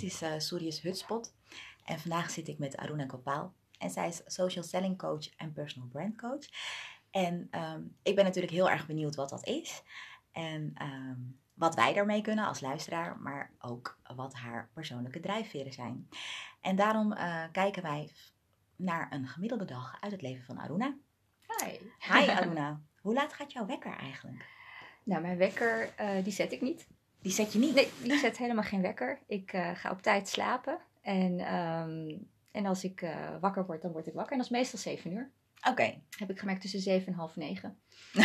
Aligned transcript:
Dit 0.00 0.22
is 0.22 0.22
uh, 0.22 0.82
Hutspot. 0.82 1.34
En 1.84 2.00
vandaag 2.00 2.30
zit 2.30 2.48
ik 2.48 2.58
met 2.58 2.76
Aruna 2.76 3.06
Gopal. 3.06 3.52
En 3.78 3.90
zij 3.90 4.08
is 4.08 4.22
social 4.26 4.64
selling 4.64 4.98
coach 4.98 5.36
en 5.36 5.52
personal 5.52 5.88
brand 5.88 6.16
coach. 6.16 6.46
En 7.10 7.48
ehm, 7.50 7.82
ik 8.02 8.14
ben 8.14 8.24
natuurlijk 8.24 8.52
heel 8.52 8.70
erg 8.70 8.86
benieuwd 8.86 9.14
wat 9.14 9.28
dat 9.28 9.46
is. 9.46 9.82
En 10.32 10.70
ehm, 10.74 11.18
wat 11.54 11.74
wij 11.74 11.92
daarmee 11.92 12.22
kunnen 12.22 12.46
als 12.46 12.60
luisteraar, 12.60 13.18
maar 13.18 13.52
ook 13.58 13.98
wat 14.16 14.34
haar 14.34 14.70
persoonlijke 14.72 15.20
drijfveren 15.20 15.72
zijn. 15.72 16.08
En 16.60 16.76
daarom 16.76 17.12
uh, 17.12 17.44
kijken 17.52 17.82
wij 17.82 18.10
naar 18.76 19.12
een 19.12 19.26
gemiddelde 19.26 19.64
dag 19.64 19.96
uit 20.00 20.12
het 20.12 20.22
leven 20.22 20.44
van 20.44 20.58
Aruna. 20.58 20.96
Hi. 21.46 21.78
Hi 21.98 22.30
Aruna. 22.36 22.80
Hoe 23.00 23.14
laat 23.14 23.32
gaat 23.32 23.52
jouw 23.52 23.66
wekker 23.66 23.96
eigenlijk? 23.96 24.46
Nou, 25.02 25.22
mijn 25.22 25.38
wekker, 25.38 25.94
uh, 26.00 26.24
die 26.24 26.32
zet 26.32 26.52
ik 26.52 26.60
niet. 26.60 26.86
Die 27.22 27.32
zet 27.32 27.52
je 27.52 27.58
niet? 27.58 27.74
Nee, 27.74 27.88
die 28.02 28.18
zet 28.18 28.36
helemaal 28.36 28.64
geen 28.64 28.82
wekker. 28.82 29.20
Ik 29.26 29.52
uh, 29.52 29.70
ga 29.74 29.90
op 29.90 30.02
tijd 30.02 30.28
slapen. 30.28 30.78
En, 31.02 31.54
um, 31.54 32.28
en 32.50 32.66
als 32.66 32.84
ik 32.84 33.02
uh, 33.02 33.36
wakker 33.40 33.66
word, 33.66 33.82
dan 33.82 33.92
word 33.92 34.06
ik 34.06 34.14
wakker. 34.14 34.32
En 34.32 34.38
dat 34.38 34.46
is 34.46 34.52
meestal 34.52 34.78
7 34.78 35.12
uur. 35.12 35.30
Oké. 35.58 35.70
Okay. 35.70 36.02
Heb 36.18 36.30
ik 36.30 36.38
gemerkt 36.38 36.60
tussen 36.60 36.80
7 36.80 37.06
en 37.06 37.12
half 37.12 37.36
9. 37.36 37.78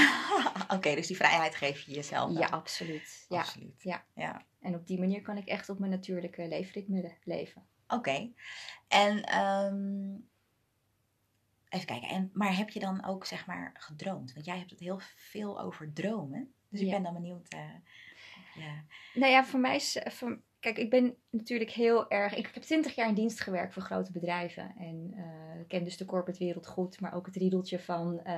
Oké, 0.64 0.74
okay, 0.74 0.96
dus 0.96 1.08
die 1.08 1.16
vrijheid 1.16 1.56
geef 1.56 1.82
je 1.82 1.94
jezelf. 1.94 2.38
Ja, 2.38 2.48
absoluut. 2.48 3.26
Ja. 3.30 3.40
absoluut. 3.40 3.84
Ja. 3.84 4.04
ja. 4.14 4.46
En 4.62 4.76
op 4.76 4.88
die 4.88 5.00
manier 5.00 5.22
kan 5.22 5.38
ik 5.38 5.48
echt 5.48 5.70
op 5.70 5.80
mijn 5.80 5.92
natuurlijke 5.92 6.48
leefritme 6.48 7.12
leven. 7.24 7.66
Oké. 7.88 7.96
Okay. 7.96 8.34
En 8.88 9.40
um, 9.42 10.28
even 11.70 11.86
kijken. 11.88 12.10
En, 12.10 12.30
maar 12.34 12.58
heb 12.58 12.70
je 12.70 12.80
dan 12.80 13.06
ook 13.06 13.26
zeg 13.26 13.46
maar 13.46 13.72
gedroomd? 13.78 14.34
Want 14.34 14.46
jij 14.46 14.58
hebt 14.58 14.72
het 14.72 14.80
heel 14.80 15.00
veel 15.16 15.62
over 15.62 15.94
dromen. 15.94 16.54
Dus 16.70 16.80
ik 16.80 16.86
Ja. 16.86 16.94
ben 16.94 17.04
dan 17.04 17.14
benieuwd. 17.14 17.54
Uh, 17.54 17.62
ja. 18.56 18.86
Nou 19.14 19.32
ja, 19.32 19.46
voor 19.46 19.60
mij 19.60 19.76
is. 19.76 19.98
Voor, 20.12 20.42
kijk, 20.66 20.78
ik 20.78 20.90
ben 20.90 21.16
natuurlijk 21.30 21.70
heel 21.70 22.10
erg. 22.10 22.36
Ik 22.36 22.50
heb 22.54 22.64
twintig 22.64 22.96
jaar 22.96 23.08
in 23.08 23.14
dienst 23.14 23.42
gewerkt 23.42 23.74
voor 23.74 23.82
grote 23.82 24.12
bedrijven. 24.12 24.74
En 24.78 25.14
uh, 25.16 25.60
ik 25.60 25.68
ken 25.68 25.84
dus 25.84 25.98
de 25.98 26.06
corporate 26.06 26.44
wereld 26.44 26.68
goed, 26.68 27.00
maar 27.00 27.14
ook 27.14 27.26
het 27.26 27.36
riedeltje 27.36 27.80
van 27.80 28.20
uh, 28.28 28.34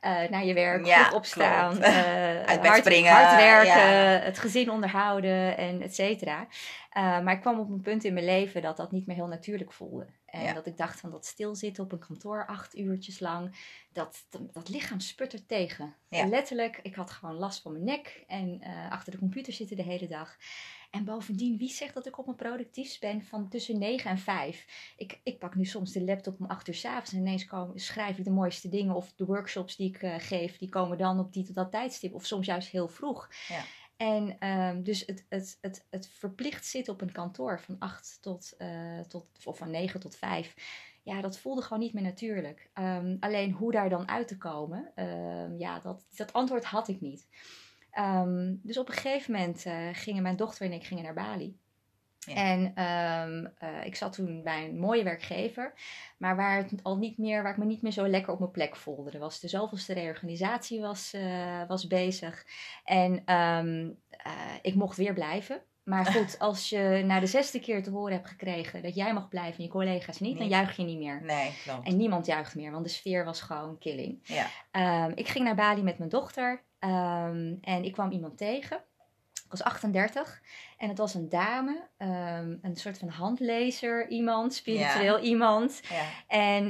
naar 0.00 0.44
je 0.44 0.54
werk, 0.54 0.86
ja, 0.86 1.00
vroeg 1.00 1.14
opstaan, 1.14 1.82
hard, 2.62 2.76
springen, 2.76 3.12
hard 3.12 3.36
werken, 3.36 3.92
ja. 3.92 4.20
het 4.20 4.38
gezin 4.38 4.70
onderhouden 4.70 5.56
en 5.56 5.82
et 5.82 5.94
cetera. 5.94 6.46
maar 6.92 7.32
ik 7.32 7.40
kwam 7.40 7.58
op 7.58 7.70
een 7.70 7.80
punt 7.80 8.04
in 8.04 8.14
mijn 8.14 8.26
leven 8.26 8.62
dat 8.62 8.76
dat 8.76 8.92
niet 8.92 9.06
meer 9.06 9.16
heel 9.16 9.26
natuurlijk 9.26 9.72
voelde. 9.72 10.06
En 10.26 10.42
Ja. 10.42 10.52
dat 10.52 10.66
ik 10.66 10.76
dacht 10.76 11.00
van 11.00 11.10
dat 11.10 11.26
stilzitten 11.26 11.84
op 11.84 11.92
een 11.92 12.06
kantoor 12.06 12.46
acht 12.46 12.76
uurtjes 12.76 13.20
lang, 13.20 13.56
dat, 13.92 14.24
dat, 14.30 14.54
dat 14.54 14.68
lichaam 14.68 15.00
sputtert 15.00 15.48
tegen. 15.48 15.94
Letterlijk, 16.08 16.80
ik 16.82 16.94
had 16.94 17.10
gewoon 17.10 17.34
last 17.34 17.62
van 17.62 17.72
mijn 17.72 17.84
nek 17.84 18.24
en 18.26 18.62
achter 18.90 19.12
de 19.12 19.18
computer 19.18 19.52
zitten 19.52 19.76
de 19.76 19.82
hele 19.82 20.08
dag. 20.08 20.36
En 20.94 21.04
bovendien, 21.04 21.58
wie 21.58 21.70
zegt 21.70 21.94
dat 21.94 22.06
ik 22.06 22.18
op 22.18 22.24
mijn 22.24 22.36
productiefst 22.36 23.00
ben 23.00 23.22
van 23.22 23.48
tussen 23.48 23.78
9 23.78 24.10
en 24.10 24.18
5? 24.18 24.92
Ik, 24.96 25.20
ik 25.22 25.38
pak 25.38 25.54
nu 25.54 25.64
soms 25.64 25.92
de 25.92 26.04
laptop 26.04 26.40
om 26.40 26.46
8 26.46 26.68
uur 26.68 26.74
s'avonds 26.74 27.12
en 27.12 27.18
ineens 27.18 27.44
komen, 27.44 27.80
schrijf 27.80 28.18
ik 28.18 28.24
de 28.24 28.30
mooiste 28.30 28.68
dingen. 28.68 28.94
Of 28.94 29.12
de 29.16 29.24
workshops 29.24 29.76
die 29.76 29.88
ik 29.88 30.02
uh, 30.02 30.14
geef, 30.18 30.58
die 30.58 30.68
komen 30.68 30.98
dan 30.98 31.18
op 31.18 31.32
die 31.32 31.44
tot 31.44 31.54
dat 31.54 31.70
tijdstip. 31.70 32.14
Of 32.14 32.26
soms 32.26 32.46
juist 32.46 32.68
heel 32.68 32.88
vroeg. 32.88 33.28
Ja. 33.48 33.62
En 33.96 34.48
um, 34.48 34.82
dus 34.82 35.06
het, 35.06 35.26
het, 35.28 35.58
het, 35.60 35.86
het 35.90 36.08
verplicht 36.08 36.66
zitten 36.66 36.92
op 36.92 37.00
een 37.00 37.12
kantoor 37.12 37.60
van 37.60 37.76
8 37.78 38.18
tot, 38.20 38.54
uh, 38.58 39.00
tot 39.00 39.26
of 39.44 39.56
van 39.56 39.70
9 39.70 40.00
tot 40.00 40.16
5. 40.16 40.54
Ja, 41.02 41.20
dat 41.20 41.38
voelde 41.38 41.62
gewoon 41.62 41.82
niet 41.82 41.92
meer 41.92 42.02
natuurlijk. 42.02 42.70
Um, 42.74 43.16
alleen 43.20 43.52
hoe 43.52 43.72
daar 43.72 43.88
dan 43.88 44.08
uit 44.08 44.28
te 44.28 44.36
komen, 44.36 44.92
um, 44.96 45.58
ja, 45.58 45.80
dat, 45.80 46.06
dat 46.16 46.32
antwoord 46.32 46.64
had 46.64 46.88
ik 46.88 47.00
niet. 47.00 47.26
Um, 47.98 48.60
dus 48.62 48.78
op 48.78 48.88
een 48.88 48.94
gegeven 48.94 49.32
moment 49.32 49.66
uh, 49.66 49.88
gingen 49.92 50.22
mijn 50.22 50.36
dochter 50.36 50.66
en 50.66 50.72
ik 50.72 50.84
gingen 50.84 51.04
naar 51.04 51.14
Bali. 51.14 51.56
Ja. 52.18 52.34
En 52.34 52.60
um, 52.60 53.52
uh, 53.62 53.84
ik 53.84 53.96
zat 53.96 54.12
toen 54.12 54.42
bij 54.42 54.64
een 54.64 54.78
mooie 54.78 55.02
werkgever, 55.02 55.74
maar 56.18 56.36
waar, 56.36 56.56
het 56.56 56.82
al 56.82 56.96
niet 56.96 57.18
meer, 57.18 57.42
waar 57.42 57.52
ik 57.52 57.58
me 57.58 57.64
niet 57.64 57.82
meer 57.82 57.92
zo 57.92 58.08
lekker 58.08 58.32
op 58.32 58.38
mijn 58.38 58.50
plek 58.50 58.76
voelde. 58.76 59.10
Er 59.10 59.18
was 59.18 59.40
de 59.40 59.48
zoveelste 59.48 59.92
reorganisatie 59.92 60.80
was, 60.80 61.14
uh, 61.14 61.66
was 61.68 61.86
bezig 61.86 62.46
en 62.84 63.34
um, 63.34 63.98
ik 64.62 64.74
mocht 64.74 64.96
weer 64.96 65.14
blijven. 65.14 65.62
Maar 65.82 66.06
goed, 66.06 66.38
als 66.48 66.68
je 66.68 67.02
na 67.04 67.20
de 67.20 67.26
zesde 67.26 67.60
keer 67.60 67.82
te 67.82 67.90
horen 67.90 68.12
hebt 68.12 68.28
gekregen 68.28 68.82
dat 68.82 68.94
jij 68.94 69.12
mag 69.12 69.28
blijven 69.28 69.58
en 69.58 69.64
je 69.64 69.70
collega's 69.70 70.20
niet, 70.20 70.30
niet. 70.30 70.38
dan 70.38 70.48
juich 70.48 70.76
je 70.76 70.82
niet 70.82 70.98
meer. 70.98 71.22
Nee, 71.22 71.54
klopt. 71.64 71.86
En 71.86 71.96
niemand 71.96 72.26
juicht 72.26 72.54
meer, 72.54 72.70
want 72.70 72.84
de 72.84 72.90
sfeer 72.90 73.24
was 73.24 73.40
gewoon 73.40 73.78
killing. 73.78 74.18
Ja. 74.22 75.04
Um, 75.06 75.12
ik 75.14 75.28
ging 75.28 75.44
naar 75.44 75.54
Bali 75.54 75.82
met 75.82 75.98
mijn 75.98 76.10
dochter 76.10 76.62
um, 76.84 77.58
en 77.60 77.84
ik 77.84 77.92
kwam 77.92 78.10
iemand 78.10 78.36
tegen. 78.38 78.76
Ik 79.44 79.50
was 79.50 79.62
38 79.62 80.40
en 80.78 80.88
het 80.88 80.98
was 80.98 81.14
een 81.14 81.28
dame, 81.28 81.88
um, 81.98 82.58
een 82.62 82.76
soort 82.76 82.98
van 82.98 83.08
handlezer 83.08 84.08
iemand, 84.08 84.54
spiritueel 84.54 85.16
Ja. 85.16 85.22
iemand. 85.22 85.80
Ja. 85.88 86.04
En 86.26 86.64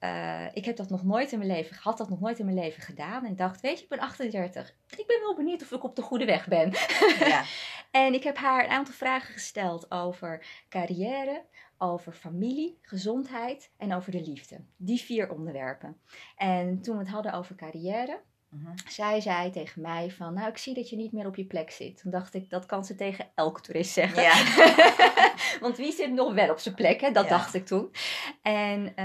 uh, 0.00 0.46
ik 0.56 0.64
heb 0.64 0.76
dat 0.76 0.90
nog 0.90 1.04
nooit 1.04 1.32
in 1.32 1.38
mijn 1.38 1.50
leven, 1.50 1.76
had 1.80 1.98
dat 1.98 2.08
nog 2.08 2.20
nooit 2.20 2.38
in 2.38 2.44
mijn 2.44 2.58
leven 2.58 2.82
gedaan. 2.82 3.24
En 3.24 3.36
dacht, 3.36 3.60
weet 3.60 3.76
je, 3.78 3.82
ik 3.82 3.88
ben 3.90 3.98
38. 3.98 4.74
Ik 4.96 5.06
ben 5.06 5.20
wel 5.20 5.34
benieuwd 5.36 5.62
of 5.62 5.72
ik 5.72 5.84
op 5.84 5.96
de 5.96 6.02
goede 6.02 6.24
weg 6.24 6.48
ben. 6.48 6.72
Ja. 7.18 7.42
en 8.04 8.14
ik 8.14 8.22
heb 8.22 8.36
haar 8.36 8.64
een 8.64 8.70
aantal 8.70 8.94
vragen 8.94 9.32
gesteld 9.32 9.90
over 9.90 10.46
carrière, 10.68 11.44
over 11.78 12.12
familie, 12.12 12.78
gezondheid 12.82 13.70
en 13.76 13.94
over 13.94 14.12
de 14.12 14.20
liefde. 14.20 14.64
Die 14.76 15.00
vier 15.00 15.30
onderwerpen. 15.30 15.96
En 16.36 16.80
toen 16.82 16.96
we 16.96 17.02
het 17.02 17.12
hadden 17.12 17.32
over 17.32 17.54
carrière, 17.54 18.20
Mhm. 18.54 18.72
zij 18.88 19.20
zei 19.20 19.50
tegen 19.50 19.82
mij 19.82 20.10
van, 20.10 20.34
nou 20.34 20.48
ik 20.48 20.56
zie 20.58 20.74
dat 20.74 20.90
je 20.90 20.96
niet 20.96 21.12
meer 21.12 21.26
op 21.26 21.36
je 21.36 21.44
plek 21.44 21.70
zit. 21.70 22.00
Toen 22.00 22.10
dacht 22.10 22.34
ik, 22.34 22.50
dat 22.50 22.66
kan 22.66 22.84
ze 22.84 22.94
tegen 22.94 23.26
elk 23.34 23.60
toerist 23.60 23.92
zeggen. 23.92 24.22
Ja. 24.22 24.32
Want 25.60 25.76
wie 25.76 25.92
zit 25.92 26.12
nog 26.12 26.34
wel 26.34 26.50
op 26.50 26.58
zijn 26.58 26.74
plek, 26.74 27.00
hè? 27.00 27.10
dat 27.10 27.24
Ja. 27.24 27.30
dacht 27.30 27.54
ik 27.54 27.66
toen. 27.66 27.90
En 28.42 28.80
uh, 28.96 29.04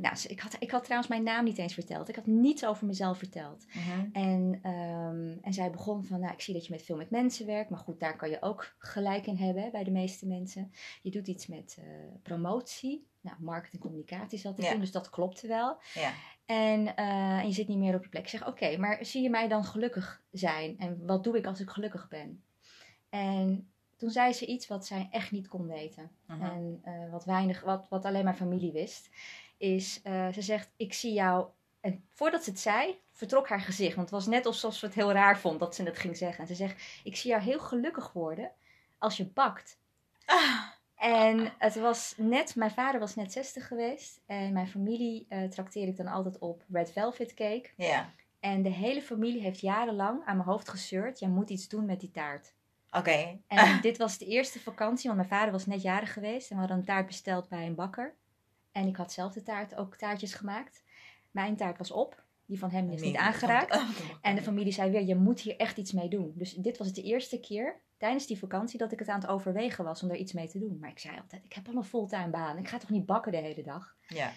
nou, 0.00 0.14
ik, 0.28 0.40
had, 0.40 0.56
ik 0.58 0.70
had 0.70 0.84
trouwens 0.84 1.10
mijn 1.10 1.22
naam 1.22 1.44
niet 1.44 1.58
eens 1.58 1.74
verteld. 1.74 2.08
Ik 2.08 2.14
had 2.16 2.26
niets 2.26 2.66
over 2.66 2.86
mezelf 2.86 3.18
verteld. 3.18 3.66
Mhm. 3.72 4.06
En, 4.12 4.60
um, 4.70 5.38
en 5.42 5.52
zij 5.52 5.70
begon 5.70 6.04
van, 6.04 6.20
nou 6.20 6.32
ik 6.32 6.40
zie 6.40 6.54
dat 6.54 6.66
je 6.66 6.72
met 6.72 6.82
veel 6.82 6.96
met 6.96 7.10
mensen 7.10 7.46
werkt. 7.46 7.70
Maar 7.70 7.78
goed, 7.78 8.00
daar 8.00 8.16
kan 8.16 8.30
je 8.30 8.42
ook 8.42 8.74
gelijk 8.78 9.26
in 9.26 9.36
hebben 9.36 9.70
bij 9.72 9.84
de 9.84 9.90
meeste 9.90 10.26
mensen. 10.26 10.72
Je 11.02 11.10
doet 11.10 11.26
iets 11.28 11.46
met 11.46 11.76
uh, 11.80 11.84
promotie. 12.22 13.06
Nou, 13.20 13.36
marketing 13.40 13.82
en 13.82 13.88
communicatie 13.88 14.38
zat 14.38 14.58
erin, 14.58 14.72
Ja. 14.72 14.78
dus 14.80 14.90
dat 14.92 15.10
klopte 15.10 15.46
wel. 15.46 15.78
Ja. 15.94 16.10
En, 16.46 16.80
uh, 16.80 17.38
en 17.38 17.46
je 17.46 17.52
zit 17.52 17.68
niet 17.68 17.78
meer 17.78 17.94
op 17.94 18.02
je 18.02 18.08
plek. 18.08 18.22
Ik 18.22 18.28
zeg, 18.28 18.40
oké, 18.40 18.50
okay, 18.50 18.76
maar 18.76 19.04
zie 19.04 19.22
je 19.22 19.30
mij 19.30 19.48
dan 19.48 19.64
gelukkig 19.64 20.22
zijn? 20.30 20.78
En 20.78 21.06
wat 21.06 21.24
doe 21.24 21.36
ik 21.36 21.46
als 21.46 21.60
ik 21.60 21.70
gelukkig 21.70 22.08
ben? 22.08 22.42
En 23.08 23.70
toen 23.96 24.10
zei 24.10 24.32
ze 24.32 24.46
iets 24.46 24.66
wat 24.66 24.86
zij 24.86 25.08
echt 25.10 25.30
niet 25.30 25.48
kon 25.48 25.66
weten. 25.66 26.10
Mhm. 26.26 26.42
En 26.42 26.82
uh, 26.84 27.10
wat, 27.10 27.24
weinig, 27.24 27.60
wat, 27.60 27.88
wat 27.88 28.04
alleen 28.04 28.24
mijn 28.24 28.36
familie 28.36 28.72
wist. 28.72 29.10
Is, 29.56 30.00
uh, 30.04 30.28
ze 30.32 30.42
zegt, 30.42 30.72
ik 30.76 30.92
zie 30.92 31.12
jou... 31.12 31.46
En 31.80 32.04
voordat 32.12 32.44
ze 32.44 32.50
het 32.50 32.58
zei, 32.60 33.00
vertrok 33.12 33.48
haar 33.48 33.60
gezicht. 33.60 33.96
Want 33.96 34.10
het 34.10 34.18
was 34.18 34.26
net 34.26 34.46
alsof 34.46 34.74
ze 34.74 34.86
het 34.86 34.94
heel 34.94 35.12
raar 35.12 35.38
vond 35.38 35.60
dat 35.60 35.74
ze 35.74 35.82
het 35.82 35.98
ging 35.98 36.16
zeggen. 36.16 36.40
En 36.40 36.46
ze 36.46 36.54
zegt, 36.54 37.00
ik 37.04 37.16
zie 37.16 37.30
jou 37.30 37.42
heel 37.42 37.60
gelukkig 37.60 38.12
worden 38.12 38.50
als 38.98 39.16
je 39.16 39.26
bakt. 39.26 39.78
Ah. 40.24 40.62
En 40.96 41.52
het 41.58 41.74
was 41.78 42.14
net, 42.16 42.54
mijn 42.56 42.70
vader 42.70 43.00
was 43.00 43.14
net 43.14 43.32
60 43.32 43.66
geweest. 43.66 44.20
En 44.26 44.52
mijn 44.52 44.68
familie 44.68 45.26
uh, 45.28 45.42
trakteer 45.48 45.88
ik 45.88 45.96
dan 45.96 46.06
altijd 46.06 46.38
op 46.38 46.62
red 46.72 46.92
velvet 46.92 47.34
cake. 47.34 47.70
Ja. 47.76 48.12
En 48.40 48.62
de 48.62 48.68
hele 48.68 49.02
familie 49.02 49.40
heeft 49.40 49.60
jarenlang 49.60 50.24
aan 50.24 50.36
mijn 50.36 50.48
hoofd 50.48 50.68
gezeurd. 50.68 51.18
Jij 51.18 51.28
moet 51.28 51.50
iets 51.50 51.68
doen 51.68 51.84
met 51.84 52.00
die 52.00 52.10
taart. 52.10 52.54
Oké. 52.90 52.98
Okay. 52.98 53.40
En 53.46 53.80
dit 53.88 53.96
was 53.98 54.18
de 54.18 54.24
eerste 54.26 54.60
vakantie, 54.60 55.10
want 55.10 55.16
mijn 55.16 55.40
vader 55.40 55.52
was 55.52 55.66
net 55.66 55.82
jarig 55.82 56.12
geweest. 56.12 56.48
En 56.50 56.54
we 56.54 56.60
hadden 56.60 56.78
een 56.78 56.84
taart 56.84 57.06
besteld 57.06 57.48
bij 57.48 57.66
een 57.66 57.74
bakker. 57.74 58.14
En 58.72 58.86
ik 58.86 58.96
had 58.96 59.12
zelf 59.12 59.32
de 59.32 59.42
taart, 59.42 59.74
ook 59.76 59.96
taartjes 59.96 60.34
gemaakt. 60.34 60.82
Mijn 61.30 61.56
taart 61.56 61.78
was 61.78 61.90
op. 61.90 62.24
Die 62.46 62.58
van 62.58 62.70
hem 62.70 62.90
is 62.90 63.00
niet 63.00 63.16
aangeraakt. 63.16 63.72
dat- 63.72 63.82
En 64.20 64.34
de 64.34 64.42
familie 64.42 64.72
zei 64.72 64.90
weer, 64.90 65.02
je 65.04 65.14
moet 65.16 65.40
hier 65.40 65.56
echt 65.56 65.76
iets 65.76 65.92
mee 65.92 66.08
doen. 66.08 66.32
Dus 66.34 66.52
dit 66.54 66.78
was 66.78 66.92
de 66.92 67.02
eerste 67.02 67.40
keer 67.40 67.80
tijdens 67.96 68.26
die 68.26 68.38
vakantie 68.38 68.78
dat 68.78 68.92
ik 68.92 68.98
het 68.98 69.08
aan 69.08 69.20
het 69.20 69.28
overwegen 69.28 69.84
was 69.84 70.02
om 70.02 70.10
er 70.10 70.16
iets 70.16 70.32
mee 70.32 70.48
te 70.48 70.58
doen. 70.58 70.78
Maar 70.80 70.90
ik 70.90 70.98
zei 70.98 71.18
altijd, 71.20 71.44
ik 71.44 71.52
heb 71.52 71.68
al 71.68 71.74
een 71.74 71.84
fulltime 71.84 72.28
baan. 72.30 72.58
Ik 72.58 72.68
ga 72.68 72.78
toch 72.78 72.90
niet 72.90 73.06
bakken 73.06 73.32
de 73.32 73.38
hele 73.38 73.62
dag? 73.62 73.96
Ja. 74.06 74.32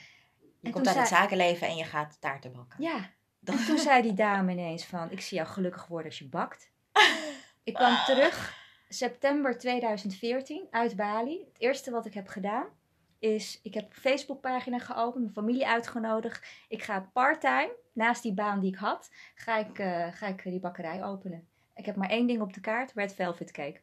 Je 0.62 0.68
En 0.68 0.72
komt 0.72 0.88
uit 0.88 0.98
het 0.98 1.08
zakenleven 1.08 1.68
en 1.68 1.76
je 1.76 1.84
gaat 1.84 2.18
taarten 2.22 2.52
bakken. 2.52 2.84
Ja. 2.84 3.10
Dat- 3.40 3.56
En 3.60 3.66
toen 3.66 3.78
zei 3.78 4.02
die 4.02 4.14
dame 4.14 4.52
ineens 4.52 4.86
van, 4.86 5.12
ik 5.12 5.22
zie 5.22 5.38
jou 5.38 5.50
gelukkig 5.50 5.88
worden 5.88 6.08
als 6.08 6.20
je 6.20 6.28
bakt. 6.30 6.72
Ik 7.64 7.74
kwam 7.74 7.96
terug 8.06 8.58
september 8.88 9.58
2014 9.58 10.68
uit 10.72 10.96
Bali. 10.96 11.40
Het 11.48 11.60
eerste 11.60 11.92
wat 11.92 12.06
ik 12.06 12.14
heb 12.14 12.28
gedaan 12.28 12.66
is, 13.20 13.60
ik 13.64 13.74
heb 13.74 13.84
een 13.90 13.96
Facebookpagina 14.02 14.80
geopend, 14.80 15.22
mijn 15.24 15.34
familie 15.34 15.68
uitgenodigd. 15.68 16.48
Ik 16.68 16.84
ga 16.84 17.10
parttime, 17.14 17.76
naast 17.94 18.24
die 18.24 18.34
baan 18.34 18.60
die 18.60 18.72
ik 18.72 18.78
had, 18.78 19.10
ga 19.36 19.58
ik, 19.58 19.80
eh, 19.80 20.08
ga 20.12 20.28
ik 20.28 20.44
die 20.44 20.60
bakkerij 20.60 21.04
openen. 21.04 21.48
Ik 21.80 21.86
heb 21.86 21.96
maar 21.96 22.10
één 22.10 22.28
ding 22.28 22.42
op 22.42 22.54
de 22.54 22.60
kaart, 22.60 22.92
red 22.94 23.14
velvet 23.14 23.52
cake. 23.52 23.80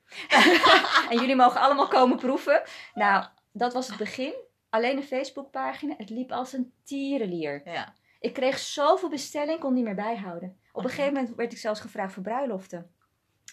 en 1.11 1.19
jullie 1.19 1.37
mogen 1.37 1.61
allemaal 1.61 1.89
komen 1.89 2.17
proeven. 2.17 2.63
Nou, 2.95 3.27
dat 3.53 3.73
was 3.73 3.89
het 3.89 3.97
begin. 3.97 4.35
Alleen 4.71 4.97
een 4.97 5.03
Facebookpagina. 5.03 5.95
Het 5.97 6.11
liep 6.11 6.33
als 6.33 6.53
een 6.53 6.73
tierenlier. 6.85 7.61
Ja. 7.65 7.95
Ik 8.21 8.33
kreeg 8.33 8.59
zoveel 8.59 9.09
bestelling, 9.09 9.61
kon 9.61 9.75
niet 9.75 9.85
meer 9.85 9.95
bijhouden. 9.95 10.59
Op 10.73 10.85
een 10.85 10.91
gegeven 10.91 11.13
moment 11.13 11.35
werd 11.35 11.53
ik 11.53 11.59
zelfs 11.59 11.81
gevraagd 11.81 12.13
voor 12.13 12.23
bruiloften. 12.23 12.91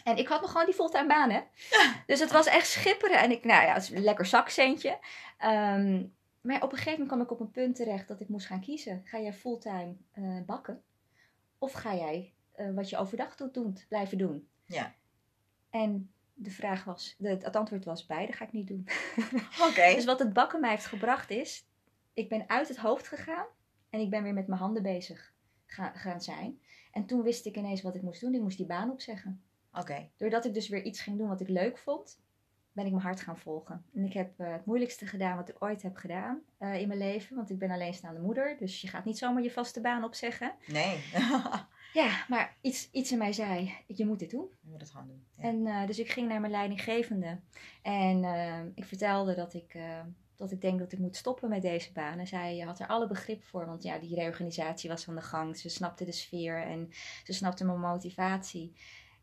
En 0.03 0.17
ik 0.17 0.27
had 0.27 0.41
nog 0.41 0.51
gewoon 0.51 0.65
die 0.65 0.75
fulltime 0.75 1.07
baan, 1.07 1.29
hè. 1.29 1.41
Dus 2.07 2.19
het 2.19 2.31
was 2.31 2.45
echt 2.45 2.67
schipperen. 2.67 3.19
En 3.19 3.31
ik, 3.31 3.43
nou 3.43 3.65
ja, 3.65 3.73
het 3.73 3.83
is 3.83 3.89
een 3.89 4.03
lekker 4.03 4.25
zakcentje. 4.25 4.99
Ehm, 5.37 6.05
maar 6.41 6.63
op 6.63 6.71
een 6.71 6.77
gegeven 6.77 6.91
moment 6.91 7.07
kwam 7.07 7.21
ik 7.21 7.31
op 7.31 7.39
een 7.39 7.51
punt 7.51 7.75
terecht 7.75 8.07
dat 8.07 8.19
ik 8.19 8.29
moest 8.29 8.47
gaan 8.47 8.61
kiezen. 8.61 9.01
Ga 9.05 9.19
jij 9.19 9.33
fulltime 9.33 9.95
eh, 10.11 10.23
bakken? 10.45 10.83
Of 11.57 11.71
ga 11.71 11.95
jij 11.95 12.33
eh, 12.53 12.73
wat 12.73 12.89
je 12.89 12.97
overdag 12.97 13.35
doet 13.35 13.53
doen, 13.53 13.77
blijven 13.87 14.17
doen? 14.17 14.47
Ja. 14.63 14.95
En 15.69 16.13
de 16.33 16.51
vraag 16.51 16.83
was, 16.83 17.15
de, 17.17 17.29
het 17.29 17.55
antwoord 17.55 17.85
was, 17.85 18.05
beide 18.05 18.33
ga 18.33 18.45
ik 18.45 18.51
niet 18.51 18.67
doen. 18.67 18.87
Oké. 19.69 19.93
Dus 19.95 20.05
wat 20.05 20.19
het 20.19 20.33
bakken 20.33 20.59
mij 20.59 20.69
heeft 20.69 20.85
gebracht 20.85 21.29
is, 21.29 21.65
ik 22.13 22.29
ben 22.29 22.49
uit 22.49 22.67
het 22.67 22.77
hoofd 22.77 23.07
gegaan 23.07 23.45
en 23.89 23.99
ik 23.99 24.09
ben 24.09 24.23
weer 24.23 24.33
met 24.33 24.47
mijn 24.47 24.59
handen 24.59 24.83
bezig 24.83 25.33
gaan, 25.65 25.95
gaan 25.95 26.21
zijn. 26.21 26.61
En 26.91 27.05
toen 27.05 27.21
wist 27.21 27.45
ik 27.45 27.57
ineens 27.57 27.81
wat 27.81 27.95
ik 27.95 28.01
moest 28.01 28.21
doen. 28.21 28.33
Ik 28.33 28.41
moest 28.41 28.57
die 28.57 28.65
baan 28.65 28.91
opzeggen. 28.91 29.43
Oké. 29.73 30.09
Doordat 30.17 30.45
ik 30.45 30.53
dus 30.53 30.67
weer 30.67 30.83
iets 30.83 31.01
ging 31.01 31.17
doen 31.17 31.27
wat 31.27 31.41
ik 31.41 31.49
leuk 31.49 31.77
vond, 31.77 32.21
ben 32.71 32.85
ik 32.85 32.91
mijn 32.91 33.03
hart 33.03 33.21
gaan 33.21 33.37
volgen. 33.37 33.85
En 33.93 34.05
ik 34.05 34.13
heb 34.13 34.39
eh, 34.39 34.51
het 34.51 34.65
moeilijkste 34.65 35.05
gedaan 35.05 35.37
wat 35.37 35.49
ik 35.49 35.55
ooit 35.59 35.81
heb 35.81 35.95
gedaan 35.95 36.41
eh, 36.57 36.81
in 36.81 36.87
mijn 36.87 36.99
leven. 36.99 37.35
Want 37.35 37.49
ik 37.49 37.59
ben 37.59 37.71
alleenstaande 37.71 38.19
moeder. 38.19 38.57
Dus 38.57 38.81
je 38.81 38.87
gaat 38.87 39.05
niet 39.05 39.17
zomaar 39.17 39.43
je 39.43 39.51
vaste 39.51 39.81
baan 39.81 40.03
opzeggen. 40.03 40.53
Nee. 40.67 41.03
Ja, 41.93 42.25
maar 42.27 42.57
iets, 42.61 42.89
iets 42.91 43.11
in 43.11 43.17
mij 43.17 43.33
zei, 43.33 43.73
je 43.87 44.05
moet 44.05 44.19
dit 44.19 44.29
doen. 44.29 44.49
Je 44.61 44.69
moet 44.69 44.81
het 44.81 44.91
gewoon 44.91 45.07
doen. 45.07 45.25
Ja. 45.37 45.43
En 45.43 45.67
eh, 45.67 45.87
dus 45.87 45.99
ik 45.99 46.09
ging 46.09 46.27
naar 46.27 46.39
mijn 46.39 46.51
leidinggevende. 46.51 47.39
En 47.81 48.23
eh, 48.23 48.59
ik 48.75 48.85
vertelde 48.85 49.35
dat 49.35 49.53
ik, 49.53 49.73
eh, 49.73 49.99
dat 50.35 50.51
ik 50.51 50.61
denk 50.61 50.79
dat 50.79 50.91
ik 50.91 50.99
moet 50.99 51.15
stoppen 51.15 51.49
met 51.49 51.61
deze 51.61 51.91
baan. 51.91 52.19
En 52.19 52.27
zij 52.27 52.59
had 52.59 52.79
er 52.79 52.87
alle 52.87 53.07
begrip 53.07 53.43
voor. 53.43 53.65
Want 53.65 53.83
ja, 53.83 53.99
die 53.99 54.15
reorganisatie 54.15 54.89
was 54.89 55.09
aan 55.09 55.15
de 55.15 55.21
gang. 55.21 55.57
Ze 55.57 55.69
snapte 55.69 56.05
de 56.05 56.11
sfeer 56.11 56.63
en 56.63 56.89
ze 57.23 57.33
snapte 57.33 57.65
mijn 57.65 57.79
motivatie. 57.79 58.73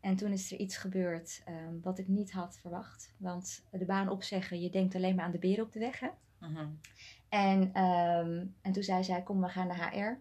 En 0.01 0.15
toen 0.15 0.31
is 0.31 0.51
er 0.51 0.59
iets 0.59 0.77
gebeurd 0.77 1.41
ehm, 1.45 1.79
wat 1.81 1.99
ik 1.99 2.07
niet 2.07 2.31
had 2.31 2.57
verwacht. 2.61 3.13
Want 3.17 3.63
de 3.69 3.85
baan 3.85 4.09
opzeggen, 4.09 4.61
je 4.61 4.69
denkt 4.69 4.95
alleen 4.95 5.15
maar 5.15 5.25
aan 5.25 5.31
de 5.31 5.39
beren 5.39 5.65
op 5.65 5.71
de 5.71 5.79
weg. 5.79 5.99
Hè? 5.99 6.09
Mhm. 6.39 6.67
En, 7.29 7.73
ehm, 7.73 8.45
en 8.61 8.71
toen 8.71 8.83
zei 8.83 9.03
zij, 9.03 9.23
kom 9.23 9.41
we 9.41 9.49
gaan 9.49 9.67
naar 9.67 9.93
HR. 9.93 10.19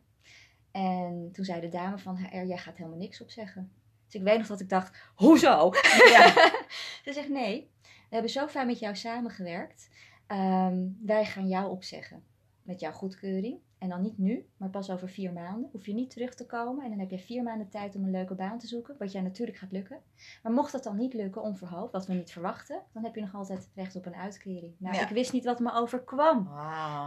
En 0.70 1.30
toen 1.32 1.44
zei 1.44 1.60
de 1.60 1.68
dame 1.68 1.98
van 1.98 2.16
HR, 2.16 2.44
jij 2.44 2.58
gaat 2.58 2.76
helemaal 2.76 2.98
niks 2.98 3.20
opzeggen. 3.20 3.72
Dus 4.04 4.14
ik 4.14 4.22
weet 4.22 4.38
nog 4.38 4.46
dat 4.46 4.60
ik 4.60 4.68
dacht, 4.68 4.98
hoezo? 5.14 5.70
Ja. 6.10 6.32
Ze 7.04 7.12
zegt, 7.12 7.28
nee, 7.28 7.70
we 7.82 8.16
hebben 8.16 8.30
zo 8.30 8.48
fijn 8.48 8.66
met 8.66 8.78
jou 8.78 8.96
samengewerkt. 8.96 9.88
Ehm, 10.26 10.78
wij 11.02 11.24
gaan 11.24 11.48
jou 11.48 11.70
opzeggen 11.70 12.22
met 12.62 12.80
jouw 12.80 12.92
goedkeuring. 12.92 13.58
En 13.80 13.88
dan 13.88 14.02
niet 14.02 14.18
nu, 14.18 14.46
maar 14.56 14.68
pas 14.68 14.90
over 14.90 15.08
vier 15.08 15.32
maanden. 15.32 15.68
Hoef 15.72 15.86
je 15.86 15.94
niet 15.94 16.10
terug 16.10 16.34
te 16.34 16.46
komen. 16.46 16.84
En 16.84 16.90
dan 16.90 16.98
heb 16.98 17.10
je 17.10 17.18
vier 17.18 17.42
maanden 17.42 17.68
tijd 17.68 17.94
om 17.96 18.04
een 18.04 18.10
leuke 18.10 18.34
baan 18.34 18.58
te 18.58 18.66
zoeken. 18.66 18.94
Wat 18.98 19.12
jij 19.12 19.20
natuurlijk 19.22 19.58
gaat 19.58 19.72
lukken. 19.72 19.98
Maar 20.42 20.52
mocht 20.52 20.72
dat 20.72 20.82
dan 20.82 20.96
niet 20.96 21.14
lukken, 21.14 21.42
onverhoopt, 21.42 21.92
wat 21.92 22.06
we 22.06 22.12
niet 22.14 22.32
verwachten. 22.32 22.82
Dan 22.92 23.04
heb 23.04 23.14
je 23.14 23.20
nog 23.20 23.34
altijd 23.34 23.68
recht 23.74 23.96
op 23.96 24.06
een 24.06 24.14
uitkering. 24.14 24.74
Nou, 24.78 24.94
Ja. 24.96 25.02
ik 25.02 25.08
wist 25.08 25.32
niet 25.32 25.44
wat 25.44 25.58
me 25.60 25.72
overkwam. 25.72 26.48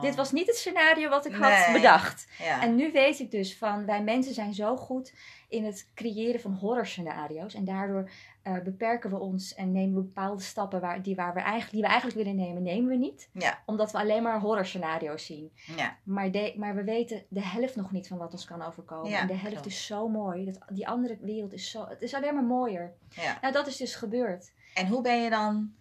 Dit 0.01 0.15
was 0.15 0.31
niet 0.31 0.47
het 0.47 0.55
scenario 0.55 1.09
wat 1.09 1.25
ik 1.25 1.33
had 1.33 1.73
bedacht. 1.73 2.27
Ja. 2.39 2.61
En 2.61 2.75
nu 2.75 2.91
weet 2.91 3.19
ik 3.19 3.31
dus 3.31 3.57
van, 3.57 3.85
wij 3.85 4.03
mensen 4.03 4.33
zijn 4.33 4.53
zo 4.53 4.75
goed 4.77 5.13
in 5.49 5.65
het 5.65 5.91
creëren 5.95 6.39
van 6.41 6.53
horrorscenario's. 6.53 7.53
En 7.53 7.65
daardoor 7.65 8.09
eh, 8.41 8.59
beperken 8.63 9.09
we 9.09 9.19
ons 9.19 9.53
en 9.55 9.71
nemen 9.71 9.95
we 9.95 10.01
bepaalde 10.01 10.41
stappen 10.41 10.81
waar, 10.81 11.01
die, 11.01 11.15
waar 11.15 11.33
we 11.33 11.39
eigenlijk, 11.39 11.71
die 11.71 11.81
we 11.81 11.87
eigenlijk 11.87 12.17
willen 12.17 12.35
nemen, 12.35 12.63
nemen 12.63 12.89
we 12.89 12.95
niet. 12.95 13.29
Ja. 13.33 13.59
Omdat 13.65 13.91
we 13.91 13.97
alleen 13.97 14.23
maar 14.23 14.39
horrorscenario's 14.39 15.25
zien. 15.25 15.51
Ja. 15.75 15.97
Maar, 16.03 16.31
de, 16.31 16.53
maar 16.63 16.75
we 16.75 16.83
weten 16.83 17.23
de 17.27 17.45
helft 17.45 17.75
nog 17.75 17.91
niet 17.91 18.07
van 18.07 18.17
wat 18.17 18.31
ons 18.31 18.45
kan 18.45 18.61
overkomen. 18.61 19.09
Ja, 19.09 19.19
en 19.19 19.27
de 19.27 19.33
helft 19.33 19.51
klopt. 19.51 19.65
is 19.65 19.85
zo 19.85 20.07
mooi. 20.07 20.45
Dat, 20.45 20.57
die 20.69 20.87
andere 20.87 21.17
wereld 21.21 21.53
is 21.53 21.69
zo... 21.69 21.87
Het 21.87 22.01
is 22.01 22.13
alleen 22.13 22.33
maar 22.33 22.43
mooier. 22.43 22.93
ja. 23.09 23.37
Nou, 23.41 23.53
dat 23.53 23.67
is 23.67 23.77
dus 23.77 23.95
gebeurd. 23.95 24.51
En 24.73 24.87
hoe 24.87 25.01
ben 25.01 25.23
je 25.23 25.29
dan 25.29 25.73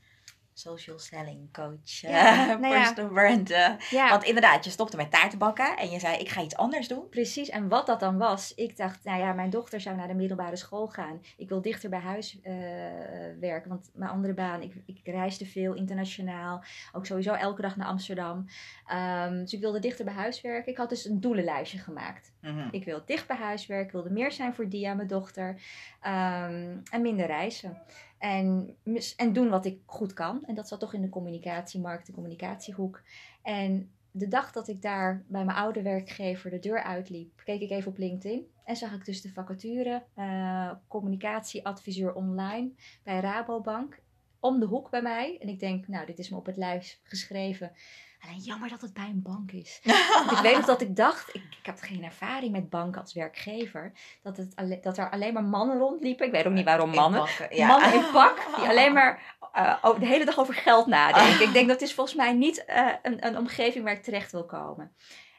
social 0.54 0.98
selling 0.98 1.52
coach? 1.52 2.00
Ja, 2.00 2.50
eh, 2.52 2.58
nou 2.60 2.74
ja. 2.74 2.80
personal 2.82 3.10
brand. 3.12 3.50
eh? 3.50 3.68
Ja, 3.90 4.08
Want 4.08 4.24
inderdaad, 4.24 4.64
je 4.64 4.70
stopte 4.70 4.96
met 4.96 5.10
taarten 5.10 5.38
bakken 5.38 5.76
en 5.76 5.90
je 5.90 5.98
zei 5.98 6.16
ik 6.16 6.28
ga 6.28 6.42
iets 6.42 6.56
anders 6.56 6.88
doen. 6.88 7.08
Precies, 7.08 7.48
en 7.48 7.68
wat 7.68 7.86
dat 7.86 8.00
dan 8.00 8.18
was, 8.18 8.54
ik 8.54 8.76
dacht, 8.76 9.04
nou 9.04 9.18
ja, 9.20 9.32
mijn 9.32 9.50
dochter 9.50 9.80
zou 9.80 9.96
naar 9.96 10.08
de 10.08 10.14
middelbare 10.14 10.56
school 10.56 10.86
gaan. 10.88 11.20
Ik 11.36 11.48
wil 11.48 11.62
dichter 11.62 11.90
bij 11.90 11.98
huis 12.00 12.40
eh, 12.42 12.52
werken, 13.40 13.68
want 13.68 13.90
mijn 13.94 14.10
andere 14.10 14.34
baan, 14.34 14.62
ik, 14.62 14.74
ik 14.86 15.00
reisde 15.04 15.46
veel 15.46 15.74
internationaal, 15.74 16.64
ook 16.92 17.06
sowieso 17.06 17.32
elke 17.32 17.62
dag 17.62 17.76
naar 17.76 17.86
Amsterdam. 17.86 18.46
Ehm, 18.86 19.38
dus 19.38 19.52
ik 19.52 19.60
wilde 19.60 19.78
dichter 19.78 20.04
bij 20.04 20.14
huis 20.14 20.40
werken. 20.40 20.72
Ik 20.72 20.78
had 20.78 20.88
dus 20.88 21.04
een 21.04 21.20
doelenlijstje 21.20 21.78
gemaakt. 21.78 22.32
Mhm. 22.40 22.68
Ik 22.70 22.84
wil 22.84 23.02
dicht 23.06 23.26
bij 23.26 23.36
huis 23.36 23.66
werken, 23.66 23.86
ik 23.86 23.92
wilde 23.92 24.10
meer 24.10 24.32
zijn 24.32 24.54
voor 24.54 24.68
Dia, 24.68 24.94
mijn 24.94 25.08
dochter, 25.08 25.60
ehm, 26.00 26.76
en 26.90 27.02
minder 27.02 27.26
reizen. 27.26 27.78
En, 28.22 28.76
en 29.16 29.32
doen 29.32 29.48
wat 29.48 29.64
ik 29.64 29.80
goed 29.86 30.12
kan. 30.12 30.44
En 30.44 30.54
dat 30.54 30.68
zat 30.68 30.80
toch 30.80 30.94
in 30.94 31.02
de 31.02 31.08
communicatie, 31.08 31.80
markt- 31.80 32.08
en 32.08 32.14
communicatiehoek. 32.14 33.02
En 33.42 33.90
de 34.10 34.28
dag 34.28 34.52
dat 34.52 34.68
ik 34.68 34.82
daar 34.82 35.24
bij 35.26 35.44
mijn 35.44 35.56
oude 35.56 35.82
werkgever 35.82 36.50
de 36.50 36.58
deur 36.58 36.82
uitliep, 36.82 37.42
keek 37.44 37.60
ik 37.60 37.70
even 37.70 37.90
op 37.90 37.98
LinkedIn. 37.98 38.46
En 38.64 38.76
zag 38.76 38.92
ik 38.92 39.04
dus 39.04 39.22
de 39.22 39.32
vacature, 39.32 40.02
eh, 40.14 40.70
communicatieadviseur 40.88 42.14
online 42.14 42.70
bij 43.02 43.20
Rabobank. 43.20 44.01
Om 44.42 44.60
de 44.60 44.66
hoek 44.66 44.90
bij 44.90 45.02
mij. 45.02 45.36
En 45.40 45.48
ik 45.48 45.60
denk, 45.60 45.88
nou, 45.88 46.06
dit 46.06 46.18
is 46.18 46.28
me 46.28 46.36
op 46.36 46.46
het 46.46 46.56
lijf 46.56 46.98
geschreven. 47.02 47.72
Alleen 48.24 48.38
jammer 48.38 48.68
dat 48.68 48.80
het 48.80 48.92
bij 48.92 49.04
een 49.04 49.22
bank 49.22 49.52
is. 49.52 49.80
Want 50.18 50.30
ik 50.30 50.38
weet 50.38 50.56
nog 50.56 50.64
dat 50.64 50.80
ik 50.80 50.96
dacht, 50.96 51.28
ik, 51.34 51.42
ik 51.60 51.66
heb 51.66 51.78
geen 51.80 52.04
ervaring 52.04 52.52
met 52.52 52.70
banken 52.70 53.00
als 53.00 53.12
werkgever. 53.14 53.92
Dat, 54.22 54.36
het 54.36 54.56
alle- 54.56 54.80
dat 54.80 54.98
er 54.98 55.10
alleen 55.10 55.32
maar 55.32 55.44
mannen 55.44 55.78
rondliepen. 55.78 56.26
Ik 56.26 56.32
weet 56.32 56.46
ook 56.46 56.52
niet 56.52 56.64
waarom 56.64 56.90
In 56.90 56.94
mannen. 56.96 57.20
bakken, 57.20 57.56
ja. 57.56 57.66
Mannen 57.66 57.94
in 57.94 58.10
pak, 58.12 58.46
die 58.56 58.68
alleen 58.68 58.92
maar 58.98 59.36
eh, 59.52 59.98
de 59.98 60.06
hele 60.06 60.24
dag 60.24 60.38
over 60.38 60.54
geld 60.54 60.86
nadenken. 60.86 61.44
Ik 61.48 61.52
denk 61.52 61.68
dat 61.68 61.80
is 61.80 61.94
volgens 61.94 62.16
mij 62.16 62.32
niet 62.32 62.64
eh, 62.64 62.88
een, 63.02 63.26
een 63.26 63.38
omgeving 63.38 63.84
waar 63.84 63.94
ik 63.94 64.02
terecht 64.02 64.32
wil 64.32 64.46
komen. 64.46 64.92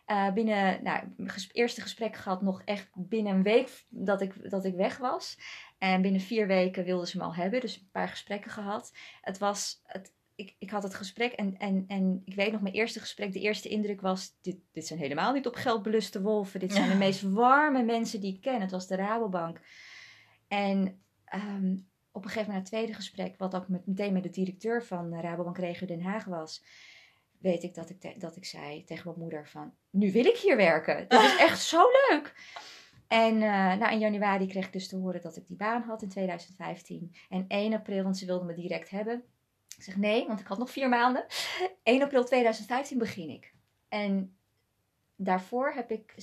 Eh, 0.05 0.33
binnen, 0.33 0.83
nou, 0.83 1.03
eerste 1.51 1.81
gesprek 1.81 2.15
gehad 2.15 2.41
nog 2.41 2.61
echt 2.65 2.89
binnen 2.93 3.33
een 3.33 3.43
week 3.43 3.85
dat 3.89 4.21
ik, 4.21 4.49
dat 4.49 4.65
ik 4.65 4.75
weg 4.75 4.97
was. 4.97 5.37
En 5.77 6.01
binnen 6.01 6.21
vier 6.21 6.47
weken 6.47 6.83
wilden 6.83 7.07
ze 7.07 7.17
me 7.17 7.23
al 7.23 7.35
hebben, 7.35 7.61
dus 7.61 7.75
een 7.75 7.89
paar 7.91 8.09
gesprekken 8.09 8.51
gehad. 8.51 8.93
Het 9.21 9.37
was, 9.37 9.81
het, 9.83 10.13
ik, 10.35 10.55
ik 10.59 10.69
had 10.69 10.83
het 10.83 10.95
gesprek 10.95 11.31
en, 11.31 11.57
en, 11.57 11.85
en 11.87 12.21
ik 12.25 12.35
weet 12.35 12.51
nog 12.51 12.61
mijn 12.61 12.73
eerste 12.73 12.99
gesprek, 12.99 13.33
de 13.33 13.39
eerste 13.39 13.69
indruk 13.69 14.01
was, 14.01 14.37
dit, 14.41 14.57
dit 14.71 14.87
zijn 14.87 14.99
helemaal 14.99 15.33
niet 15.33 15.47
op 15.47 15.55
geld 15.55 15.83
beluste 15.83 16.21
wolven. 16.21 16.59
Dit 16.59 16.73
zijn 16.73 16.89
de 16.89 16.95
meest 17.05 17.21
warme 17.21 17.83
mensen 17.83 18.19
die 18.19 18.33
ik 18.33 18.41
ken. 18.41 18.61
Het 18.61 18.71
was 18.71 18.87
de 18.87 18.95
Rabobank. 18.95 19.59
En 20.47 21.01
ehm, 21.25 21.75
op 22.11 22.23
een 22.23 22.29
gegeven 22.29 22.47
moment, 22.47 22.47
na 22.47 22.55
het 22.55 22.65
tweede 22.65 22.93
gesprek, 22.93 23.37
wat 23.37 23.55
ook 23.55 23.67
met, 23.67 23.85
meteen 23.85 24.13
met 24.13 24.23
de 24.23 24.29
directeur 24.29 24.83
van 24.83 25.19
Rabobank 25.19 25.57
Regio 25.57 25.87
Den 25.87 26.01
Haag 26.01 26.25
was, 26.25 26.63
weet 27.43 27.63
ik 27.63 27.73
dat 27.73 27.89
ik, 27.89 27.99
te- 27.99 28.15
dat 28.17 28.35
ik 28.35 28.45
zei 28.45 28.83
tegen 28.83 29.07
mijn 29.07 29.19
moeder 29.19 29.47
van, 29.47 29.73
nu 29.89 30.11
wil 30.11 30.25
ik 30.25 30.37
hier 30.37 30.55
werken. 30.55 31.07
Dit 31.09 31.19
is 31.21 31.37
echt 31.37 31.61
zo 31.61 31.81
leuk. 32.09 32.33
En 33.07 33.33
eh, 33.41 33.77
nou, 33.77 33.91
in 33.91 33.99
januari 33.99 34.47
kreeg 34.47 34.65
ik 34.65 34.73
dus 34.73 34.87
te 34.87 34.95
horen 34.95 35.21
dat 35.21 35.35
ik 35.37 35.47
die 35.47 35.57
baan 35.57 35.81
had 35.81 36.01
in 36.01 36.09
2015. 36.09 37.15
En 37.29 37.45
1 37.47 37.73
april, 37.73 38.03
want 38.03 38.17
ze 38.17 38.25
wilden 38.25 38.47
me 38.47 38.53
direct 38.53 38.89
hebben. 38.89 39.23
Ik 39.77 39.83
zeg 39.83 39.97
nee, 39.97 40.27
want 40.27 40.39
ik 40.39 40.47
had 40.47 40.57
nog 40.57 40.69
vier 40.71 40.89
maanden. 40.89 41.25
1 41.83 42.01
april 42.01 42.23
2015 42.25 42.97
begin 42.97 43.29
ik. 43.29 43.53
En 43.89 44.35
daarvoor 45.15 45.71
heb 45.73 45.91
ik 45.91 46.13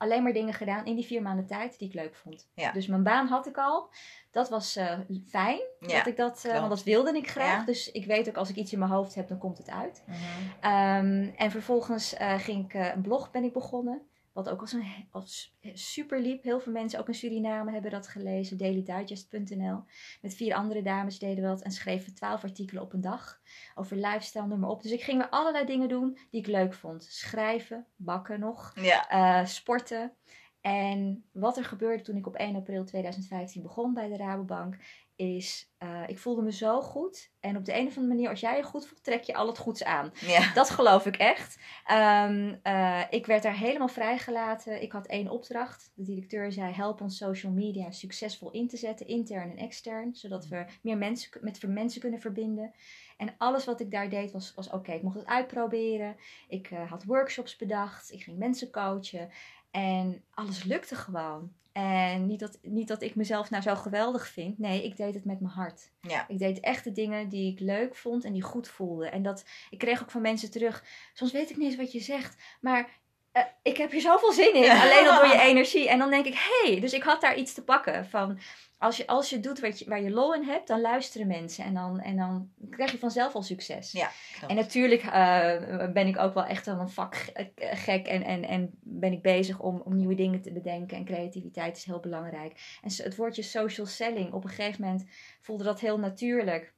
alleen 0.00 0.22
maar 0.22 0.32
dingen 0.32 0.54
gedaan 0.54 0.84
in 0.84 0.94
die 0.94 1.06
vier 1.06 1.22
maanden 1.22 1.46
tijd 1.46 1.78
die 1.78 1.88
ik 1.88 1.94
leuk 1.94 2.14
vond. 2.14 2.48
Ja. 2.54 2.72
Dus 2.72 2.86
mijn 2.86 3.02
baan 3.02 3.26
had 3.26 3.46
ik 3.46 3.58
al. 3.58 3.90
Dat 4.30 4.48
was 4.48 4.76
eh, 4.76 4.98
fijn. 5.28 5.60
Ja, 5.80 5.96
dat 5.96 6.06
ik 6.06 6.16
dat, 6.16 6.44
eh, 6.44 6.58
want 6.58 6.68
dat 6.68 6.82
wilde 6.82 7.16
ik 7.16 7.30
graag. 7.30 7.58
Ja. 7.58 7.64
Dus 7.64 7.90
ik 7.90 8.06
weet 8.06 8.28
ook 8.28 8.36
als 8.36 8.50
ik 8.50 8.56
iets 8.56 8.72
in 8.72 8.78
mijn 8.78 8.90
hoofd 8.90 9.14
heb, 9.14 9.28
dan 9.28 9.38
komt 9.38 9.58
het 9.58 9.70
uit. 9.70 10.04
Mhm. 10.06 10.16
Ehm, 10.60 11.30
en 11.36 11.50
vervolgens 11.50 12.14
eh, 12.14 12.38
ging 12.38 12.64
ik 12.64 12.94
een 12.94 13.02
blog 13.02 13.30
ben 13.30 13.44
ik 13.44 13.52
begonnen. 13.52 14.09
Wat 14.44 14.52
ook 14.52 14.60
als, 14.60 14.72
een, 14.72 15.08
als 15.10 15.56
super 15.72 16.20
liep. 16.20 16.42
Heel 16.42 16.60
veel 16.60 16.72
mensen, 16.72 16.98
ook 16.98 17.08
in 17.08 17.14
Suriname, 17.14 17.72
hebben 17.72 17.90
dat 17.90 18.08
gelezen. 18.08 18.58
dailydigest.nl. 18.58 19.84
Met 20.20 20.34
vier 20.34 20.54
andere 20.54 20.82
dames 20.82 21.18
deden 21.18 21.42
we 21.42 21.48
dat. 21.48 21.62
En 21.62 21.70
schreven 21.70 22.14
twaalf 22.14 22.42
artikelen 22.42 22.82
op 22.82 22.92
een 22.92 23.00
dag. 23.00 23.40
Over 23.74 23.96
lifestyle, 23.96 24.46
noem 24.46 24.60
maar 24.60 24.70
op. 24.70 24.82
Dus 24.82 24.92
ik 24.92 25.02
ging 25.02 25.18
weer 25.18 25.28
allerlei 25.28 25.66
dingen 25.66 25.88
doen 25.88 26.18
die 26.30 26.40
ik 26.40 26.46
leuk 26.46 26.74
vond. 26.74 27.04
Schrijven, 27.04 27.86
bakken 27.96 28.40
nog. 28.40 28.72
Ja. 28.74 29.08
eh, 29.08 29.46
sporten. 29.46 30.12
En 30.60 31.24
wat 31.32 31.56
er 31.56 31.64
gebeurde 31.64 32.02
toen 32.02 32.16
ik 32.16 32.26
op 32.26 32.36
1 32.36 32.56
april 32.56 32.84
2015 32.84 33.62
begon 33.62 33.94
bij 33.94 34.08
de 34.08 34.16
Rabobank, 34.16 34.76
is 35.20 35.72
eh, 35.78 36.02
ik 36.06 36.18
voelde 36.18 36.42
me 36.42 36.52
zo 36.52 36.80
goed. 36.80 37.30
En 37.40 37.56
op 37.56 37.64
de 37.64 37.72
een 37.72 37.86
of 37.86 37.96
andere 37.96 38.14
manier, 38.14 38.28
als 38.28 38.40
jij 38.40 38.56
je 38.56 38.62
goed 38.62 38.86
voelt, 38.86 39.04
trek 39.04 39.22
je 39.22 39.34
al 39.34 39.46
het 39.46 39.58
goeds 39.58 39.84
aan. 39.84 40.12
Ja. 40.20 40.52
Dat 40.54 40.70
geloof 40.70 41.06
ik 41.06 41.16
echt. 41.16 41.58
Ehm, 41.86 42.54
eh, 42.62 43.02
ik 43.10 43.26
werd 43.26 43.42
daar 43.42 43.56
helemaal 43.56 43.88
vrijgelaten. 43.88 44.82
Ik 44.82 44.92
had 44.92 45.06
één 45.06 45.28
opdracht. 45.28 45.92
De 45.94 46.02
directeur 46.02 46.52
zei: 46.52 46.72
help 46.72 47.00
ons 47.00 47.16
social 47.16 47.52
media 47.52 47.90
succesvol 47.90 48.50
in 48.50 48.68
te 48.68 48.76
zetten, 48.76 49.06
intern 49.06 49.50
en 49.50 49.56
extern, 49.56 50.14
zodat 50.14 50.46
we 50.46 50.64
meer 50.82 50.96
mensen 50.96 51.30
met 51.40 51.62
mensen 51.68 52.00
kunnen 52.00 52.20
verbinden. 52.20 52.74
En 53.16 53.34
alles 53.38 53.64
wat 53.64 53.80
ik 53.80 53.90
daar 53.90 54.08
deed 54.08 54.32
was, 54.32 54.54
was 54.54 54.70
oké. 54.70 54.92
Ik 54.92 55.02
mocht 55.02 55.16
het 55.16 55.26
uitproberen. 55.26 56.16
Ik 56.48 56.70
eh, 56.70 56.90
had 56.90 57.04
workshops 57.04 57.56
bedacht. 57.56 58.12
Ik 58.12 58.22
ging 58.22 58.38
mensen 58.38 58.70
coachen. 58.70 59.30
En 59.70 60.24
alles 60.30 60.64
lukte 60.64 60.94
gewoon. 60.94 61.52
En 61.72 62.26
niet 62.26 62.40
dat, 62.40 62.58
niet 62.62 62.88
dat 62.88 63.02
ik 63.02 63.14
mezelf 63.14 63.50
nou 63.50 63.62
zo 63.62 63.74
geweldig 63.74 64.28
vind. 64.28 64.58
Nee, 64.58 64.84
ik 64.84 64.96
deed 64.96 65.14
het 65.14 65.24
met 65.24 65.40
mijn 65.40 65.54
hart. 65.54 65.90
Ja. 66.00 66.28
Ik 66.28 66.38
deed 66.38 66.60
echt 66.60 66.84
de 66.84 66.92
dingen 66.92 67.28
die 67.28 67.52
ik 67.52 67.60
leuk 67.60 67.96
vond 67.96 68.24
en 68.24 68.32
die 68.32 68.42
goed 68.42 68.68
voelde. 68.68 69.08
En 69.08 69.22
dat, 69.22 69.44
ik 69.70 69.78
kreeg 69.78 70.02
ook 70.02 70.10
van 70.10 70.22
mensen 70.22 70.50
terug. 70.50 70.84
Soms 71.12 71.32
weet 71.32 71.50
ik 71.50 71.56
niet 71.56 71.66
eens 71.66 71.76
wat 71.76 71.92
je 71.92 72.00
zegt, 72.00 72.42
maar 72.60 72.90
eh, 73.32 73.42
ik 73.62 73.76
heb 73.76 73.90
hier 73.90 74.00
zoveel 74.00 74.32
zin 74.32 74.54
in. 74.54 74.70
Alleen 74.82 75.08
al 75.08 75.20
door 75.20 75.32
je 75.32 75.40
energie. 75.40 75.88
En 75.88 75.98
dan 75.98 76.10
denk 76.10 76.26
ik, 76.26 76.34
hé, 76.34 76.70
hey, 76.70 76.80
dus 76.80 76.92
ik 76.92 77.02
had 77.02 77.20
daar 77.20 77.36
iets 77.36 77.54
te 77.54 77.64
pakken. 77.64 78.06
Van, 78.06 78.38
als 78.80 78.96
je, 78.96 79.06
als 79.06 79.30
je 79.30 79.40
doet 79.40 79.60
wat 79.60 79.78
je, 79.78 79.84
waar 79.84 80.02
je 80.02 80.10
lol 80.10 80.34
in 80.34 80.42
hebt, 80.42 80.68
dan 80.68 80.80
luisteren 80.80 81.26
mensen. 81.26 81.64
En 81.64 81.74
dan, 81.74 82.00
en 82.00 82.16
dan 82.16 82.50
krijg 82.70 82.90
je 82.90 82.98
vanzelf 82.98 83.34
al 83.34 83.42
succes. 83.42 83.92
Ja, 83.92 84.10
klopt. 84.38 84.52
En 84.52 84.56
natuurlijk 84.56 85.02
eh, 85.02 85.92
ben 85.92 86.06
ik 86.06 86.18
ook 86.18 86.34
wel 86.34 86.44
echt 86.44 86.66
wel 86.66 86.78
een 86.78 86.88
vakgek 86.88 88.06
en, 88.06 88.22
en, 88.22 88.44
en 88.44 88.70
ben 88.80 89.12
ik 89.12 89.22
bezig 89.22 89.60
om, 89.60 89.80
om 89.84 89.96
nieuwe 89.96 90.14
dingen 90.14 90.40
te 90.40 90.52
bedenken. 90.52 90.96
En 90.96 91.04
creativiteit 91.04 91.76
is 91.76 91.84
heel 91.84 92.00
belangrijk. 92.00 92.78
En 92.82 92.90
het 93.04 93.16
woordje 93.16 93.42
social 93.42 93.86
selling, 93.86 94.32
op 94.32 94.44
een 94.44 94.50
gegeven 94.50 94.84
moment 94.84 95.04
voelde 95.40 95.64
dat 95.64 95.80
heel 95.80 95.98
natuurlijk. 95.98 96.74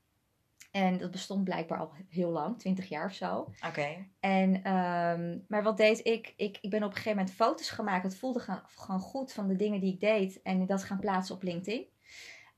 En 0.72 0.98
dat 0.98 1.10
bestond 1.10 1.44
blijkbaar 1.44 1.78
al 1.78 1.92
heel 2.08 2.30
lang, 2.30 2.58
20 2.58 2.88
jaar 2.88 3.06
of 3.06 3.12
zo. 3.12 3.48
Oké. 3.66 4.06
En, 4.20 4.62
ehm, 4.62 5.38
maar 5.48 5.62
wat 5.62 5.76
deed 5.76 6.06
ik? 6.06 6.34
ik? 6.36 6.58
Ik 6.60 6.70
ben 6.70 6.82
op 6.82 6.88
een 6.88 6.96
gegeven 6.96 7.16
moment 7.16 7.34
foto's 7.34 7.70
gemaakt. 7.70 8.02
Het 8.02 8.16
voelde 8.16 8.40
gewoon, 8.40 8.62
gewoon 8.66 9.00
goed 9.00 9.32
van 9.32 9.48
de 9.48 9.56
dingen 9.56 9.80
die 9.80 9.92
ik 9.92 10.00
deed. 10.00 10.42
En 10.42 10.66
dat 10.66 10.84
gaan 10.84 11.00
plaatsen 11.00 11.34
op 11.34 11.42
LinkedIn. 11.42 11.86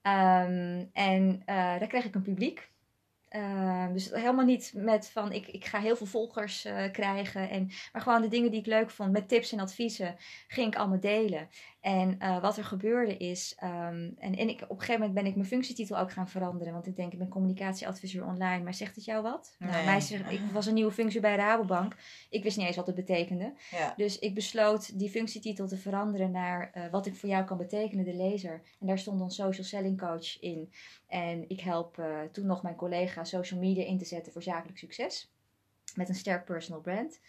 Ehm, 0.02 0.84
en 0.92 1.32
uh, 1.40 1.46
daar 1.46 1.86
kreeg 1.86 2.04
ik 2.04 2.14
een 2.14 2.22
publiek. 2.22 2.72
Uh, 3.36 3.92
dus 3.92 4.10
helemaal 4.10 4.44
niet 4.44 4.72
met 4.76 5.10
van 5.10 5.32
ik, 5.32 5.46
ik 5.46 5.64
ga 5.64 5.78
heel 5.78 5.96
veel 5.96 6.06
volgers 6.06 6.66
uh, 6.66 6.90
krijgen. 6.92 7.50
En, 7.50 7.70
maar 7.92 8.02
gewoon 8.02 8.22
de 8.22 8.28
dingen 8.28 8.50
die 8.50 8.60
ik 8.60 8.66
leuk 8.66 8.90
vond 8.90 9.12
met 9.12 9.28
tips 9.28 9.52
en 9.52 9.60
adviezen 9.60 10.16
ging 10.48 10.66
ik 10.66 10.76
allemaal 10.76 11.00
delen. 11.00 11.48
En 11.80 12.16
uh, 12.22 12.40
wat 12.40 12.56
er 12.56 12.64
gebeurde 12.64 13.16
is, 13.16 13.56
um, 13.64 14.14
en, 14.18 14.34
en 14.36 14.48
ik, 14.48 14.62
op 14.62 14.70
een 14.70 14.78
gegeven 14.78 15.00
moment 15.00 15.14
ben 15.14 15.26
ik 15.26 15.34
mijn 15.34 15.46
functietitel 15.46 15.98
ook 15.98 16.12
gaan 16.12 16.28
veranderen. 16.28 16.72
Want 16.72 16.86
ik 16.86 16.96
denk, 16.96 17.12
ik 17.12 17.18
ben 17.18 17.28
communicatieadviseur 17.28 18.26
online. 18.26 18.64
Maar 18.64 18.74
zegt 18.74 18.94
het 18.94 19.04
jou 19.04 19.22
wat? 19.22 19.56
Nee. 19.58 19.70
Nou, 19.70 19.84
mij 19.84 20.00
zegt, 20.00 20.30
ik 20.30 20.40
was 20.52 20.66
een 20.66 20.74
nieuwe 20.74 20.92
functie 20.92 21.20
bij 21.20 21.36
Rabobank. 21.36 21.96
Ik 22.30 22.42
wist 22.42 22.56
niet 22.56 22.66
eens 22.66 22.76
wat 22.76 22.86
het 22.86 22.94
betekende. 22.94 23.52
Ja. 23.70 23.94
Dus 23.96 24.18
ik 24.18 24.34
besloot 24.34 24.98
die 24.98 25.10
functietitel 25.10 25.66
te 25.66 25.76
veranderen 25.76 26.30
naar 26.30 26.72
uh, 26.74 26.82
wat 26.90 27.06
ik 27.06 27.14
voor 27.14 27.28
jou 27.28 27.44
kan 27.44 27.58
betekenen, 27.58 28.04
de 28.04 28.14
lezer. 28.14 28.62
En 28.80 28.86
daar 28.86 28.98
stond 28.98 29.18
dan 29.18 29.30
social 29.30 29.66
selling 29.66 29.98
coach 30.00 30.40
in. 30.40 30.72
En 31.14 31.48
ik 31.48 31.60
help 31.60 31.98
uh, 31.98 32.22
toen 32.22 32.46
nog 32.46 32.62
mijn 32.62 32.74
collega 32.74 33.24
social 33.24 33.60
media 33.60 33.84
in 33.84 33.98
te 33.98 34.04
zetten 34.04 34.32
voor 34.32 34.42
zakelijk 34.42 34.78
succes. 34.78 35.32
Met 35.94 36.08
een 36.08 36.14
sterk 36.14 36.44
personal 36.44 36.80
brand. 36.80 37.20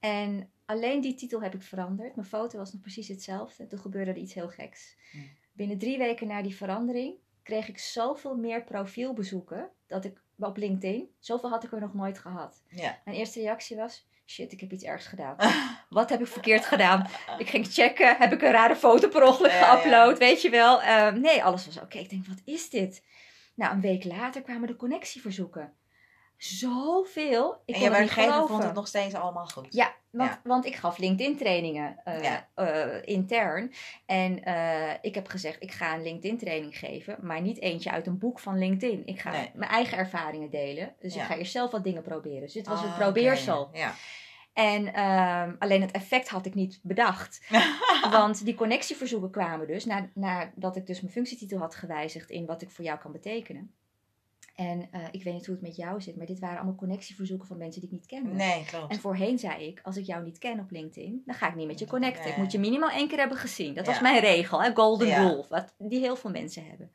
En 0.00 0.50
alleen 0.64 1.00
die 1.00 1.14
titel 1.14 1.42
heb 1.42 1.54
ik 1.54 1.62
veranderd. 1.62 2.16
Mijn 2.16 2.28
foto 2.28 2.58
was 2.58 2.72
nog 2.72 2.80
precies 2.80 3.08
hetzelfde. 3.08 3.66
Toen 3.66 3.78
gebeurde 3.78 4.10
er 4.10 4.16
iets 4.16 4.34
heel 4.34 4.48
geks. 4.48 4.96
Hm. 5.12 5.18
Binnen 5.52 5.78
drie 5.78 5.98
weken 5.98 6.26
na 6.26 6.42
die 6.42 6.56
verandering 6.56 7.14
kreeg 7.42 7.68
ik 7.68 7.78
zoveel 7.78 8.36
meer 8.36 8.64
profielbezoeken 8.64 9.70
dat 9.86 10.04
ik 10.04 10.22
op 10.38 10.56
LinkedIn, 10.56 11.10
zoveel 11.18 11.50
had 11.50 11.64
ik 11.64 11.72
er 11.72 11.80
nog 11.80 11.94
nooit 11.94 12.18
gehad. 12.18 12.62
Mijn 13.04 13.16
eerste 13.16 13.40
reactie 13.40 13.76
was: 13.76 14.06
shit, 14.26 14.52
ik 14.52 14.60
heb 14.60 14.72
iets 14.72 14.84
ergs 14.84 15.06
gedaan. 15.06 15.36
Wat 15.88 16.10
heb 16.10 16.20
ik 16.20 16.26
verkeerd 16.26 16.64
gedaan? 16.66 17.06
Ik 17.38 17.48
ging 17.48 17.66
checken, 17.66 18.16
heb 18.18 18.32
ik 18.32 18.42
een 18.42 18.50
rare 18.52 18.76
foto 18.76 19.08
per 19.08 19.22
ongeluk 19.26 19.50
Ja, 19.52 19.76
geüpload, 19.80 20.18
weet 20.18 20.42
je 20.42 20.50
wel? 20.50 20.82
Um, 20.84 21.20
nee, 21.20 21.44
alles 21.44 21.66
was 21.66 21.80
oké. 21.80 21.98
Ik 21.98 22.10
denk, 22.10 22.26
wat 22.26 22.40
is 22.44 22.70
dit? 22.70 23.04
Nou, 23.54 23.74
een 23.74 23.80
week 23.80 24.04
later 24.04 24.42
kwamen 24.42 24.66
de 24.68 24.76
connectieverzoeken. 24.76 25.72
Zoveel. 26.36 27.62
Ik 27.64 27.74
en 27.74 27.80
je 27.80 27.90
het 27.90 28.00
niet 28.16 28.48
vond 28.48 28.62
het 28.62 28.74
nog 28.74 28.86
steeds 28.88 29.14
allemaal 29.14 29.46
goed. 29.46 29.66
Ja, 29.70 29.94
want, 30.10 30.30
Ja. 30.30 30.40
want 30.44 30.66
ik 30.66 30.74
gaf 30.76 30.98
LinkedIn 30.98 31.36
trainingen 31.36 32.00
uh, 32.04 32.22
Ja. 32.22 32.48
uh, 32.56 33.02
intern. 33.04 33.72
En 34.06 34.48
uh, 34.48 34.90
ik 35.00 35.14
heb 35.14 35.28
gezegd, 35.28 35.62
ik 35.62 35.72
ga 35.72 35.94
een 35.94 36.02
LinkedIn 36.02 36.38
training 36.38 36.78
geven. 36.78 37.16
Maar 37.20 37.40
niet 37.40 37.60
eentje 37.60 37.90
uit 37.90 38.06
een 38.06 38.18
boek 38.18 38.40
van 38.40 38.58
LinkedIn. 38.58 39.02
Ik 39.06 39.20
ga 39.20 39.30
Nee. 39.30 39.50
mijn 39.54 39.70
eigen 39.70 39.98
ervaringen 39.98 40.50
delen. 40.50 40.94
Dus 41.00 41.16
ik 41.16 41.22
ga 41.22 41.36
eerst 41.36 41.52
zelf 41.52 41.70
wat 41.70 41.84
dingen 41.84 42.02
proberen. 42.02 42.40
Dus 42.40 42.52
dit 42.52 42.66
was 42.66 42.78
Ah, 42.80 42.84
een 42.84 42.94
probeersel. 42.94 43.70
Ja. 43.72 43.94
En 44.56 44.92
ehm, 44.94 45.54
alleen 45.58 45.80
het 45.80 45.90
effect 45.90 46.28
had 46.28 46.46
ik 46.46 46.54
niet 46.54 46.80
bedacht. 46.82 47.46
Want 48.10 48.44
die 48.44 48.54
connectieverzoeken 48.54 49.30
kwamen 49.30 49.66
dus 49.66 49.84
na, 49.84 50.10
nadat 50.14 50.76
ik 50.76 50.86
dus 50.86 51.00
mijn 51.00 51.12
functietitel 51.12 51.58
had 51.58 51.74
gewijzigd 51.74 52.30
in 52.30 52.46
wat 52.46 52.62
ik 52.62 52.70
voor 52.70 52.84
jou 52.84 52.98
kan 52.98 53.12
betekenen. 53.12 53.74
En 54.54 54.88
uh, 54.94 55.00
ik 55.10 55.22
weet 55.22 55.34
niet 55.34 55.46
hoe 55.46 55.54
het 55.54 55.64
met 55.64 55.76
jou 55.76 56.00
zit, 56.00 56.16
maar 56.16 56.26
dit 56.26 56.38
waren 56.38 56.56
allemaal 56.56 56.74
connectieverzoeken 56.74 57.46
van 57.46 57.56
mensen 57.56 57.80
die 57.80 57.90
ik 57.90 57.96
niet 57.96 58.06
kende. 58.06 58.30
Nee, 58.30 58.64
klopt. 58.64 58.92
En 58.92 59.00
voorheen 59.00 59.38
zei 59.38 59.66
ik, 59.66 59.80
als 59.82 59.96
ik 59.96 60.04
jou 60.06 60.24
niet 60.24 60.38
ken 60.38 60.60
op 60.60 60.70
LinkedIn, 60.70 61.22
dan 61.26 61.34
ga 61.34 61.48
ik 61.48 61.54
niet 61.54 61.66
met 61.66 61.78
je 61.78 61.86
connecten. 61.86 62.22
Nee. 62.22 62.32
Ik 62.32 62.38
moet 62.38 62.52
je 62.52 62.58
minimaal 62.58 62.90
één 62.90 63.08
keer 63.08 63.18
hebben 63.18 63.38
gezien. 63.38 63.74
Dat 63.74 63.86
Ja. 63.86 63.90
was 63.92 64.00
mijn 64.00 64.20
regel, 64.20 64.62
hè? 64.62 64.74
golden 64.74 65.06
Ja. 65.08 65.18
rule, 65.18 65.44
wat, 65.48 65.74
die 65.78 66.00
heel 66.00 66.16
veel 66.16 66.30
mensen 66.30 66.66
hebben. 66.66 66.92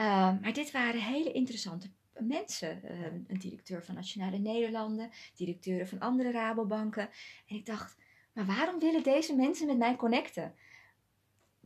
Uh, 0.00 0.06
maar 0.40 0.52
dit 0.52 0.70
waren 0.70 1.00
hele 1.00 1.32
interessante 1.32 1.90
mensen. 2.26 2.80
Uh, 2.84 3.04
een 3.26 3.38
directeur 3.38 3.84
van 3.84 3.94
Nationale 3.94 4.38
Nederlanden, 4.38 5.10
directeuren 5.34 5.88
van 5.88 5.98
andere 5.98 6.30
Rabobanken. 6.30 7.08
En 7.46 7.56
ik 7.56 7.66
dacht, 7.66 7.96
maar 8.32 8.46
waarom 8.46 8.78
willen 8.78 9.02
deze 9.02 9.36
mensen 9.36 9.66
met 9.66 9.78
mij 9.78 9.96
connecten? 9.96 10.54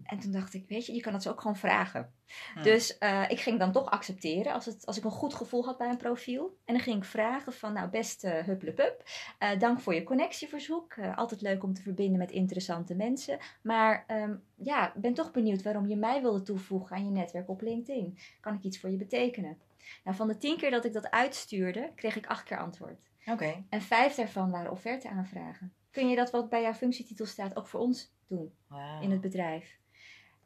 En 0.03 0.19
toen 0.19 0.33
dacht 0.33 0.55
ik, 0.55 0.69
weet 0.69 0.87
je, 0.87 0.95
je 0.95 1.01
kan 1.01 1.13
het 1.13 1.23
ze 1.23 1.31
ook 1.31 1.41
gewoon 1.41 1.57
vragen. 1.57 2.13
Hm. 2.55 2.63
Dus 2.63 2.97
uh, 3.01 3.31
ik 3.31 3.41
ging 3.41 3.59
dan 3.59 3.73
toch 3.73 3.91
accepteren 3.91 4.53
als, 4.53 4.65
het, 4.67 4.87
als 4.87 4.97
ik 4.97 5.05
een 5.05 5.11
goed 5.11 5.35
gevoel 5.35 5.65
had 5.65 5.79
bij 5.79 5.89
een 5.89 5.97
profiel. 5.97 6.57
En 6.65 6.75
dan 6.75 6.83
ging 6.83 6.97
ik 6.97 7.05
vragen 7.05 7.53
van, 7.53 7.73
nou 7.73 7.89
beste 7.89 8.39
uh, 8.39 8.45
hupplepup, 8.45 9.03
uh, 9.43 9.59
dank 9.59 9.81
voor 9.81 9.95
je 9.95 10.03
connectieverzoek. 10.03 10.97
Uh, 10.97 11.17
altijd 11.17 11.41
leuk 11.41 11.63
om 11.63 11.75
te 11.75 11.83
verbinden 11.83 12.19
met 12.19 12.31
interessante 12.31 12.95
mensen. 12.95 13.39
Maar 13.63 14.05
um, 14.09 14.43
ja, 14.55 14.93
ben 14.97 15.15
toch 15.15 15.31
benieuwd 15.31 15.63
waarom 15.63 15.89
je 15.89 15.97
mij 15.97 16.21
wilde 16.21 16.43
toevoegen 16.43 16.97
aan 16.97 17.05
je 17.05 17.11
netwerk 17.11 17.49
op 17.49 17.61
LinkedIn. 17.61 18.19
Kan 18.41 18.55
ik 18.55 18.63
iets 18.63 18.81
voor 18.81 18.91
je 18.91 18.97
betekenen? 18.97 19.59
Nou, 20.05 20.17
van 20.17 20.29
de 20.29 20.39
tien 20.39 20.57
keer 20.57 20.71
dat 20.71 20.85
ik 20.85 20.93
dat 20.93 21.11
uitstuurde, 21.11 21.93
kreeg 21.95 22.17
ik 22.17 22.27
acht 22.27 22.45
keer 22.45 22.59
antwoord. 22.59 23.11
Oké. 23.21 23.33
Okay. 23.33 23.65
En 23.69 23.83
vijf 23.83 24.15
daarvan 24.15 24.51
waren 24.51 24.71
offerte-aanvragen. 24.71 25.73
Kun 25.91 26.09
je 26.09 26.17
dat 26.17 26.31
wat 26.31 26.49
bij 26.49 26.63
jouw 26.63 26.75
functietitel 26.75 27.27
staat 27.27 27.57
ook 27.57 27.67
voor 27.69 27.81
ons 27.81 28.13
doen 28.27 28.55
Wow. 28.67 29.03
in 29.03 29.11
het 29.11 29.21
bedrijf? 29.21 29.79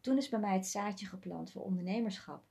Toen 0.01 0.17
is 0.17 0.29
bij 0.29 0.39
mij 0.41 0.55
het 0.55 0.67
zaadje 0.67 1.07
geplant 1.07 1.53
voor 1.53 1.63
ondernemerschap. 1.63 2.43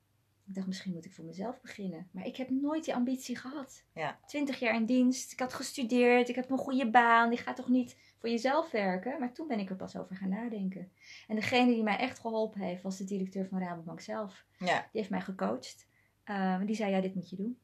Ik 0.47 0.53
dacht, 0.55 0.67
misschien 0.67 0.93
moet 0.93 1.05
ik 1.05 1.13
voor 1.13 1.25
mezelf 1.25 1.61
beginnen. 1.61 2.07
Maar 2.11 2.25
ik 2.25 2.37
heb 2.37 2.49
nooit 2.49 2.83
die 2.85 2.95
ambitie 2.95 3.35
gehad. 3.35 3.83
Ja. 3.93 4.19
Twintig 4.25 4.59
jaar 4.59 4.75
in 4.75 4.85
dienst, 4.85 5.31
ik 5.31 5.39
had 5.39 5.53
gestudeerd, 5.53 6.29
ik 6.29 6.35
heb 6.35 6.49
een 6.49 6.57
goede 6.57 6.89
baan. 6.89 7.31
Je 7.31 7.37
gaat 7.37 7.55
toch 7.55 7.67
niet 7.67 7.97
voor 8.17 8.29
jezelf 8.29 8.71
werken? 8.71 9.19
Maar 9.19 9.33
toen 9.33 9.47
ben 9.47 9.59
ik 9.59 9.69
er 9.69 9.75
pas 9.75 9.97
over 9.97 10.15
gaan 10.15 10.29
nadenken. 10.29 10.91
En 11.27 11.35
degene 11.35 11.73
die 11.73 11.83
mij 11.83 11.97
echt 11.97 12.19
geholpen 12.19 12.61
heeft, 12.61 12.81
was 12.81 12.97
de 12.97 13.03
directeur 13.03 13.47
van 13.47 13.59
Rabobank 13.59 14.01
zelf. 14.01 14.45
Ja. 14.57 14.79
Die 14.79 14.87
heeft 14.91 15.09
mij 15.09 15.21
gecoacht. 15.21 15.87
Uh, 16.29 16.55
die 16.65 16.75
zei, 16.75 16.91
ja, 16.91 17.01
dit 17.01 17.15
moet 17.15 17.29
je 17.29 17.35
doen. 17.35 17.57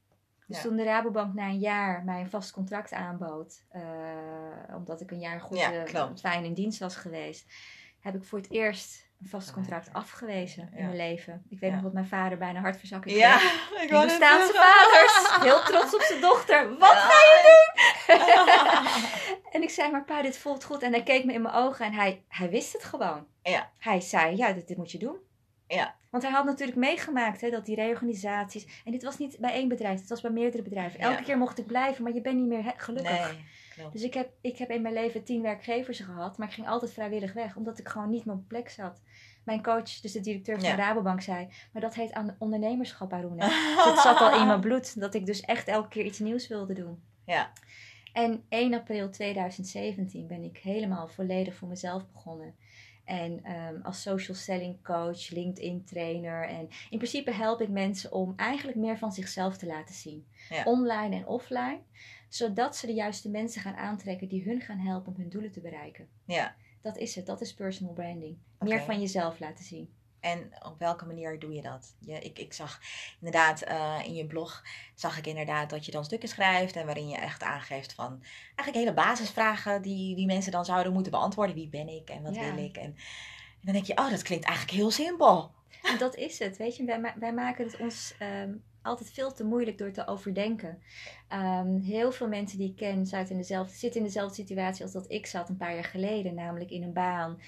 Dus 0.48 0.58
Ja. 0.58 0.64
toen 0.64 0.76
de 0.76 0.84
Rabobank 0.84 1.34
na 1.34 1.48
een 1.48 1.60
jaar 1.60 2.04
mij 2.04 2.20
een 2.22 2.30
vast 2.30 2.52
contract 2.52 2.92
aanbood, 2.94 3.64
uh, 3.76 4.76
omdat 4.76 5.02
ik 5.02 5.12
een 5.12 5.20
jaar 5.20 5.42
goed 5.42 5.58
Ja, 5.58 5.74
uh, 5.74 5.84
klopt. 5.84 6.20
fijn 6.20 6.44
in 6.46 6.54
dienst 6.54 6.80
was 6.80 6.96
geweest, 6.96 7.46
heb 8.00 8.16
ik 8.16 8.24
voor 8.24 8.40
het 8.40 8.52
eerst 8.52 9.12
een 9.22 9.28
vast 9.30 9.54
contract 9.54 9.94
afgewezen 9.94 10.70
in 10.76 10.86
mijn 10.86 10.96
leven. 10.96 11.44
Ik 11.50 11.60
weet 11.60 11.72
nog 11.72 11.82
wat 11.82 11.94
mijn 11.94 12.08
vader 12.08 12.38
bijna 12.38 12.60
hartverzakking 12.60 13.18
Ja, 13.18 13.38
kreeg. 13.38 13.72
ik 13.84 13.90
Die 13.90 14.02
bestaanse 14.04 14.54
vaders, 14.54 15.44
heel 15.44 15.62
trots 15.64 15.96
op 15.96 16.02
zijn 16.02 16.22
dochter. 16.22 16.78
Wat 16.78 16.90
ga 16.94 17.20
je 17.20 17.42
doen? 18.08 18.22
en 19.54 19.62
ik 19.62 19.70
zei, 19.70 19.92
maar 19.92 20.04
pa, 20.04 20.22
dit 20.22 20.38
voelt 20.38 20.64
goed. 20.64 20.82
En 20.82 20.92
hij 20.92 21.04
keek 21.04 21.26
me 21.26 21.34
in 21.34 21.42
mijn 21.42 21.56
ogen 21.56 21.86
en 21.86 21.94
hij, 21.94 22.24
hij 22.28 22.50
wist 22.50 22.74
het 22.74 22.84
gewoon. 22.84 23.28
Ja. 23.44 23.72
Hij 23.80 24.02
zei, 24.02 24.36
ja, 24.36 24.52
dit, 24.54 24.68
dit 24.68 24.78
moet 24.78 24.92
je 24.92 24.98
doen. 25.00 25.18
Ja. 25.74 25.96
Want 26.10 26.24
hij 26.24 26.32
had 26.32 26.46
natuurlijk 26.46 26.78
meegemaakt 26.78 27.42
hè, 27.42 27.50
dat 27.50 27.66
die 27.66 27.76
reorganisaties. 27.76 28.82
En 28.86 28.92
dit 28.92 29.04
was 29.04 29.18
niet 29.18 29.38
bij 29.40 29.52
één 29.54 29.68
bedrijf, 29.68 30.00
het 30.00 30.10
was 30.10 30.22
bij 30.22 30.32
meerdere 30.32 30.64
bedrijven. 30.64 31.00
Elke 31.00 31.18
Ja. 31.18 31.24
keer 31.24 31.38
mocht 31.38 31.58
ik 31.60 31.66
blijven, 31.66 32.04
maar 32.04 32.14
je 32.14 32.22
bent 32.22 32.36
niet 32.38 32.48
meer 32.48 32.74
gelukkig. 32.78 33.32
Nee, 33.32 33.44
klopt. 33.76 33.92
Dus 33.94 34.02
ik 34.02 34.14
heb, 34.14 34.30
ik 34.42 34.58
heb 34.58 34.70
in 34.70 34.82
mijn 34.82 34.94
leven 34.94 35.24
tien 35.24 35.42
werkgevers 35.42 36.00
gehad, 36.00 36.38
maar 36.38 36.48
ik 36.48 36.54
ging 36.54 36.68
altijd 36.68 36.94
vrijwillig 36.94 37.34
weg, 37.34 37.56
omdat 37.56 37.80
ik 37.80 37.88
gewoon 37.88 38.10
niet 38.10 38.26
mijn 38.26 38.48
plek 38.48 38.70
zat. 38.70 39.02
Mijn 39.44 39.64
coach, 39.64 40.00
dus 40.00 40.12
de 40.12 40.20
directeur 40.20 40.56
van 40.60 40.70
Ja. 40.70 40.76
de 40.76 40.82
Rabobank, 40.82 41.22
zei: 41.22 41.48
Maar 41.74 41.82
dat 41.82 41.94
heet 41.96 42.12
aan 42.14 42.36
ondernemerschap, 42.40 43.14
Aruna. 43.14 43.48
Dus 43.76 43.86
het 43.86 44.00
zat 44.00 44.20
al 44.20 44.40
in 44.40 44.48
mijn 44.48 44.60
bloed 44.60 45.00
dat 45.00 45.14
ik 45.14 45.26
dus 45.26 45.42
echt 45.42 45.68
elke 45.68 45.88
keer 45.90 46.06
iets 46.06 46.20
nieuws 46.20 46.48
wilde 46.48 46.74
doen. 46.74 47.04
Ja. 47.26 47.52
En 48.14 48.44
1 48.50 48.74
april 48.74 49.10
2017 49.10 50.28
ben 50.28 50.44
ik 50.44 50.58
helemaal 50.58 51.08
volledig 51.08 51.56
voor 51.56 51.68
mezelf 51.68 52.08
begonnen. 52.12 52.56
En 53.04 53.44
ehm, 53.44 53.82
als 53.82 54.02
social 54.02 54.38
selling 54.38 54.84
coach, 54.84 55.30
LinkedIn 55.30 55.84
trainer. 55.84 56.48
En 56.48 56.70
in 56.90 56.98
principe 56.98 57.32
help 57.32 57.62
ik 57.62 57.70
mensen 57.70 58.12
om 58.12 58.34
eigenlijk 58.36 58.78
meer 58.78 58.98
van 58.98 59.12
zichzelf 59.12 59.58
te 59.58 59.66
laten 59.66 59.96
zien. 59.96 60.28
Ja. 60.50 60.64
Online 60.64 61.16
en 61.16 61.28
offline. 61.28 61.80
Zodat 62.30 62.76
ze 62.76 62.86
de 62.86 62.94
juiste 62.94 63.30
mensen 63.30 63.62
gaan 63.62 63.76
aantrekken 63.76 64.28
die 64.28 64.44
hun 64.44 64.62
gaan 64.62 64.80
helpen 64.80 65.14
om 65.14 65.20
hun 65.20 65.30
doelen 65.30 65.52
te 65.52 65.62
bereiken. 65.62 66.08
Ja. 66.26 66.56
Dat 66.82 66.98
is 66.98 67.16
het, 67.16 67.26
dat 67.26 67.42
is 67.42 67.54
personal 67.54 67.94
branding. 67.94 68.38
Meer 68.60 68.82
van 68.82 69.00
jezelf 69.00 69.40
laten 69.40 69.64
zien. 69.64 69.94
En 70.24 70.52
op 70.66 70.80
welke 70.80 71.06
manier 71.06 71.40
doe 71.40 71.54
je 71.54 71.62
dat? 71.62 71.96
Je, 72.00 72.20
ik, 72.20 72.40
ik 72.40 72.54
zag 72.54 72.80
inderdaad 73.20 73.62
eh, 73.62 74.00
in 74.04 74.14
je 74.14 74.26
blog, 74.26 74.64
zag 74.96 75.18
ik 75.18 75.28
inderdaad 75.28 75.70
dat 75.70 75.86
je 75.86 75.92
dan 75.92 76.04
stukken 76.06 76.30
schrijft 76.30 76.76
en 76.76 76.86
waarin 76.86 77.08
je 77.10 77.18
echt 77.18 77.44
aangeeft 77.44 77.94
van 77.94 78.24
eigenlijk 78.56 78.78
hele 78.78 78.94
basisvragen 78.94 79.82
die, 79.82 80.16
die 80.16 80.26
mensen 80.26 80.52
dan 80.52 80.66
zouden 80.66 80.94
moeten 80.94 81.12
beantwoorden. 81.12 81.56
Wie 81.56 81.70
ben 81.70 81.88
ik 81.88 82.10
en 82.10 82.24
wat 82.24 82.36
Ja. 82.36 82.54
wil 82.56 82.64
ik? 82.64 82.76
En, 82.78 82.84
en 82.84 82.96
dan 83.62 83.74
denk 83.74 83.86
je, 83.86 83.98
oh, 83.98 84.10
dat 84.10 84.22
klinkt 84.22 84.46
eigenlijk 84.46 84.78
heel 84.78 84.92
simpel. 84.92 85.52
En 85.84 85.98
dat 85.98 86.16
is 86.16 86.40
het, 86.40 86.58
weet 86.58 86.76
je. 86.76 87.12
Wij 87.20 87.34
maken 87.34 87.66
het 87.66 87.78
ons 87.78 88.14
ehm, 88.20 88.54
altijd 88.82 89.12
veel 89.12 89.34
te 89.34 89.44
moeilijk 89.44 89.78
door 89.78 89.92
te 89.92 90.08
overdenken. 90.08 90.82
Ehm, 91.28 91.78
heel 91.78 92.12
veel 92.12 92.28
mensen 92.28 92.58
die 92.58 92.70
ik 92.70 92.76
ken 92.76 93.06
zaten 93.06 93.32
in 93.32 93.38
dezelfde, 93.38 93.76
zitten 93.76 94.00
in 94.00 94.06
dezelfde 94.06 94.36
situatie 94.36 94.84
als 94.84 94.94
dat 94.94 95.12
ik 95.12 95.26
zat 95.26 95.50
een 95.50 95.58
paar 95.58 95.74
jaar 95.74 95.84
geleden. 95.84 96.36
Namelijk 96.36 96.70
in 96.70 96.84
een 96.84 96.94
baan 96.94 97.40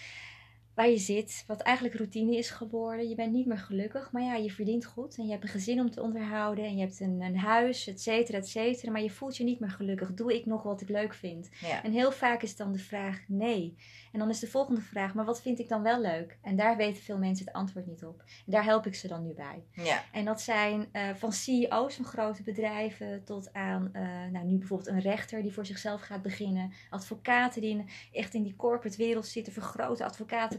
waar 0.76 0.90
je 0.90 0.98
zit, 0.98 1.44
wat 1.48 1.62
eigenlijk 1.62 1.96
routine 1.96 2.38
is 2.38 2.50
geworden. 2.50 3.10
Je 3.10 3.16
bent 3.16 3.34
niet 3.34 3.46
meer 3.46 3.58
gelukkig, 3.58 4.12
maar 4.12 4.24
ja, 4.24 4.36
je 4.36 4.52
verdient 4.52 4.86
goed. 4.86 5.18
En 5.18 5.26
je 5.26 5.32
hebt 5.32 5.44
een 5.44 5.50
gezin 5.50 5.80
om 5.80 5.92
te 5.92 6.02
onderhouden. 6.02 6.66
En 6.66 6.76
je 6.76 6.82
hebt 6.82 7.00
een, 7.00 7.22
een 7.22 7.38
huis, 7.38 7.88
et 7.88 8.02
cetera, 8.02 8.38
et 8.38 8.48
cetera. 8.48 8.92
Maar 8.92 9.02
je 9.02 9.10
voelt 9.10 9.38
je 9.38 9.44
niet 9.44 9.60
meer 9.60 9.70
gelukkig. 9.70 10.14
Doe 10.14 10.36
ik 10.36 10.46
nog 10.46 10.64
wat 10.64 10.82
ik 10.82 10.90
leuk 10.90 11.14
vind? 11.14 11.50
Ja. 11.62 11.84
En 11.84 11.92
heel 11.92 12.12
vaak 12.12 12.42
is 12.42 12.56
dan 12.56 12.72
de 12.72 12.80
vraag 12.80 13.24
nee. 13.28 13.76
En 14.12 14.20
dan 14.20 14.30
is 14.30 14.40
de 14.40 14.48
volgende 14.48 14.82
vraag, 14.82 15.14
maar 15.14 15.26
wat 15.26 15.42
vind 15.42 15.60
ik 15.60 15.70
dan 15.70 15.82
wel 15.82 16.02
leuk? 16.02 16.38
En 16.42 16.56
daar 16.56 16.78
weten 16.78 17.04
veel 17.04 17.18
mensen 17.18 17.46
het 17.46 17.56
antwoord 17.56 17.88
niet 17.88 18.06
op. 18.06 18.20
En 18.20 18.52
daar 18.52 18.64
help 18.64 18.86
ik 18.86 18.96
ze 18.96 19.08
dan 19.08 19.24
nu 19.24 19.34
bij. 19.34 19.64
Ja. 19.72 20.04
En 20.12 20.26
dat 20.26 20.42
zijn 20.42 20.88
eh, 20.92 21.10
van 21.16 21.34
CEO's 21.34 21.96
van 21.96 22.06
grote 22.06 22.44
bedrijven 22.44 23.24
tot 23.24 23.54
aan 23.54 23.90
eh, 23.94 24.04
nou, 24.32 24.46
nu 24.46 24.58
bijvoorbeeld 24.58 24.90
een 24.90 25.00
rechter 25.00 25.42
die 25.42 25.54
voor 25.54 25.66
zichzelf 25.66 26.02
gaat 26.02 26.22
beginnen. 26.22 26.72
Advocaten 26.90 27.62
die 27.62 27.70
in, 27.70 27.90
echt 28.12 28.34
in 28.34 28.44
die 28.44 28.56
corporate 28.56 28.98
wereld 28.98 29.26
zitten, 29.26 29.54
voor 29.54 29.64
grote 29.64 30.04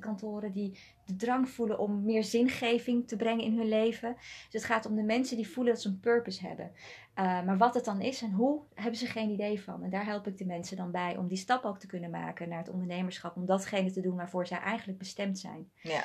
advocatenkantoren 0.06 0.52
die 0.52 0.78
de 1.04 1.16
drang 1.16 1.48
voelen 1.48 1.78
om 1.78 2.04
meer 2.04 2.24
zingeving 2.24 3.08
te 3.08 3.16
brengen 3.16 3.44
in 3.44 3.58
hun 3.58 3.68
leven. 3.68 4.14
Dus 4.14 4.62
het 4.62 4.64
gaat 4.64 4.86
om 4.86 4.94
de 4.94 5.02
mensen 5.02 5.36
die 5.36 5.48
voelen 5.48 5.72
dat 5.72 5.82
ze 5.82 5.88
een 5.88 6.00
purpose 6.00 6.46
hebben. 6.46 6.70
Uh, 7.18 7.44
maar 7.44 7.58
wat 7.58 7.74
het 7.74 7.84
dan 7.84 8.00
is 8.00 8.22
en 8.22 8.32
hoe, 8.32 8.62
hebben 8.74 8.96
ze 8.96 9.06
geen 9.06 9.30
idee 9.30 9.62
van. 9.62 9.82
En 9.82 9.90
daar 9.90 10.04
help 10.04 10.26
ik 10.26 10.38
de 10.38 10.46
mensen 10.46 10.76
dan 10.76 10.90
bij 10.90 11.16
om 11.16 11.28
die 11.28 11.36
stap 11.36 11.64
ook 11.64 11.78
te 11.78 11.86
kunnen 11.86 12.10
maken 12.10 12.48
naar 12.48 12.58
het 12.58 12.68
ondernemerschap. 12.68 13.36
Om 13.36 13.46
datgene 13.46 13.90
te 13.90 14.00
doen 14.00 14.16
waarvoor 14.16 14.46
zij 14.46 14.58
eigenlijk 14.58 14.98
bestemd 14.98 15.38
zijn. 15.38 15.70
Ja. 15.82 16.02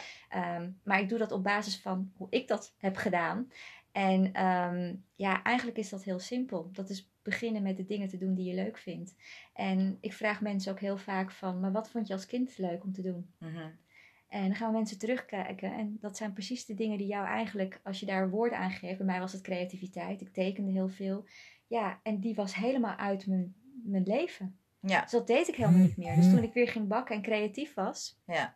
Um, 0.57 0.79
maar 0.83 0.99
ik 0.99 1.09
doe 1.09 1.17
dat 1.17 1.31
op 1.31 1.43
basis 1.43 1.81
van 1.81 2.11
hoe 2.17 2.27
ik 2.29 2.47
dat 2.47 2.73
heb 2.77 2.95
gedaan. 2.95 3.51
En 3.91 4.45
um, 4.45 5.05
ja, 5.15 5.43
eigenlijk 5.43 5.77
is 5.77 5.89
dat 5.89 6.03
heel 6.03 6.19
simpel. 6.19 6.69
Dat 6.71 6.89
is 6.89 7.11
beginnen 7.23 7.63
met 7.63 7.77
de 7.77 7.85
dingen 7.85 8.07
te 8.07 8.17
doen 8.17 8.33
die 8.33 8.45
je 8.45 8.53
leuk 8.53 8.77
vindt. 8.77 9.15
En 9.53 9.97
ik 10.01 10.13
vraag 10.13 10.41
mensen 10.41 10.71
ook 10.71 10.79
heel 10.79 10.97
vaak 10.97 11.31
van, 11.31 11.59
maar 11.59 11.71
wat 11.71 11.89
vond 11.89 12.07
je 12.07 12.13
als 12.13 12.25
kind 12.25 12.57
leuk 12.57 12.83
om 12.83 12.93
te 12.93 13.01
doen? 13.01 13.31
Mm-hmm. 13.37 13.71
En 14.31 14.41
dan 14.43 14.55
gaan 14.55 14.71
we 14.71 14.77
mensen 14.77 14.97
terugkijken. 14.97 15.73
En 15.73 15.97
dat 16.01 16.17
zijn 16.17 16.33
precies 16.33 16.65
de 16.65 16.73
dingen 16.73 16.97
die 16.97 17.07
jou 17.07 17.25
eigenlijk, 17.27 17.79
als 17.83 17.99
je 17.99 18.05
daar 18.05 18.29
woorden 18.29 18.57
aan 18.57 18.71
geeft. 18.71 18.97
Bij 18.97 19.05
mij 19.05 19.19
was 19.19 19.31
het 19.31 19.41
creativiteit. 19.41 20.21
Ik 20.21 20.33
tekende 20.33 20.71
heel 20.71 20.89
veel. 20.89 21.25
Ja, 21.67 21.99
en 22.03 22.19
die 22.19 22.35
was 22.35 22.55
helemaal 22.55 22.95
uit 22.95 23.27
mijn, 23.27 23.55
mijn 23.83 24.03
leven. 24.03 24.57
Ja. 24.79 25.01
Dus 25.01 25.11
dat 25.11 25.27
deed 25.27 25.47
ik 25.47 25.55
helemaal 25.55 25.79
niet 25.81 25.97
meer. 25.97 26.15
Dus 26.15 26.29
toen 26.29 26.43
ik 26.43 26.53
weer 26.53 26.67
ging 26.67 26.87
bakken 26.87 27.15
en 27.15 27.21
creatief 27.21 27.73
was, 27.73 28.19
Ja. 28.25 28.55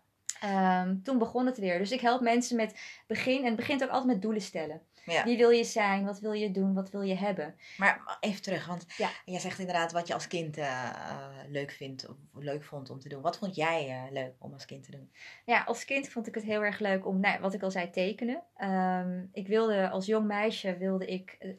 um, 0.83 1.03
toen 1.03 1.17
begon 1.17 1.45
het 1.45 1.57
weer. 1.57 1.77
Dus 1.77 1.91
ik 1.91 2.01
help 2.01 2.21
mensen 2.21 2.55
met 2.55 3.03
begin. 3.07 3.39
En 3.39 3.45
het 3.45 3.55
begint 3.55 3.83
ook 3.83 3.89
altijd 3.89 4.13
met 4.13 4.21
doelen 4.21 4.41
stellen. 4.41 4.81
Ja. 5.05 5.23
Wie 5.23 5.37
wil 5.37 5.49
je 5.49 5.63
zijn? 5.63 6.05
Wat 6.05 6.19
wil 6.19 6.31
je 6.33 6.51
doen? 6.51 6.73
Wat 6.73 6.89
wil 6.89 7.01
je 7.01 7.15
hebben? 7.15 7.55
Maar 7.77 8.17
even 8.19 8.41
terug, 8.41 8.65
want 8.65 8.85
Ja. 8.97 9.09
jij 9.25 9.39
zegt 9.39 9.59
inderdaad 9.59 9.91
wat 9.91 10.07
je 10.07 10.13
als 10.13 10.27
kind 10.27 10.57
uh, 10.57 10.63
uh, 10.65 11.27
leuk 11.49 11.71
vindt 11.71 12.09
of 12.09 12.15
leuk 12.33 12.63
vond 12.63 12.89
om 12.89 12.99
te 12.99 13.09
doen. 13.09 13.21
Wat 13.21 13.37
vond 13.37 13.55
jij 13.55 13.89
uh, 13.89 14.11
leuk 14.11 14.33
om 14.39 14.53
als 14.53 14.65
kind 14.65 14.83
te 14.83 14.91
doen? 14.91 15.11
Ja, 15.45 15.63
als 15.63 15.85
kind 15.85 16.09
vond 16.09 16.27
ik 16.27 16.35
het 16.35 16.43
heel 16.43 16.63
erg 16.63 16.79
leuk 16.79 17.05
om, 17.05 17.19
nou, 17.19 17.39
wat 17.39 17.53
ik 17.53 17.63
al 17.63 17.71
zei, 17.71 17.89
tekenen. 17.89 18.41
Um, 18.63 19.29
ik 19.33 19.47
wilde 19.47 19.89
als 19.89 20.05
jong 20.05 20.25
meisje 20.27 20.77
wilde 20.77 21.05
ik. 21.05 21.35
eh, 21.39 21.49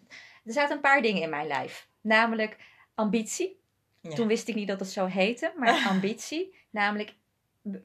er 0.45 0.53
zaten 0.53 0.75
een 0.77 0.83
paar 0.83 1.03
dingen 1.03 1.23
in 1.23 1.31
mijn 1.31 1.47
lijf, 1.47 1.89
namelijk 2.01 2.57
ambitie. 2.95 3.61
Ja. 4.01 4.15
Toen 4.15 4.27
wist 4.29 4.49
ik 4.49 4.55
niet 4.55 4.69
dat 4.69 4.81
het 4.81 4.89
zo 4.91 5.07
heette, 5.07 5.53
maar 5.57 5.87
ambitie. 5.93 6.55
Namelijk, 6.71 7.15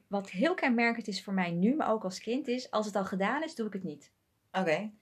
wat 0.06 0.30
heel 0.30 0.54
kenmerkend 0.54 1.08
is 1.08 1.24
voor 1.24 1.32
mij 1.34 1.50
nu, 1.50 1.74
maar 1.76 1.90
ook 1.90 2.04
als 2.04 2.20
kind, 2.20 2.48
is 2.48 2.70
als 2.70 2.86
het 2.86 2.96
al 2.96 3.04
gedaan 3.04 3.42
is, 3.42 3.54
doe 3.54 3.66
ik 3.66 3.72
het 3.72 3.84
niet. 3.84 4.10
Oké. 4.52 4.60
Okay. 4.60 4.92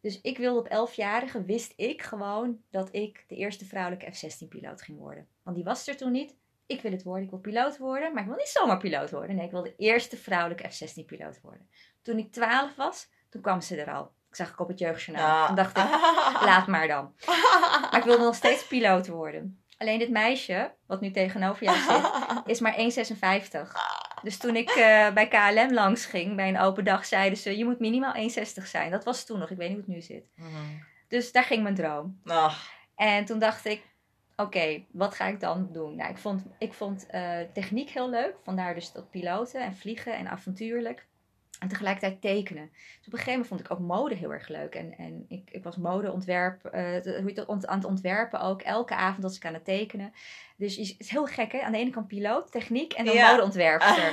Dus 0.00 0.20
ik 0.20 0.38
wilde 0.38 0.58
op 0.58 0.88
11-jarige, 0.90 1.44
wist 1.44 1.72
ik 1.76 2.02
gewoon 2.02 2.58
dat 2.70 2.88
ik 2.92 3.24
de 3.28 3.36
eerste 3.36 3.64
vrouwelijke 3.64 4.12
F-16-piloot 4.12 4.82
ging 4.82 4.98
worden. 4.98 5.28
Want 5.42 5.56
die 5.56 5.64
was 5.64 5.88
er 5.88 5.96
toen 5.96 6.12
niet. 6.12 6.36
Ik 6.66 6.82
wil 6.82 6.92
het 6.92 7.02
worden, 7.02 7.24
ik 7.24 7.30
wil 7.30 7.38
piloot 7.38 7.78
worden, 7.78 8.12
maar 8.12 8.22
ik 8.22 8.28
wil 8.28 8.38
niet 8.38 8.48
zomaar 8.48 8.78
piloot 8.78 9.10
worden. 9.10 9.36
Nee, 9.36 9.44
ik 9.44 9.50
wil 9.50 9.62
de 9.62 9.76
eerste 9.76 10.16
vrouwelijke 10.16 10.68
F-16-piloot 10.68 11.40
worden. 11.40 11.68
Toen 12.02 12.18
ik 12.18 12.32
12 12.32 12.76
was, 12.76 13.08
toen 13.28 13.42
kwam 13.42 13.60
ze 13.60 13.76
er 13.76 13.92
al. 13.92 14.12
Ik 14.28 14.36
zag 14.36 14.50
ik 14.50 14.60
op 14.60 14.68
het 14.68 14.78
jeugdjournaal. 14.78 15.46
Toen 15.46 15.56
dacht 15.56 15.76
ik, 15.78 15.84
laat 16.48 16.66
maar 16.66 16.88
dan. 16.88 17.14
Maar 17.26 17.96
ik 17.96 18.04
wilde 18.04 18.24
nog 18.24 18.34
steeds 18.34 18.66
piloot 18.66 19.06
worden. 19.06 19.62
Alleen 19.78 19.98
dit 19.98 20.10
meisje, 20.10 20.74
wat 20.86 21.00
nu 21.00 21.10
tegenover 21.10 21.64
jou 21.64 21.76
zit, 21.78 22.10
is 22.52 22.60
maar 22.60 22.74
1,56. 22.76 22.80
Dus 24.22 24.38
toen 24.38 24.56
ik 24.56 24.68
uh, 24.68 25.12
bij 25.12 25.28
KLM 25.28 25.72
langs 25.72 26.06
ging, 26.06 26.36
bij 26.36 26.48
een 26.48 26.58
open 26.58 26.84
dag, 26.84 27.04
zeiden 27.04 27.38
ze: 27.38 27.56
Je 27.58 27.64
moet 27.64 27.78
minimaal 27.78 28.14
1,60 28.14 28.20
zijn. 28.64 28.90
Dat 28.90 29.04
was 29.04 29.24
toen 29.24 29.38
nog, 29.38 29.50
ik 29.50 29.56
weet 29.56 29.68
niet 29.68 29.78
hoe 29.78 29.86
het 29.86 29.94
nu 29.94 30.02
zit. 30.02 30.30
Mm 30.34 30.46
-hmm. 30.46 30.84
Dus 31.08 31.32
daar 31.32 31.44
ging 31.44 31.62
mijn 31.62 31.74
droom. 31.74 32.20
En 32.96 33.24
toen 33.24 33.38
dacht 33.38 33.64
ik: 33.64 33.82
Oké, 34.36 34.42
okay, 34.42 34.86
wat 34.90 35.14
ga 35.14 35.26
ik 35.26 35.40
dan 35.40 35.68
doen? 35.72 35.96
Nou, 35.96 36.10
ik 36.10 36.18
vond, 36.18 36.44
ik 36.58 36.72
vond 36.72 37.06
uh, 37.10 37.38
techniek 37.52 37.90
heel 37.90 38.10
leuk. 38.10 38.34
Vandaar 38.42 38.74
dus 38.74 38.92
dat 38.92 39.10
piloten 39.10 39.60
en 39.60 39.76
vliegen 39.76 40.16
en 40.16 40.28
avontuurlijk. 40.28 41.06
En 41.58 41.68
tegelijkertijd 41.68 42.20
tekenen. 42.20 42.70
Dus 42.72 43.06
op 43.06 43.12
een 43.12 43.18
gegeven 43.18 43.30
moment 43.30 43.48
vond 43.48 43.60
ik 43.60 43.70
ook 43.70 43.78
mode 43.78 44.14
heel 44.14 44.32
erg 44.32 44.48
leuk. 44.48 44.74
En, 44.74 44.94
en 44.98 45.24
ik, 45.28 45.48
ik 45.50 45.62
was 45.62 45.76
modeontwerp, 45.76 46.70
uh, 46.74 47.40
aan 47.46 47.78
het 47.78 47.84
ontwerpen 47.84 48.40
ook. 48.40 48.62
Elke 48.62 48.94
avond 48.94 49.22
was 49.22 49.36
ik 49.36 49.44
aan 49.44 49.54
het 49.54 49.64
tekenen. 49.64 50.12
Dus 50.56 50.76
het 50.76 50.94
is 50.98 51.10
heel 51.10 51.26
gek 51.26 51.52
hè. 51.52 51.60
Aan 51.60 51.72
de 51.72 51.78
ene 51.78 51.90
kant 51.90 52.08
piloot, 52.08 52.52
techniek 52.52 52.92
en 52.92 53.04
dan 53.04 53.14
ja. 53.14 53.30
modeontwerpster. 53.30 54.12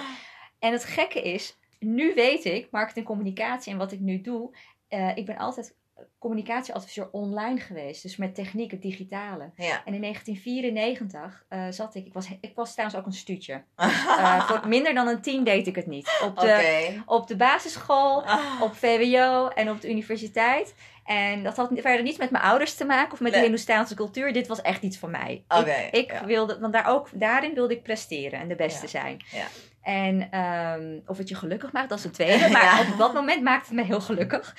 En 0.60 0.72
het 0.72 0.86
gekke 0.86 1.22
is, 1.22 1.58
nu 1.80 2.14
weet 2.14 2.46
ik, 2.46 2.72
marketing 2.72 3.06
communicatie 3.06 3.72
en 3.72 3.78
wat 3.78 3.92
ik 3.92 4.00
nu 4.00 4.22
doe. 4.22 4.56
Uh, 4.90 5.18
ik 5.18 5.26
ben 5.26 5.38
altijd 5.38 5.76
communicatieadviseur 6.20 7.10
online 7.12 7.60
geweest. 7.60 8.02
Dus 8.02 8.16
met 8.16 8.36
techniek, 8.36 8.72
het 8.72 8.82
digitale. 8.82 9.52
Ja. 9.56 9.82
En 9.86 9.94
in 9.94 10.02
1994 10.02 11.46
uh, 11.50 11.66
zat 11.70 11.96
ik, 11.96 12.06
ik 12.06 12.14
was, 12.14 12.28
ik 12.42 12.56
was 12.56 12.72
trouwens 12.72 13.00
ook 13.00 13.06
een 13.06 13.14
stuutje. 13.14 13.64
Uh, 13.78 14.48
voor 14.48 14.68
minder 14.68 14.94
dan 14.94 15.08
een 15.08 15.22
tien 15.22 15.44
deed 15.44 15.68
ik 15.68 15.76
het 15.76 15.88
niet. 15.88 16.20
Op 16.24 16.40
de, 16.40 16.46
okay. 16.46 17.02
op 17.06 17.28
de 17.28 17.36
basisschool, 17.36 18.24
op 18.62 18.76
VWO 18.76 19.48
en 19.48 19.70
op 19.70 19.82
de 19.82 19.90
universiteit. 19.90 20.76
En 21.06 21.44
dat 21.44 21.56
had 21.56 21.70
verder 21.74 22.04
niets 22.04 22.18
met 22.18 22.32
mijn 22.32 22.44
ouders 22.44 22.76
te 22.76 22.86
maken 22.86 23.14
of 23.14 23.20
met 23.20 23.32
nee. 23.32 23.40
de 23.40 23.46
Hindoestaanse 23.48 23.96
cultuur. 23.96 24.34
Dit 24.34 24.48
was 24.48 24.62
echt 24.62 24.82
iets 24.82 24.98
voor 24.98 25.10
mij. 25.10 25.44
Okay, 25.48 25.86
ik 25.86 25.94
ik 25.96 26.12
ja. 26.12 26.26
wilde, 26.26 26.60
want 26.60 26.74
daar 26.74 26.88
ook, 26.88 27.10
daarin 27.14 27.54
wilde 27.54 27.74
ik 27.74 27.84
presteren 27.84 28.40
en 28.40 28.48
de 28.48 28.56
beste 28.56 28.82
ja. 28.82 28.88
zijn. 28.88 29.26
Ja. 29.32 29.46
En 29.82 30.40
um, 30.40 31.02
of 31.06 31.18
het 31.18 31.30
je 31.30 31.36
gelukkig 31.36 31.72
maakt, 31.72 31.90
dat 31.90 31.98
is 31.98 32.04
het 32.04 32.14
tweede. 32.14 32.50
Maar 32.58 32.88
op 32.92 32.98
dat 32.98 33.14
moment 33.14 33.44
maakte 33.44 33.68
het 33.68 33.76
me 33.76 33.84
heel 33.84 34.02
gelukkig. 34.02 34.56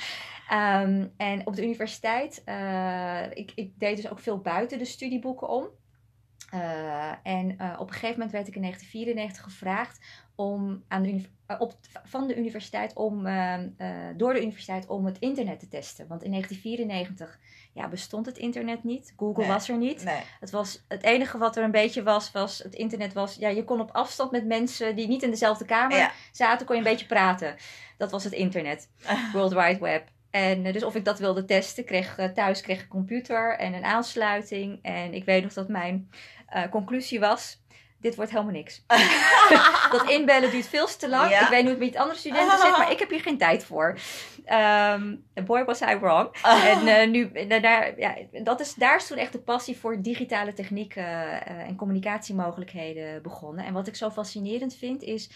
Um, 0.53 1.13
en 1.17 1.47
op 1.47 1.57
de 1.57 1.63
universiteit, 1.63 2.43
uh, 2.47 3.23
ik, 3.31 3.53
ik, 3.55 3.79
deed 3.79 3.97
dus 3.97 4.11
ook 4.11 4.19
veel 4.19 4.39
buiten 4.39 4.79
de 4.79 4.85
studieboeken 4.85 5.49
om. 5.49 5.69
Uh, 6.55 7.13
en 7.23 7.51
uh, 7.51 7.77
op 7.79 7.87
een 7.87 7.93
gegeven 7.93 8.13
moment 8.13 8.31
werd 8.31 8.49
ik 8.49 8.55
in 8.55 8.63
1994 8.63 9.43
gevraagd 9.43 10.01
om 10.35 10.85
aan 10.89 11.03
de 11.03 11.23
op, 11.59 11.75
van 12.05 12.27
de 12.27 12.37
universiteit 12.37 12.95
om, 12.95 13.23
door 14.17 14.33
de 14.33 14.41
universiteit 14.43 14.87
om 14.87 15.07
het 15.07 15.19
internet 15.19 15.61
te 15.61 15.69
testen. 15.69 16.07
Want 16.07 16.23
in 16.23 16.31
1994 16.31 17.39
ja, 17.77 17.89
bestond 17.89 18.27
het 18.27 18.39
internet 18.39 18.85
niet. 18.85 19.13
Google 19.17 19.43
nee, 19.43 19.53
was 19.53 19.69
er 19.69 19.77
niet. 19.77 20.05
Nee. 20.05 20.21
Het, 20.41 20.51
was, 20.51 20.85
het 20.89 21.03
enige 21.03 21.39
wat 21.39 21.57
er 21.57 21.65
een 21.65 21.71
beetje 21.71 22.03
was, 22.03 22.31
was 22.31 22.59
het 22.59 22.75
internet 22.75 23.13
was... 23.13 23.35
Ja, 23.35 23.49
je 23.49 23.65
kon 23.65 23.81
op 23.81 23.91
afstand 23.91 24.31
met 24.31 24.47
mensen 24.47 24.97
die 24.97 25.09
niet 25.09 25.23
in 25.23 25.31
dezelfde 25.31 25.65
kamer 25.65 25.97
ja. 25.97 26.13
zaten, 26.33 26.67
kon 26.67 26.77
je 26.77 26.83
een 26.83 26.89
beetje 26.91 27.07
praten. 27.07 27.57
Dat 27.97 28.11
was 28.11 28.25
het 28.25 28.33
internet. 28.33 28.89
World 29.33 29.53
Wide 29.53 29.79
Web. 29.79 30.15
En 30.37 30.67
uh, 30.67 30.73
dus 30.73 30.85
of 30.85 30.95
ik 30.95 31.05
dat 31.05 31.19
wilde 31.19 31.45
testen, 31.45 31.85
kreeg, 31.85 32.19
uh, 32.19 32.27
thuis 32.27 32.61
kreeg 32.61 32.77
ik 32.77 32.83
een 32.83 32.89
computer 32.89 33.59
en 33.59 33.75
een 33.75 33.85
aansluiting. 33.85 34.79
En 34.83 35.15
ik 35.15 35.25
weet 35.25 35.43
nog 35.43 35.53
dat 35.53 35.69
mijn 35.69 36.11
uh, 36.55 36.63
conclusie 36.71 37.21
was, 37.21 37.63
dit 38.01 38.17
wordt 38.17 38.31
helemaal 38.31 38.53
niks. 38.53 38.85
dat 39.91 40.11
inbellen 40.11 40.51
duurt 40.51 40.67
veel 40.67 40.87
te 40.87 41.09
lang. 41.09 41.31
Ja. 41.31 41.43
Ik 41.43 41.49
weet 41.49 41.65
niet 41.65 41.73
hoe 41.73 41.83
het 41.83 41.93
met 41.93 42.01
andere 42.01 42.19
studenten 42.19 42.59
zit, 42.59 42.77
maar 42.77 42.91
ik 42.91 42.99
heb 42.99 43.11
hier 43.11 43.21
geen 43.21 43.39
tijd 43.39 43.65
voor. 43.65 43.99
Um, 44.93 45.25
boy 45.45 45.65
was 45.65 45.81
I 45.81 45.97
wrong. 45.97 46.29
en 46.73 46.87
uh, 46.87 47.11
nu, 47.11 47.47
daar, 47.61 47.99
ja, 48.01 48.15
dat 48.43 48.61
is, 48.61 48.75
daar 48.75 48.97
is 48.97 49.07
toen 49.07 49.19
echt 49.19 49.33
de 49.33 49.41
passie 49.41 49.77
voor 49.77 50.03
digitale 50.03 50.53
technieken 50.53 51.05
uh, 51.05 51.69
en 51.69 51.77
communicatiemogelijkheden 51.77 53.23
begonnen. 53.23 53.65
En 53.65 53.73
wat 53.73 53.87
ik 53.87 53.97
zo 53.97 54.11
fascinerend 54.11 54.75
vind 54.75 55.03
is 55.03 55.31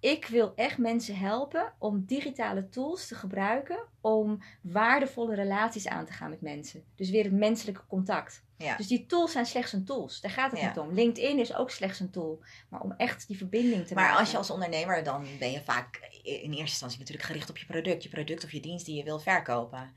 ik 0.00 0.26
wil 0.26 0.52
echt 0.54 0.78
mensen 0.78 1.16
helpen 1.16 1.72
om 1.78 2.04
digitale 2.04 2.68
tools 2.68 3.06
te 3.06 3.14
gebruiken 3.14 3.78
om 4.00 4.42
waardevolle 4.62 5.34
relaties 5.34 5.88
aan 5.88 6.06
te 6.06 6.12
gaan 6.12 6.30
met 6.30 6.40
mensen. 6.40 6.84
Dus 6.94 7.10
weer 7.10 7.24
het 7.24 7.32
menselijke 7.32 7.86
contact. 7.86 8.44
Ja. 8.56 8.76
Dus 8.76 8.86
die 8.86 9.06
tools 9.06 9.32
zijn 9.32 9.46
slechts 9.46 9.72
een 9.72 9.84
tools. 9.84 10.20
Daar 10.20 10.30
gaat 10.30 10.50
het 10.50 10.60
Ja. 10.60 10.66
niet 10.68 10.78
om. 10.78 10.92
LinkedIn 10.92 11.38
is 11.38 11.54
ook 11.54 11.70
slechts 11.70 12.00
een 12.00 12.10
tool. 12.10 12.42
Maar 12.68 12.80
om 12.80 12.92
echt 12.96 13.26
die 13.26 13.36
verbinding 13.36 13.86
te 13.86 13.94
Maar 13.94 14.04
maken. 14.04 14.18
als 14.18 14.30
je 14.30 14.36
als 14.36 14.50
ondernemer, 14.50 15.04
dan 15.04 15.26
ben 15.38 15.50
je 15.50 15.60
vaak 15.62 15.96
in 16.22 16.32
eerste 16.50 16.56
instantie 16.58 16.98
natuurlijk 16.98 17.26
gericht 17.26 17.50
op 17.50 17.56
je 17.58 17.66
product. 17.66 18.02
Je 18.02 18.08
product 18.08 18.44
of 18.44 18.52
je 18.52 18.60
dienst 18.60 18.86
die 18.86 18.96
je 18.96 19.04
wil 19.04 19.18
verkopen. 19.18 19.94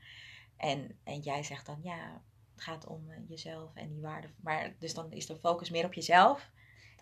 En, 0.56 0.98
en 1.04 1.20
jij 1.20 1.42
zegt 1.42 1.66
dan, 1.66 1.78
ja, 1.82 2.22
het 2.54 2.62
gaat 2.64 2.86
om 2.86 3.10
eh, 3.10 3.16
jezelf 3.28 3.70
en 3.74 3.88
die 3.88 4.00
waarde. 4.00 4.28
Maar 4.40 4.74
dus 4.78 4.94
dan 4.94 5.12
is 5.12 5.26
de 5.26 5.36
focus 5.36 5.70
meer 5.70 5.84
op 5.84 5.94
jezelf. 5.94 6.50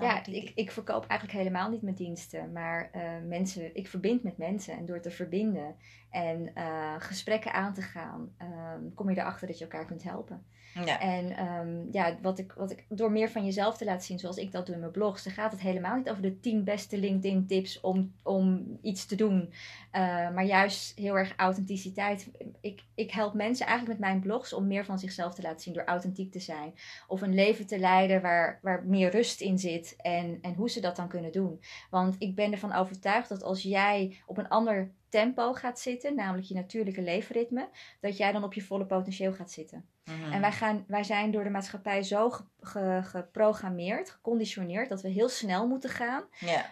Dan 0.00 0.08
Ja, 0.08 0.22
die- 0.22 0.34
ik, 0.36 0.52
ik 0.54 0.70
verkoop 0.70 1.06
eigenlijk 1.06 1.38
helemaal 1.40 1.70
niet 1.70 1.82
mijn 1.82 1.94
diensten, 1.94 2.52
maar 2.52 2.88
eh, 2.92 3.02
mensen, 3.26 3.76
ik 3.76 3.88
verbind 3.88 4.22
met 4.22 4.38
mensen. 4.38 4.76
En 4.76 4.86
door 4.86 5.00
te 5.00 5.10
verbinden 5.10 5.74
en 6.10 6.54
eh, 6.54 6.94
gesprekken 6.98 7.52
aan 7.52 7.74
te 7.74 7.82
gaan, 7.82 8.34
ehm, 8.38 8.80
kom 8.94 9.10
je 9.10 9.18
erachter 9.18 9.46
dat 9.46 9.58
je 9.58 9.64
elkaar 9.64 9.86
kunt 9.86 10.02
helpen. 10.02 10.44
ja. 10.84 11.00
En 11.00 11.36
ehm, 11.36 11.76
ja, 11.90 12.16
wat 12.22 12.38
ik, 12.38 12.52
wat 12.52 12.70
ik, 12.70 12.84
door 12.88 13.12
meer 13.12 13.30
van 13.30 13.44
jezelf 13.44 13.76
te 13.76 13.84
laten 13.84 14.06
zien, 14.06 14.18
zoals 14.18 14.36
ik 14.36 14.52
dat 14.52 14.66
doe 14.66 14.74
in 14.74 14.80
mijn 14.80 14.92
blogs, 14.92 15.22
dan 15.24 15.32
gaat 15.32 15.52
het 15.52 15.60
helemaal 15.60 15.96
niet 15.96 16.10
over 16.10 16.22
de 16.22 16.40
10 16.40 16.64
beste 16.64 16.98
LinkedIn 16.98 17.46
tips 17.46 17.80
om, 17.80 18.12
om 18.22 18.66
iets 18.82 19.06
te 19.06 19.14
doen. 19.14 19.52
Eh, 19.90 20.02
maar 20.30 20.44
juist 20.44 20.98
heel 20.98 21.18
erg 21.18 21.32
authenticiteit. 21.36 22.30
Ik, 22.60 22.82
ik 22.94 23.10
help 23.10 23.34
mensen 23.34 23.66
eigenlijk 23.66 23.98
met 24.00 24.08
mijn 24.08 24.20
blogs 24.20 24.52
om 24.52 24.66
meer 24.66 24.84
van 24.84 24.98
zichzelf 24.98 25.34
te 25.34 25.42
laten 25.42 25.60
zien 25.60 25.74
door 25.74 25.84
authentiek 25.84 26.32
te 26.32 26.40
zijn. 26.40 26.74
Of 27.08 27.20
een 27.22 27.34
leven 27.34 27.66
te 27.66 27.78
leiden 27.78 28.22
waar, 28.22 28.58
waar 28.62 28.84
meer 28.86 29.10
rust 29.10 29.40
in 29.40 29.58
zit 29.58 29.89
en, 29.96 30.38
en 30.42 30.54
hoe 30.54 30.70
ze 30.70 30.80
dat 30.80 30.96
dan 30.96 31.08
kunnen 31.08 31.32
doen. 31.32 31.60
Want 31.90 32.16
ik 32.18 32.34
ben 32.34 32.52
ervan 32.52 32.72
overtuigd 32.72 33.28
dat 33.28 33.42
als 33.42 33.62
jij 33.62 34.16
op 34.26 34.38
een 34.38 34.48
ander 34.48 34.90
tempo 35.08 35.52
gaat 35.52 35.78
zitten, 35.80 36.14
namelijk 36.14 36.46
je 36.46 36.54
natuurlijke 36.54 37.02
leefritme, 37.02 37.68
dat 38.00 38.16
jij 38.16 38.32
dan 38.32 38.44
op 38.44 38.54
je 38.54 38.62
volle 38.62 38.86
potentieel 38.86 39.32
gaat 39.32 39.50
zitten. 39.50 39.88
Mhm. 40.04 40.32
En 40.32 40.40
wij, 40.40 40.52
gaan, 40.52 40.84
wij 40.86 41.02
zijn 41.04 41.30
door 41.30 41.44
de 41.44 41.50
maatschappij 41.50 42.02
zo 42.02 42.30
ge- 42.30 42.44
ge- 42.60 43.00
geprogrammeerd, 43.04 44.10
geconditioneerd, 44.10 44.88
dat 44.88 45.02
we 45.02 45.08
heel 45.08 45.28
snel 45.28 45.66
moeten 45.66 45.90
gaan. 45.90 46.24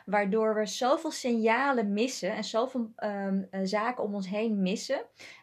Waardoor 0.07 0.55
we 0.55 0.67
zoveel 0.67 1.11
signalen 1.11 1.93
missen 1.93 2.35
en 2.35 2.45
zoveel 2.45 2.91
eh, 2.97 3.29
zaken 3.63 4.05
om 4.05 4.15
ons 4.15 4.29
heen 4.29 4.63
missen. 4.63 5.01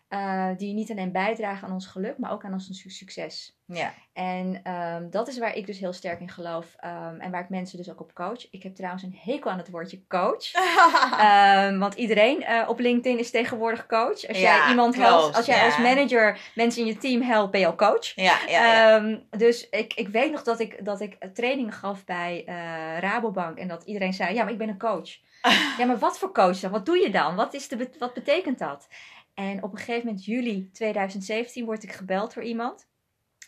Eh, 0.07 0.49
die 0.57 0.73
niet 0.73 0.91
alleen 0.91 1.11
bijdragen 1.11 1.67
aan 1.67 1.73
ons 1.73 1.87
geluk, 1.87 2.17
maar 2.17 2.31
ook 2.31 2.43
aan 2.43 2.53
ons 2.53 2.69
su- 2.81 2.89
succes. 2.89 3.53
Ja. 3.67 3.93
En 4.13 4.59
ehm, 4.63 5.09
dat 5.09 5.27
is 5.27 5.37
waar 5.39 5.55
ik 5.55 5.65
dus 5.65 5.79
heel 5.79 5.93
sterk 5.93 6.19
in 6.19 6.29
geloof. 6.29 6.73
ehm, 6.77 7.19
en 7.19 7.31
waar 7.31 7.41
ik 7.41 7.49
mensen 7.49 7.77
dus 7.77 7.89
ook 7.91 7.99
op 8.01 8.13
coach. 8.13 8.51
Ik 8.51 8.63
heb 8.63 8.75
trouwens 8.75 9.03
een 9.03 9.19
hekel 9.23 9.51
aan 9.51 9.57
het 9.57 9.69
woordje 9.69 10.01
coach. 10.07 10.51
Ehm, 11.19 11.77
want 11.79 11.93
iedereen 11.93 12.43
eh, 12.43 12.69
op 12.69 12.79
LinkedIn 12.79 13.19
is 13.19 13.31
tegenwoordig 13.31 13.85
coach. 13.85 14.27
Als 14.27 14.39
Ja, 14.39 14.57
jij 14.57 14.69
iemand 14.69 14.95
helpt, 14.95 15.35
als 15.35 15.45
jij 15.45 15.57
ja. 15.57 15.65
als 15.65 15.77
manager 15.77 16.39
mensen 16.55 16.81
in 16.81 16.87
je 16.87 16.97
team 16.97 17.21
helpt, 17.21 17.51
ben 17.51 17.59
je 17.59 17.65
al 17.67 17.75
coach. 17.75 18.15
ja, 18.15 18.37
ja, 18.47 18.95
ja. 18.97 19.17
Dus 19.29 19.69
ik, 19.69 19.93
ik 19.93 20.07
weet 20.07 20.31
nog 20.31 20.43
dat 20.43 20.59
ik, 20.59 20.85
dat 20.85 21.01
ik 21.01 21.17
trainingen 21.33 21.73
gaf 21.73 22.05
bij 22.05 22.43
eh, 22.45 22.55
Rabobank. 22.99 23.57
En 23.57 23.67
dat 23.67 23.83
iedereen 23.83 24.13
zei, 24.13 24.33
ja, 24.33 24.43
maar 24.43 24.51
ik 24.51 24.57
ben 24.57 24.69
een 24.69 24.77
coach. 24.77 25.09
ja, 25.77 25.85
maar 25.85 25.99
wat 25.99 26.19
voor 26.19 26.33
coach 26.33 26.59
dan? 26.59 26.71
Wat 26.71 26.85
doe 26.85 26.97
je 26.97 27.09
dan? 27.11 27.35
Wat, 27.35 27.53
is 27.53 27.67
de, 27.67 27.89
wat 27.99 28.13
betekent 28.13 28.59
dat? 28.59 28.87
En 29.35 29.63
op 29.63 29.71
een 29.71 29.77
gegeven 29.77 30.05
moment, 30.05 30.25
juli 30.25 30.69
2017, 30.71 31.65
word 31.65 31.83
ik 31.83 31.91
gebeld 31.91 32.33
door 32.33 32.43
iemand. 32.43 32.87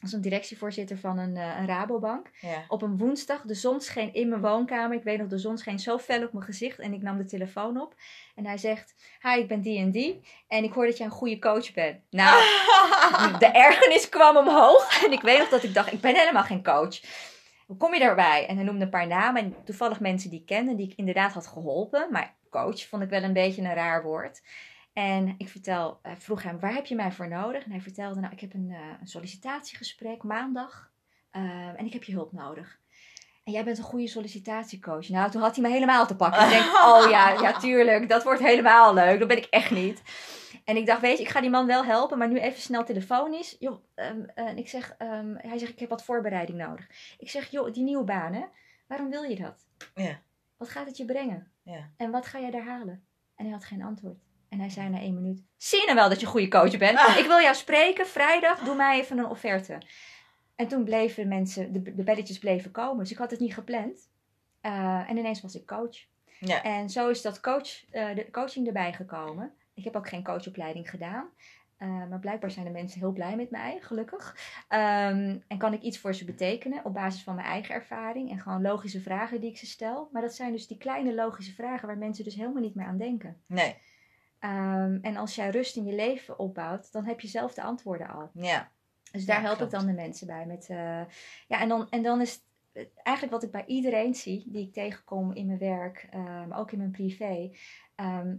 Als 0.01 0.13
een 0.13 0.21
directievoorzitter 0.21 0.97
van 0.97 1.17
een, 1.17 1.37
eh, 1.37 1.59
een 1.59 1.67
Rabobank. 1.67 2.29
ja. 2.41 2.65
Op 2.67 2.81
een 2.81 2.97
woensdag, 2.97 3.41
de 3.41 3.53
zon 3.53 3.81
scheen 3.81 4.13
in 4.13 4.29
mijn 4.29 4.41
woonkamer. 4.41 4.97
Ik 4.97 5.03
weet 5.03 5.17
nog, 5.17 5.27
de 5.27 5.37
zon 5.37 5.57
scheen 5.57 5.79
zo 5.79 5.97
fel 5.97 6.23
op 6.23 6.33
mijn 6.33 6.45
gezicht. 6.45 6.79
En 6.79 6.93
ik 6.93 7.01
nam 7.01 7.17
de 7.17 7.25
telefoon 7.25 7.81
op. 7.81 7.95
En 8.35 8.45
hij 8.45 8.57
zegt, 8.57 8.95
hi, 9.21 9.39
ik 9.39 9.47
ben 9.47 9.61
die 9.61 9.79
en 9.79 9.91
die. 9.91 10.21
En 10.47 10.63
ik 10.63 10.73
hoor 10.73 10.85
dat 10.85 10.97
jij 10.97 11.05
een 11.05 11.11
goede 11.11 11.39
coach 11.39 11.73
bent. 11.73 11.99
Nou, 12.09 12.41
de 13.39 13.45
ergernis 13.45 14.09
kwam 14.09 14.37
omhoog. 14.37 15.03
En 15.05 15.11
ik 15.11 15.21
weet 15.21 15.39
nog 15.39 15.49
dat 15.49 15.63
ik 15.63 15.73
dacht, 15.73 15.91
ik 15.91 16.01
ben 16.01 16.15
helemaal 16.15 16.43
geen 16.43 16.63
coach. 16.63 16.99
Hoe 17.65 17.77
kom 17.77 17.93
je 17.93 17.99
daarbij? 17.99 18.45
En 18.47 18.55
hij 18.55 18.65
noemde 18.65 18.83
een 18.83 18.89
paar 18.89 19.07
namen. 19.07 19.43
En 19.43 19.55
toevallig 19.65 19.99
mensen 19.99 20.29
die 20.29 20.39
ik 20.39 20.45
kende, 20.45 20.75
die 20.75 20.89
ik 20.89 20.97
inderdaad 20.97 21.33
had 21.33 21.47
geholpen. 21.47 22.07
Maar 22.11 22.35
coach 22.49 22.87
vond 22.87 23.03
ik 23.03 23.09
wel 23.09 23.23
een 23.23 23.33
beetje 23.33 23.61
een 23.61 23.73
raar 23.73 24.03
woord. 24.03 24.41
En 24.97 25.35
ik 25.37 25.49
vertel, 25.49 25.99
eh, 26.01 26.11
vroeg 26.17 26.43
hem, 26.43 26.59
waar 26.59 26.73
heb 26.73 26.85
je 26.85 26.95
mij 26.95 27.11
voor 27.11 27.27
nodig? 27.27 27.63
En 27.63 27.71
hij 27.71 27.81
vertelde, 27.81 28.19
nou, 28.19 28.33
ik 28.33 28.39
heb 28.39 28.53
een, 28.53 28.71
eh, 28.71 28.79
een 29.01 29.07
sollicitatiegesprek 29.07 30.23
maandag. 30.23 30.91
eh, 31.31 31.43
en 31.79 31.85
ik 31.85 31.93
heb 31.93 32.03
je 32.03 32.13
hulp 32.13 32.31
nodig. 32.31 32.79
En 33.43 33.51
jij 33.53 33.63
bent 33.63 33.77
een 33.77 33.83
goede 33.83 34.07
sollicitatiecoach. 34.07 35.09
Nou, 35.09 35.31
toen 35.31 35.41
had 35.41 35.55
hij 35.55 35.63
me 35.63 35.69
helemaal 35.71 36.07
te 36.07 36.15
pakken. 36.15 36.43
Ik 36.43 36.49
denk, 36.49 36.63
oh 36.65 37.09
ja, 37.09 37.29
ja, 37.29 37.51
tuurlijk, 37.59 38.09
dat 38.09 38.23
wordt 38.23 38.41
helemaal 38.41 38.93
leuk. 38.93 39.19
Dat 39.19 39.27
ben 39.27 39.37
ik 39.37 39.45
echt 39.45 39.71
niet. 39.71 40.01
En 40.63 40.77
ik 40.77 40.85
dacht, 40.85 41.01
weet 41.01 41.17
je, 41.17 41.23
ik 41.23 41.29
ga 41.29 41.41
die 41.41 41.49
man 41.49 41.65
wel 41.65 41.85
helpen, 41.85 42.17
maar 42.17 42.27
nu 42.27 42.39
even 42.39 42.61
snel 42.61 42.83
telefonisch. 42.83 43.55
Joh, 43.59 43.83
eh, 43.93 44.07
en 44.35 44.57
ik 44.57 44.69
zeg, 44.69 44.95
ehm, 44.97 45.35
hij 45.37 45.57
zegt, 45.57 45.71
ik 45.71 45.79
heb 45.79 45.89
wat 45.89 46.03
voorbereiding 46.03 46.57
nodig. 46.57 47.15
Ik 47.17 47.29
zeg, 47.29 47.51
joh, 47.51 47.73
die 47.73 47.83
nieuwe 47.83 48.03
baan, 48.03 48.33
hè? 48.33 48.45
Waarom 48.87 49.09
wil 49.09 49.23
je 49.23 49.35
dat? 49.35 49.67
Ja. 49.95 50.19
Wat 50.57 50.69
gaat 50.69 50.87
het 50.87 50.97
je 50.97 51.05
brengen? 51.05 51.51
Ja. 51.63 51.89
En 51.97 52.11
wat 52.11 52.25
ga 52.25 52.39
jij 52.39 52.51
daar 52.51 52.65
halen? 52.65 53.05
En 53.35 53.45
hij 53.45 53.53
had 53.53 53.65
geen 53.65 53.83
antwoord. 53.83 54.26
En 54.49 54.59
hij 54.59 54.69
zei 54.69 54.89
na 54.89 54.99
één 54.99 55.13
minuut, 55.13 55.43
zie 55.57 55.79
je 55.79 55.85
nou 55.85 55.97
wel 55.97 56.09
dat 56.09 56.19
je 56.19 56.25
een 56.25 56.31
goede 56.31 56.47
coach 56.47 56.77
bent? 56.77 56.97
Ah. 56.97 57.17
Ik 57.17 57.25
wil 57.25 57.41
jou 57.41 57.55
spreken, 57.55 58.07
vrijdag, 58.07 58.59
doe 58.59 58.75
mij 58.75 58.99
even 58.99 59.17
een 59.17 59.25
offerte. 59.25 59.77
En 60.55 60.67
toen 60.67 60.83
bleven 60.83 61.27
mensen, 61.27 61.73
de, 61.73 61.95
de 61.95 62.03
belletjes 62.03 62.39
bleven 62.39 62.71
komen. 62.71 62.99
Dus 62.99 63.11
ik 63.11 63.17
had 63.17 63.31
het 63.31 63.39
niet 63.39 63.53
gepland. 63.53 64.09
Eh, 64.61 65.09
en 65.09 65.17
ineens 65.17 65.41
was 65.41 65.55
ik 65.55 65.65
coach. 65.65 65.97
Ja. 66.39 66.63
En 66.63 66.89
zo 66.89 67.09
is 67.09 67.21
dat 67.21 67.39
coach, 67.39 67.91
eh, 67.91 68.15
de 68.15 68.31
coaching 68.31 68.67
erbij 68.67 68.93
gekomen. 68.93 69.53
Ik 69.73 69.83
heb 69.83 69.95
ook 69.95 70.07
geen 70.07 70.23
coachopleiding 70.23 70.89
gedaan. 70.89 71.29
Eh, 71.77 71.87
maar 71.87 72.19
blijkbaar 72.19 72.51
zijn 72.51 72.65
de 72.65 72.71
mensen 72.71 72.99
heel 72.99 73.11
blij 73.11 73.35
met 73.35 73.49
mij, 73.49 73.77
gelukkig. 73.81 74.37
Ehm, 74.67 75.39
en 75.47 75.57
kan 75.57 75.73
ik 75.73 75.81
iets 75.81 75.97
voor 75.97 76.13
ze 76.13 76.25
betekenen 76.25 76.85
op 76.85 76.93
basis 76.93 77.23
van 77.23 77.35
mijn 77.35 77.47
eigen 77.47 77.75
ervaring. 77.75 78.31
En 78.31 78.39
gewoon 78.39 78.61
logische 78.61 79.01
vragen 79.01 79.41
die 79.41 79.49
ik 79.49 79.57
ze 79.57 79.65
stel. 79.65 80.09
Maar 80.11 80.21
dat 80.21 80.35
zijn 80.35 80.51
dus 80.51 80.67
die 80.67 80.77
kleine 80.77 81.13
logische 81.13 81.53
vragen 81.53 81.87
waar 81.87 81.97
mensen 81.97 82.23
dus 82.23 82.35
helemaal 82.35 82.61
niet 82.61 82.75
meer 82.75 82.85
aan 82.85 82.97
denken. 82.97 83.41
Nee. 83.45 83.75
Ehm, 84.39 84.97
en 85.01 85.15
als 85.17 85.35
jij 85.35 85.49
rust 85.49 85.75
in 85.75 85.85
je 85.85 85.95
leven 85.95 86.39
opbouwt, 86.39 86.91
dan 86.91 87.05
heb 87.05 87.19
je 87.19 87.27
zelf 87.27 87.53
de 87.53 87.61
antwoorden 87.61 88.09
al. 88.09 88.29
Ja. 88.33 88.71
Dus 89.11 89.25
daar 89.25 89.35
Ja, 89.35 89.41
help 89.43 89.57
klopt. 89.57 89.73
ik 89.73 89.79
dan 89.79 89.87
de 89.87 89.93
mensen 89.93 90.27
bij. 90.27 90.45
Met, 90.45 90.67
eh, 90.69 91.01
ja, 91.47 91.59
en 91.61 91.67
dan, 91.69 91.89
en 91.89 92.03
dan 92.03 92.21
is 92.21 92.41
het 92.73 92.89
eigenlijk 93.03 93.33
wat 93.35 93.43
ik 93.43 93.51
bij 93.51 93.65
iedereen 93.65 94.15
zie, 94.15 94.43
die 94.47 94.67
ik 94.67 94.73
tegenkom 94.73 95.33
in 95.33 95.45
mijn 95.45 95.59
werk, 95.59 96.07
eh, 96.11 96.45
maar 96.45 96.59
ook 96.59 96.71
in 96.71 96.77
mijn 96.77 96.91
privé. 96.91 97.51
Ehm, 97.95 98.35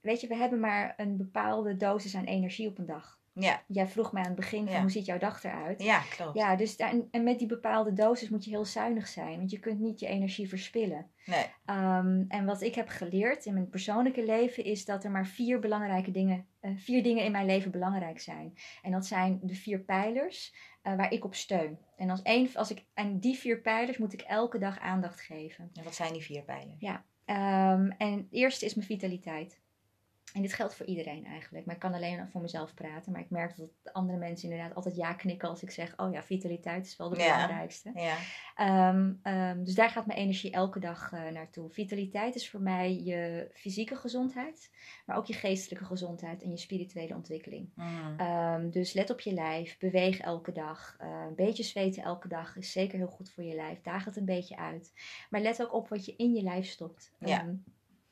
weet 0.00 0.20
je, 0.20 0.26
we 0.26 0.36
hebben 0.36 0.60
maar 0.60 0.94
een 0.96 1.16
bepaalde 1.16 1.76
dosis 1.76 2.14
aan 2.16 2.24
energie 2.24 2.68
op 2.68 2.78
een 2.78 2.86
dag. 2.86 3.20
Ja. 3.34 3.62
Jij 3.66 3.86
vroeg 3.86 4.12
mij 4.12 4.22
aan 4.22 4.28
het 4.30 4.36
begin 4.40 4.64
van 4.64 4.72
Ja. 4.74 4.80
hoe 4.80 4.90
ziet 4.90 5.06
jouw 5.06 5.18
dag 5.18 5.44
eruit? 5.44 5.82
Ja, 5.82 6.00
klopt. 6.16 6.36
Ja, 6.36 6.56
dus 6.56 6.76
daar, 6.76 6.94
en- 7.10 7.24
met 7.24 7.38
die 7.38 7.48
bepaalde 7.48 7.92
dosis 7.92 8.28
moet 8.28 8.44
je 8.44 8.50
heel 8.50 8.64
zuinig 8.64 9.08
zijn, 9.08 9.36
want 9.38 9.50
je 9.50 9.58
kunt 9.58 9.80
niet 9.80 10.00
je 10.00 10.06
energie 10.06 10.48
verspillen. 10.48 11.10
Nee. 11.26 11.44
Ehm, 11.64 12.24
en 12.28 12.44
wat 12.44 12.60
ik 12.62 12.74
heb 12.74 12.88
geleerd 12.88 13.44
in 13.44 13.52
mijn 13.54 13.68
persoonlijke 13.68 14.24
leven 14.24 14.64
is 14.64 14.84
dat 14.84 15.04
er 15.04 15.10
maar 15.10 15.26
vier 15.26 15.58
belangrijke 15.58 16.10
dingen, 16.10 16.46
eh, 16.60 16.70
vier 16.76 17.02
dingen 17.02 17.24
in 17.24 17.32
mijn 17.32 17.46
leven 17.46 17.70
belangrijk 17.70 18.20
zijn. 18.20 18.54
En 18.82 18.90
dat 18.92 19.06
zijn 19.06 19.38
de 19.42 19.54
vier 19.54 19.80
pijlers 19.80 20.54
eh, 20.82 20.96
waar 20.96 21.12
ik 21.12 21.24
op 21.24 21.34
steun. 21.34 21.78
En 21.96 22.10
als 22.10 22.22
één, 22.22 22.48
als 22.54 22.70
ik 22.70 22.84
aan 22.94 23.18
die 23.18 23.36
vier 23.36 23.60
pijlers 23.60 23.98
moet 23.98 24.12
ik 24.12 24.20
elke 24.20 24.58
dag 24.58 24.78
aandacht 24.78 25.20
geven. 25.20 25.70
En 25.74 25.84
wat 25.84 25.94
zijn 25.94 26.12
die 26.12 26.22
vier 26.22 26.42
pijlen? 26.42 26.76
Ehm, 27.24 27.90
en 27.98 28.12
het 28.12 28.26
eerste 28.30 28.64
is 28.64 28.74
mijn 28.74 28.86
vitaliteit. 28.86 29.60
En 30.32 30.42
dit 30.42 30.52
geldt 30.52 30.74
voor 30.74 30.86
iedereen 30.86 31.24
eigenlijk. 31.24 31.66
Maar 31.66 31.74
ik 31.74 31.80
kan 31.80 31.94
alleen 31.94 32.28
voor 32.30 32.40
mezelf 32.40 32.74
praten. 32.74 33.12
Maar 33.12 33.20
ik 33.20 33.30
merk 33.30 33.56
dat 33.56 33.70
andere 33.92 34.18
mensen 34.18 34.50
inderdaad 34.50 34.74
altijd 34.74 34.96
ja 34.96 35.14
knikken 35.14 35.48
als 35.48 35.62
ik 35.62 35.70
zeg: 35.70 35.98
Oh 35.98 36.12
ja, 36.12 36.22
vitaliteit 36.22 36.86
is 36.86 36.96
wel 36.96 37.08
de 37.08 37.16
Ja. 37.18 37.32
belangrijkste. 37.32 37.90
Ja. 37.94 38.16
Ehm, 38.54 39.12
ehm, 39.22 39.64
dus 39.64 39.74
daar 39.74 39.90
gaat 39.90 40.06
mijn 40.06 40.18
energie 40.18 40.50
elke 40.52 40.78
dag 40.78 41.12
eh, 41.12 41.28
naartoe. 41.28 41.70
Vitaliteit 41.70 42.34
is 42.34 42.50
voor 42.50 42.60
mij 42.60 43.02
je 43.02 43.50
fysieke 43.54 43.96
gezondheid, 43.96 44.70
maar 45.06 45.16
ook 45.16 45.26
je 45.26 45.32
geestelijke 45.32 45.84
gezondheid 45.84 46.42
en 46.42 46.50
je 46.50 46.56
spirituele 46.56 47.14
ontwikkeling. 47.14 47.70
Mm. 47.74 48.14
Ehm, 48.18 48.70
dus 48.70 48.92
let 48.92 49.10
op 49.10 49.20
je 49.20 49.32
lijf, 49.32 49.78
beweeg 49.78 50.20
elke 50.20 50.52
dag. 50.52 50.96
Een 50.98 51.34
beetje 51.34 51.62
zweten 51.62 52.02
elke 52.02 52.28
dag 52.28 52.56
is 52.56 52.72
zeker 52.72 52.98
heel 52.98 53.06
goed 53.06 53.30
voor 53.30 53.44
je 53.44 53.54
lijf. 53.54 53.80
Daag 53.80 54.04
het 54.04 54.16
een 54.16 54.24
beetje 54.24 54.56
uit. 54.56 54.92
Maar 55.30 55.40
let 55.40 55.62
ook 55.62 55.72
op 55.74 55.88
wat 55.88 56.04
je 56.04 56.14
in 56.16 56.34
je 56.34 56.42
lijf 56.42 56.66
stopt. 56.66 57.12
Ja. 57.18 57.54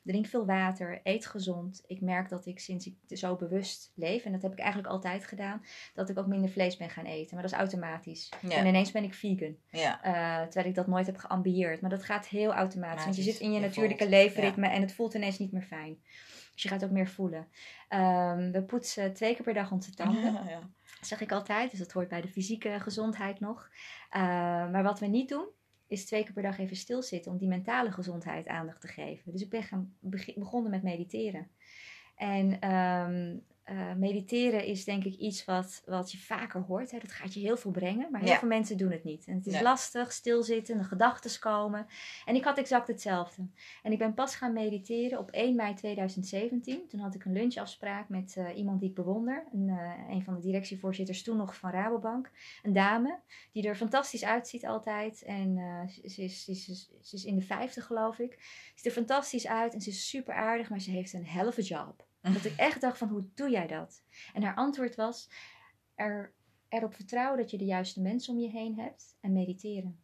Drink 0.03 0.25
veel 0.25 0.45
water, 0.45 0.99
eet 1.03 1.25
gezond. 1.25 1.83
Ik 1.87 2.01
merk 2.01 2.29
dat 2.29 2.45
ik 2.45 2.59
sinds 2.59 2.85
ik 2.85 3.17
zo 3.17 3.35
bewust 3.35 3.91
leef, 3.95 4.25
en 4.25 4.31
dat 4.31 4.41
heb 4.41 4.51
ik 4.51 4.59
eigenlijk 4.59 4.93
altijd 4.93 5.25
gedaan, 5.25 5.63
dat 5.93 6.09
ik 6.09 6.17
ook 6.17 6.27
minder 6.27 6.49
vlees 6.49 6.77
ben 6.77 6.89
gaan 6.89 7.05
eten. 7.05 7.33
Maar 7.33 7.43
dat 7.43 7.51
is 7.51 7.57
automatisch. 7.57 8.29
Ja. 8.41 8.55
En 8.55 8.65
ineens 8.65 8.91
ben 8.91 9.03
ik 9.03 9.13
vegan. 9.13 9.55
Ja. 9.69 10.03
Eh, 10.03 10.43
terwijl 10.43 10.67
ik 10.67 10.75
dat 10.75 10.87
nooit 10.87 11.05
heb 11.05 11.17
geambieerd. 11.17 11.81
Maar 11.81 11.89
dat 11.89 12.03
gaat 12.03 12.27
heel 12.27 12.53
automatisch. 12.53 13.03
Want 13.03 13.15
je 13.15 13.21
zit 13.21 13.39
in 13.39 13.51
je 13.51 13.59
je 13.59 13.65
natuurlijke 13.65 14.03
voelt, 14.03 14.15
leefritme 14.15 14.67
en 14.67 14.81
het 14.81 14.93
voelt 14.93 15.13
ineens 15.13 15.37
niet 15.37 15.51
meer 15.51 15.61
fijn. 15.61 15.99
Dus 16.53 16.63
je 16.63 16.69
gaat 16.69 16.83
ook 16.83 16.91
meer 16.91 17.07
voelen. 17.07 17.47
Ehm, 17.87 18.51
we 18.51 18.63
poetsen 18.63 19.13
twee 19.13 19.35
keer 19.35 19.43
per 19.43 19.53
dag 19.53 19.71
onze 19.71 19.93
tanden. 19.95 20.33
Dat 20.33 21.07
zeg 21.09 21.21
ik 21.21 21.31
altijd. 21.31 21.69
Dus 21.69 21.79
dat 21.79 21.91
hoort 21.91 22.07
bij 22.07 22.21
de 22.21 22.27
fysieke 22.27 22.79
gezondheid 22.79 23.39
nog. 23.39 23.69
Eh, 24.09 24.21
maar 24.71 24.83
wat 24.83 24.99
we 24.99 25.05
niet 25.05 25.29
doen, 25.29 25.47
is 25.91 26.05
twee 26.05 26.23
keer 26.23 26.33
per 26.33 26.43
dag 26.43 26.59
even 26.59 26.75
stilzitten 26.75 27.31
om 27.31 27.37
die 27.37 27.47
mentale 27.47 27.91
gezondheid 27.91 28.47
aandacht 28.47 28.81
te 28.81 28.87
geven. 28.87 29.31
Dus 29.31 29.41
ik 29.41 29.49
ben 29.49 29.63
gaan, 29.63 29.95
beg- 29.99 30.33
begonnen 30.33 30.71
met 30.71 30.83
mediteren. 30.83 31.47
En 32.15 32.59
ehm, 32.59 33.37
eh, 33.63 33.93
mediteren 33.93 34.65
is 34.65 34.83
denk 34.83 35.03
ik 35.03 35.15
iets 35.15 35.45
wat, 35.45 35.81
wat 35.85 36.11
je 36.11 36.17
vaker 36.17 36.61
hoort. 36.61 36.91
Hè? 36.91 36.99
Dat 36.99 37.11
gaat 37.11 37.33
je 37.33 37.39
heel 37.39 37.57
veel 37.57 37.71
brengen, 37.71 38.11
maar 38.11 38.21
heel 38.21 38.29
Ja. 38.29 38.39
veel 38.39 38.47
mensen 38.47 38.77
doen 38.77 38.91
het 38.91 39.03
niet. 39.03 39.25
En 39.27 39.35
het 39.35 39.45
is 39.47 39.53
Nee. 39.53 39.61
lastig, 39.63 40.11
stilzitten, 40.11 40.77
de 40.77 40.83
gedachten 40.83 41.39
komen. 41.39 41.87
En 42.25 42.35
ik 42.35 42.43
had 42.43 42.57
exact 42.57 42.87
hetzelfde. 42.87 43.47
En 43.83 43.91
ik 43.91 43.97
ben 43.97 44.13
pas 44.13 44.35
gaan 44.35 44.53
mediteren 44.53 45.19
op 45.19 45.29
1 45.31 45.55
mei 45.55 45.73
2017. 45.73 46.87
Toen 46.87 46.99
had 46.99 47.15
ik 47.15 47.25
een 47.25 47.31
lunchafspraak 47.33 48.09
met 48.09 48.35
eh, 48.37 48.57
iemand 48.57 48.79
die 48.79 48.89
ik 48.89 48.95
bewonder. 48.95 49.47
Een, 49.53 49.69
eh, 49.69 50.13
een 50.15 50.23
van 50.23 50.33
de 50.35 50.41
directievoorzitters 50.41 51.23
toen 51.23 51.37
nog 51.37 51.55
van 51.55 51.71
Rabobank. 51.71 52.31
Een 52.63 52.73
dame 52.73 53.19
die 53.51 53.67
er 53.67 53.75
fantastisch 53.75 54.23
uitziet 54.23 54.65
altijd. 54.65 55.21
En 55.23 55.55
ze, 55.89 56.09
ze 56.09 56.23
is, 56.23 56.43
ze, 56.43 56.51
is, 56.51 56.89
ze 57.01 57.15
is 57.15 57.25
in 57.25 57.35
de 57.35 57.41
50 57.41 57.85
geloof 57.85 58.19
ik. 58.19 58.33
Ze 58.41 58.71
ziet 58.75 58.85
er 58.85 58.91
fantastisch 58.91 59.47
uit 59.47 59.73
en 59.73 59.81
ze 59.81 59.89
is 59.89 60.09
super 60.09 60.33
aardig, 60.33 60.69
maar 60.69 60.79
ze 60.81 60.91
heeft 60.91 61.13
een 61.13 61.25
hell 61.25 61.47
of 61.47 61.57
a 61.57 61.61
job. 61.61 62.09
Dat 62.21 62.45
ik 62.45 62.55
echt 62.55 62.81
dacht 62.81 62.97
van, 62.97 63.07
hoe 63.07 63.29
doe 63.33 63.49
jij 63.49 63.67
dat? 63.67 64.03
En 64.33 64.43
haar 64.43 64.55
antwoord 64.55 64.95
was, 64.95 65.29
er, 65.95 66.33
erop 66.69 66.93
vertrouwen 66.93 67.37
dat 67.37 67.51
je 67.51 67.57
de 67.57 67.65
juiste 67.65 68.01
mensen 68.01 68.33
om 68.33 68.39
je 68.39 68.49
heen 68.49 68.79
hebt 68.79 69.17
en 69.19 69.33
mediteren. 69.33 69.99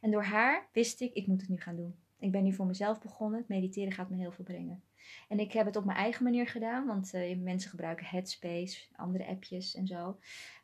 En 0.00 0.10
door 0.10 0.24
haar 0.24 0.68
wist 0.72 1.00
ik, 1.00 1.12
ik 1.12 1.26
moet 1.26 1.40
het 1.40 1.50
nu 1.50 1.60
gaan 1.60 1.76
doen. 1.76 1.99
Ik 2.20 2.30
ben 2.32 2.42
nu 2.44 2.52
voor 2.52 2.66
mezelf 2.66 3.00
begonnen. 3.00 3.44
Mediteren 3.48 3.92
gaat 3.92 4.10
me 4.10 4.16
heel 4.16 4.32
veel 4.32 4.44
brengen. 4.44 4.82
En 5.28 5.38
ik 5.40 5.52
heb 5.52 5.66
het 5.66 5.76
op 5.76 5.84
mijn 5.84 5.98
eigen 5.98 6.24
manier 6.24 6.46
gedaan, 6.46 6.86
want 6.86 7.14
eh, 7.14 7.38
mensen 7.38 7.70
gebruiken 7.70 8.06
Headspace, 8.06 8.80
andere 8.96 9.26
appjes 9.26 9.74
en 9.74 9.86
zo. 9.86 10.18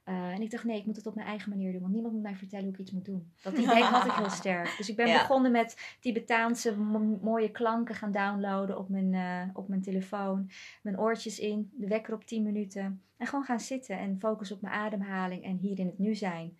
Eh, 0.04 0.30
en 0.32 0.42
ik 0.42 0.50
dacht, 0.50 0.64
nee, 0.64 0.78
ik 0.78 0.86
moet 0.86 0.96
het 0.96 1.06
op 1.06 1.14
mijn 1.14 1.26
eigen 1.26 1.50
manier 1.50 1.72
doen, 1.72 1.80
want 1.80 1.92
niemand 1.92 2.14
moet 2.14 2.22
mij 2.22 2.34
vertellen 2.36 2.64
hoe 2.64 2.74
ik 2.74 2.80
iets 2.80 2.90
moet 2.90 3.04
doen. 3.04 3.32
Dat 3.42 3.58
idee 3.58 3.82
had 3.82 4.04
ik 4.04 4.12
heel 4.12 4.30
sterk. 4.30 4.74
Dus 4.76 4.88
ik 4.88 4.96
ben 4.96 5.06
Ja. 5.08 5.18
begonnen 5.18 5.52
met 5.52 5.96
Tibetaanse 6.00 6.76
mo- 6.76 7.18
mooie 7.22 7.50
klanken 7.50 7.94
gaan 7.94 8.12
downloaden 8.12 8.78
op 8.78 8.88
mijn, 8.88 9.14
eh, 9.14 9.56
op 9.56 9.68
mijn 9.68 9.82
telefoon. 9.82 10.50
Mijn 10.82 10.98
oortjes 11.00 11.38
in, 11.38 11.70
de 11.74 11.86
wekker 11.86 12.14
op 12.14 12.24
10 12.24 12.42
minuten. 12.42 13.02
En 13.16 13.26
gewoon 13.26 13.44
gaan 13.44 13.60
zitten 13.60 13.98
en 13.98 14.18
focussen 14.20 14.56
op 14.56 14.62
mijn 14.62 14.74
ademhaling 14.74 15.44
en 15.44 15.56
hier 15.56 15.78
in 15.78 15.86
het 15.86 15.98
nu 15.98 16.14
zijn. 16.14 16.58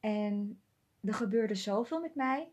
En 0.00 0.60
er 1.02 1.14
gebeurde 1.14 1.54
zoveel 1.54 2.00
met 2.00 2.14
mij. 2.14 2.48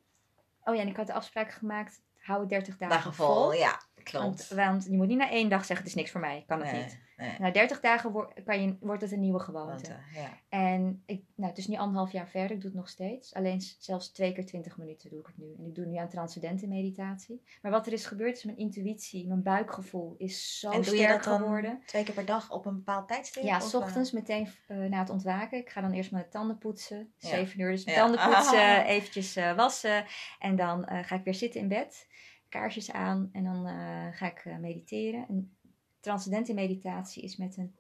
Oh 0.64 0.76
ja, 0.76 0.82
en 0.82 0.88
ik 0.88 0.98
had 0.98 1.08
de 1.08 1.14
afspraak 1.14 1.52
gemaakt, 1.52 2.02
hou 2.18 2.40
het 2.40 2.50
30 2.50 2.78
dagen, 2.78 2.96
Dagen 2.96 3.14
vol, 3.14 3.54
ja, 3.54 3.82
klopt. 4.04 4.48
Want, 4.48 4.48
want 4.68 4.86
je 4.90 4.96
moet 4.98 5.08
niet 5.08 5.18
na 5.18 5.30
één 5.30 5.50
dag 5.50 5.66
zeggen, 5.66 5.78
het 5.78 5.88
is 5.88 5.96
niks 5.96 6.12
voor 6.12 6.22
mij. 6.22 6.44
Kan 6.48 6.62
het 6.62 6.72
nee, 6.72 6.82
niet. 6.84 7.00
nee. 7.18 7.36
Na 7.40 7.52
30 7.52 7.80
dagen 7.80 8.12
wo- 8.12 8.32
kan 8.46 8.62
je, 8.64 8.78
wordt 8.80 9.02
het 9.02 9.12
een 9.12 9.20
nieuwe 9.20 9.40
gewoonte. 9.40 9.72
Want, 9.72 9.88
eh, 9.88 10.22
ja. 10.22 10.30
En 10.50 11.04
ik, 11.06 11.24
nou, 11.36 11.50
het 11.50 11.58
is 11.58 11.68
nu 11.68 11.76
anderhalf 11.78 12.12
jaar 12.12 12.28
verder, 12.28 12.52
ik 12.52 12.62
doe 12.62 12.70
het 12.70 12.80
nog 12.80 12.90
steeds. 12.90 13.34
Alleen 13.34 13.62
zelfs 13.80 14.12
twee 14.12 14.34
keer 14.34 14.46
20 14.46 14.78
minuten 14.78 15.10
doe 15.10 15.20
ik 15.20 15.26
het 15.26 15.38
nu. 15.38 15.54
En 15.58 15.66
ik 15.66 15.76
doe 15.76 15.86
nu 15.86 15.96
aan 15.98 16.10
transcendente 16.10 16.68
meditatie. 16.68 17.42
Maar 17.62 17.72
wat 17.72 17.88
er 17.88 17.94
is 17.94 18.06
gebeurd 18.06 18.38
is 18.38 18.44
mijn 18.44 18.58
intuïtie, 18.58 19.28
mijn 19.28 19.44
buikgevoel 19.44 20.16
is 20.18 20.60
zo 20.60 20.70
en 20.72 20.82
doe 20.82 20.96
je 20.96 21.02
sterk 21.04 21.24
geworden. 21.24 21.82
twee 21.86 22.04
keer 22.04 22.14
per 22.14 22.26
dag 22.26 22.52
op 22.52 22.66
een 22.66 22.76
bepaald 22.76 23.08
tijdstip? 23.08 23.44
Ja, 23.44 23.60
s 23.60 23.74
eh? 23.74 23.80
ochtends 23.80 24.12
meteen 24.12 24.48
eh, 24.68 24.78
na 24.78 25.00
het 25.00 25.10
ontwaken. 25.10 25.58
Ik 25.58 25.70
ga 25.70 25.82
dan 25.82 25.92
eerst 25.92 26.12
mijn 26.12 26.30
tanden 26.30 26.58
poetsen. 26.58 27.14
Ja. 27.18 27.30
Zeven 27.30 27.60
uur 27.60 27.72
dus 27.72 27.86
mijn 27.86 27.98
Ja. 27.98 28.04
tanden 28.04 28.30
poetsen, 28.34 28.60
Ah. 28.78 28.88
eventjes 28.96 29.36
eh, 29.36 29.56
wassen. 29.56 30.06
En 30.40 30.56
dan 30.56 30.86
eh, 30.86 31.04
ga 31.04 31.16
ik 31.16 31.24
weer 31.24 31.34
zitten 31.36 31.62
in 31.62 31.68
bed. 31.68 32.08
Kaarsjes 32.54 32.92
aan 32.92 33.30
en 33.32 33.44
dan 33.44 33.68
eh, 33.68 34.08
ga 34.12 34.26
ik 34.26 34.42
eh, 34.46 34.58
mediteren. 34.58 35.26
En 35.28 35.56
transcendente 36.00 36.54
meditatie 36.54 37.24
is 37.24 37.38
met 37.38 37.58
een... 37.58 37.76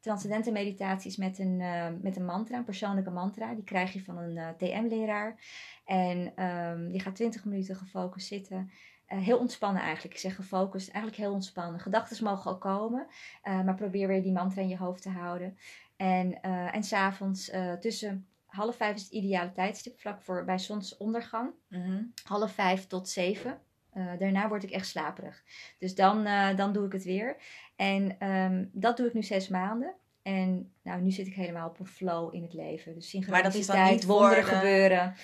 Transcendente 0.00 0.52
meditatie 0.52 1.10
is 1.10 1.16
met 1.16 1.38
een, 1.38 1.60
eh, 1.60 1.88
met 2.00 2.16
een 2.16 2.24
mantra, 2.24 2.56
een 2.56 2.64
persoonlijke 2.64 3.10
mantra. 3.10 3.54
Die 3.54 3.64
krijg 3.64 3.92
je 3.92 4.04
van 4.04 4.18
een 4.18 4.36
eh, 4.36 4.48
TM-leraar. 4.48 5.40
En 5.84 6.32
ehm, 6.36 6.90
je 6.90 7.00
gaat 7.00 7.14
20 7.14 7.44
minuten 7.44 7.76
gefocust 7.76 8.26
zitten. 8.26 8.70
Heel 9.06 9.38
ontspannen 9.38 9.82
eigenlijk. 9.82 10.14
Ik 10.14 10.20
zeg 10.20 10.34
gefocust, 10.34 10.88
eigenlijk 10.88 11.22
heel 11.22 11.32
ontspannen. 11.32 11.80
Gedachten 11.80 12.24
mogen 12.24 12.50
al 12.50 12.58
komen, 12.58 13.06
maar 13.42 13.74
probeer 13.74 14.08
weer 14.08 14.22
die 14.22 14.32
mantra 14.32 14.62
in 14.62 14.68
je 14.68 14.76
hoofd 14.76 15.02
te 15.02 15.08
houden. 15.08 15.58
En, 15.96 16.40
en 16.72 16.82
s'avonds 16.82 17.52
uh, 17.52 17.72
tussen 17.72 18.26
half 18.46 18.76
vijf 18.76 18.96
is 18.96 19.02
het 19.02 19.12
ideale 19.12 19.52
tijdstip, 19.52 20.00
vlak 20.00 20.22
voor 20.22 20.44
bij 20.44 20.58
zonsondergang. 20.58 21.50
Mhm. 21.68 22.02
Half 22.24 22.52
vijf 22.52 22.86
tot 22.86 23.08
zeven. 23.08 23.60
Uh, 23.94 24.18
daarna 24.18 24.48
word 24.48 24.62
ik 24.62 24.70
echt 24.70 24.86
slaperig. 24.86 25.42
Dus 25.78 25.94
dan, 25.94 26.26
uh, 26.26 26.56
dan 26.56 26.72
doe 26.72 26.86
ik 26.86 26.92
het 26.92 27.04
weer. 27.04 27.36
En 27.76 28.28
um, 28.28 28.70
dat 28.72 28.96
doe 28.96 29.06
ik 29.06 29.14
nu 29.14 29.22
zes 29.22 29.48
maanden. 29.48 29.94
En 30.22 30.72
nou, 30.82 31.00
nu 31.00 31.10
zit 31.10 31.26
ik 31.26 31.34
helemaal 31.34 31.68
op 31.68 31.80
een 31.80 31.86
flow 31.86 32.34
in 32.34 32.42
het 32.42 32.52
leven. 32.54 32.94
Dus 32.94 33.08
synchroniciteit, 33.08 34.04
wonderen 34.04 34.44
de... 34.44 34.50
gebeuren. 34.50 35.14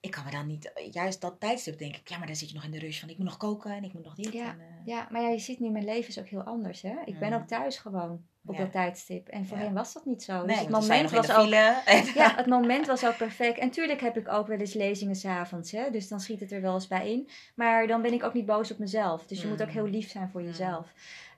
Ik 0.00 0.10
kan 0.10 0.24
me 0.24 0.30
dan 0.30 0.46
niet, 0.46 0.72
juist 0.90 1.20
dat 1.20 1.40
tijdstip 1.40 1.78
denk 1.78 1.96
ik, 1.96 2.08
ja, 2.08 2.18
maar 2.18 2.26
dan 2.26 2.36
zit 2.36 2.48
je 2.48 2.54
nog 2.54 2.64
in 2.64 2.70
de 2.70 2.78
rush 2.78 3.00
van 3.00 3.08
ik 3.08 3.16
moet 3.16 3.26
nog 3.26 3.36
koken 3.36 3.70
en 3.70 3.84
ik 3.84 3.92
moet 3.92 4.04
nog 4.04 4.14
dit. 4.14 4.32
Ja, 4.32 4.50
en, 4.50 4.58
uh... 4.58 4.86
ja 4.86 5.08
maar 5.10 5.22
ja, 5.22 5.28
je 5.28 5.38
ziet 5.38 5.60
nu, 5.60 5.70
mijn 5.70 5.84
leven 5.84 6.08
is 6.08 6.18
ook 6.18 6.28
heel 6.28 6.42
anders. 6.42 6.82
Hè? 6.82 6.94
Ik 7.04 7.18
ben 7.18 7.28
Mm. 7.28 7.34
ook 7.34 7.46
thuis 7.46 7.78
gewoon 7.78 8.26
op 8.50 8.56
Ja. 8.56 8.62
dat 8.62 8.72
tijdstip. 8.72 9.28
En 9.28 9.46
voorheen 9.46 9.66
Ja. 9.66 9.72
was 9.72 9.92
dat 9.92 10.04
niet 10.04 10.22
zo. 10.22 10.36
Nee, 10.36 10.46
dus 10.46 10.58
het 10.58 10.68
moment 10.68 11.10
was 11.10 11.30
ook 11.30 11.48
ja, 11.48 11.82
het 12.36 12.46
moment 12.46 12.86
was 12.86 13.06
ook 13.06 13.16
perfect. 13.16 13.58
En 13.58 13.70
tuurlijk 13.70 14.00
heb 14.00 14.16
ik 14.16 14.28
ook 14.28 14.46
wel 14.46 14.58
eens 14.58 14.74
lezingen 14.74 15.16
s'avonds. 15.16 15.70
Dus 15.92 16.08
dan 16.08 16.20
schiet 16.20 16.40
het 16.40 16.52
er 16.52 16.60
wel 16.60 16.74
eens 16.74 16.88
bij 16.88 17.10
in. 17.12 17.28
Maar 17.54 17.86
dan 17.86 18.02
ben 18.02 18.12
ik 18.12 18.24
ook 18.24 18.34
niet 18.34 18.46
boos 18.46 18.70
op 18.70 18.78
mezelf. 18.78 19.26
Dus 19.26 19.42
je 19.42 19.48
moet 19.48 19.60
ook 19.62 19.68
Mm. 19.68 19.74
heel 19.74 19.86
lief 19.86 20.10
zijn 20.10 20.28
voor 20.30 20.42
jezelf. 20.42 20.86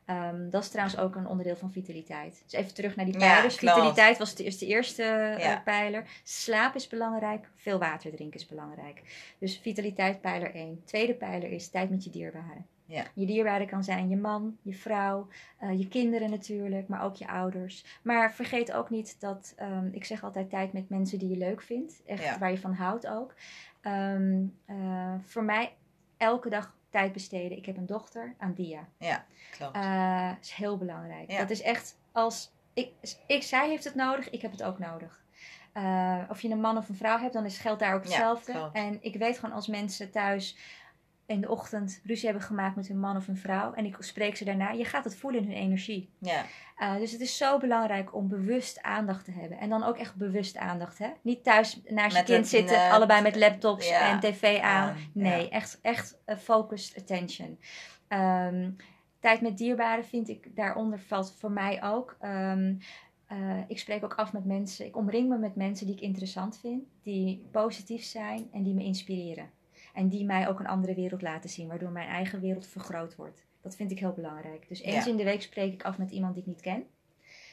Ehm, 0.05 0.51
dat 0.51 0.63
is 0.63 0.69
trouwens 0.69 0.99
ook 0.99 1.15
een 1.17 1.27
onderdeel 1.27 1.57
van 1.57 1.73
vitaliteit. 1.73 2.43
Dus 2.45 2.53
even 2.53 2.75
terug 2.75 2.97
naar 2.97 3.05
die 3.05 3.17
pijlers. 3.17 3.57
vitaliteit 3.57 4.19
was 4.19 4.35
de, 4.35 4.45
is 4.45 4.59
de 4.59 4.67
eerste 4.67 5.03
eh, 5.03 5.57
pijler. 5.65 6.05
Slaap 6.23 6.75
is 6.75 6.89
belangrijk. 6.89 7.49
Veel 7.57 7.79
water 7.79 8.11
drinken 8.15 8.41
is 8.41 8.47
belangrijk. 8.47 9.03
Dus 9.39 9.59
vitaliteit 9.59 10.21
pijler 10.21 10.55
1. 10.55 10.83
Tweede 10.85 11.15
pijler 11.15 11.51
is 11.51 11.69
tijd 11.71 11.91
met 11.91 12.05
je 12.05 12.11
dierbaren. 12.11 12.67
Ja. 12.93 13.05
Je 13.15 13.27
dierbaren 13.27 13.67
kan 13.67 13.85
zijn 13.85 14.09
je 14.09 14.17
man, 14.17 14.57
je 14.63 14.75
vrouw, 14.75 15.29
eh, 15.59 15.79
je 15.79 15.89
kinderen 15.89 16.31
natuurlijk, 16.31 16.89
maar 16.89 17.03
ook 17.03 17.17
je 17.17 17.29
ouders. 17.29 17.85
Maar 18.03 18.33
vergeet 18.33 18.73
ook 18.73 18.91
niet 18.91 19.21
dat, 19.21 19.53
ehm, 19.57 19.89
ik 19.93 20.05
zeg 20.05 20.25
altijd 20.25 20.51
tijd 20.51 20.73
met 20.73 20.89
mensen 20.89 21.19
die 21.19 21.29
je 21.29 21.37
leuk 21.37 21.63
vindt. 21.63 22.03
Echt 22.07 22.23
Ja. 22.25 22.39
waar 22.39 22.51
je 22.51 22.59
van 22.59 22.73
houdt 22.75 23.07
ook. 23.07 23.35
Ehm, 23.81 24.43
eh, 24.67 25.15
voor 25.25 25.45
mij 25.45 25.73
elke 26.17 26.49
dag 26.49 26.75
tijd 26.91 27.13
besteden. 27.13 27.57
Ik 27.57 27.67
heb 27.67 27.77
een 27.77 27.87
dochter, 27.87 28.35
Andia. 28.39 28.89
Ja, 28.99 29.25
klopt. 29.51 29.75
Eh 29.77 30.31
is 30.41 30.51
heel 30.53 30.79
belangrijk. 30.79 31.31
Ja. 31.31 31.39
Dat 31.39 31.51
is 31.51 31.63
echt 31.63 31.99
als 32.13 32.53
ik, 32.73 32.91
ik, 33.27 33.43
zij 33.43 33.69
heeft 33.69 33.85
het 33.85 33.95
nodig, 33.95 34.31
ik 34.31 34.43
heb 34.43 34.51
het 34.51 34.63
ook 34.63 34.79
nodig. 34.79 35.21
Of 36.29 36.41
je 36.41 36.49
een 36.51 36.61
man 36.61 36.77
of 36.77 36.89
een 36.89 36.95
vrouw 36.95 37.19
hebt, 37.19 37.33
dan 37.33 37.45
is 37.45 37.59
geldt 37.59 37.81
daar 37.81 37.95
ook 37.95 38.03
hetzelfde. 38.03 38.71
en 38.73 38.99
ik 39.01 39.17
weet 39.17 39.39
gewoon 39.39 39.55
als 39.55 39.67
mensen 39.67 40.11
thuis 40.11 40.57
in 41.33 41.41
de 41.41 41.49
ochtend 41.49 42.01
ruzie 42.05 42.25
hebben 42.29 42.47
gemaakt 42.47 42.77
met 42.77 42.89
hun 42.89 43.01
man 43.01 43.17
of 43.17 43.29
een 43.29 43.37
vrouw. 43.37 43.73
En 43.73 43.85
ik 43.85 43.97
spreek 43.99 44.37
ze 44.37 44.45
daarna, 44.45 44.71
je 44.71 44.85
gaat 44.85 45.05
het 45.05 45.17
voelen 45.17 45.41
in 45.43 45.47
hun 45.47 45.57
energie. 45.57 46.11
ja. 46.19 46.45
Uh, 46.79 46.97
dus 46.97 47.13
het 47.13 47.21
is 47.21 47.37
zo 47.37 47.59
belangrijk 47.59 48.15
om 48.15 48.29
bewust 48.29 48.83
aandacht 48.83 49.25
te 49.25 49.31
hebben. 49.31 49.59
En 49.59 49.69
dan 49.69 49.83
ook 49.83 49.97
echt 49.97 50.15
bewust 50.17 50.57
aandacht. 50.57 50.99
Hè? 50.99 51.09
Niet 51.23 51.45
thuis 51.45 51.81
naast 51.89 52.17
je 52.17 52.23
kind 52.23 52.47
zitten, 52.49 52.77
net- 52.79 52.93
allebei 52.93 53.23
met 53.23 53.37
laptops 53.37 53.89
Ja, 53.89 54.11
en 54.11 54.21
tv 54.21 54.61
aan. 54.61 54.97
nee, 55.13 55.49
echt, 55.49 55.79
echt 55.83 56.19
uh, 56.27 56.37
focused 56.37 57.03
attention. 57.03 57.59
Ehm, 58.09 58.71
tijd 59.21 59.41
met 59.41 59.59
dierbaren 59.59 60.05
vind 60.05 60.29
ik, 60.29 60.57
daaronder 60.57 60.99
valt 60.99 61.35
voor 61.39 61.51
mij 61.51 61.83
ook. 61.83 62.17
Ehm, 62.21 62.75
uh, 63.33 63.59
ik 63.69 63.79
spreek 63.79 64.05
ook 64.05 64.15
af 64.15 64.33
met 64.33 64.45
mensen. 64.45 64.87
Ik 64.87 64.97
omring 64.97 65.29
me 65.29 65.39
met 65.39 65.57
mensen 65.57 65.87
die 65.87 65.95
ik 65.97 66.03
interessant 66.03 66.59
vind. 66.61 66.83
Die 67.03 67.47
positief 67.51 68.03
zijn 68.05 68.49
en 68.53 68.63
die 68.63 68.75
me 68.75 68.83
inspireren. 68.85 69.51
En 69.93 70.09
die 70.09 70.25
mij 70.25 70.49
ook 70.49 70.61
een 70.61 70.67
andere 70.67 70.95
wereld 70.95 71.23
laten 71.23 71.51
zien. 71.51 71.69
Waardoor 71.69 71.91
mijn 71.91 72.09
eigen 72.09 72.41
wereld 72.41 72.67
vergroot 72.67 73.15
wordt. 73.17 73.45
Dat 73.63 73.77
vind 73.77 73.91
ik 73.91 73.99
heel 73.99 74.13
belangrijk. 74.13 74.69
Dus 74.69 74.81
eens 74.81 75.05
Ja. 75.05 75.11
in 75.11 75.17
de 75.17 75.25
week 75.25 75.43
spreek 75.43 75.73
ik 75.73 75.83
af 75.83 75.99
met 75.99 76.11
iemand 76.11 76.35
die 76.35 76.43
ik 76.43 76.49
niet 76.49 76.61
ken. 76.61 76.87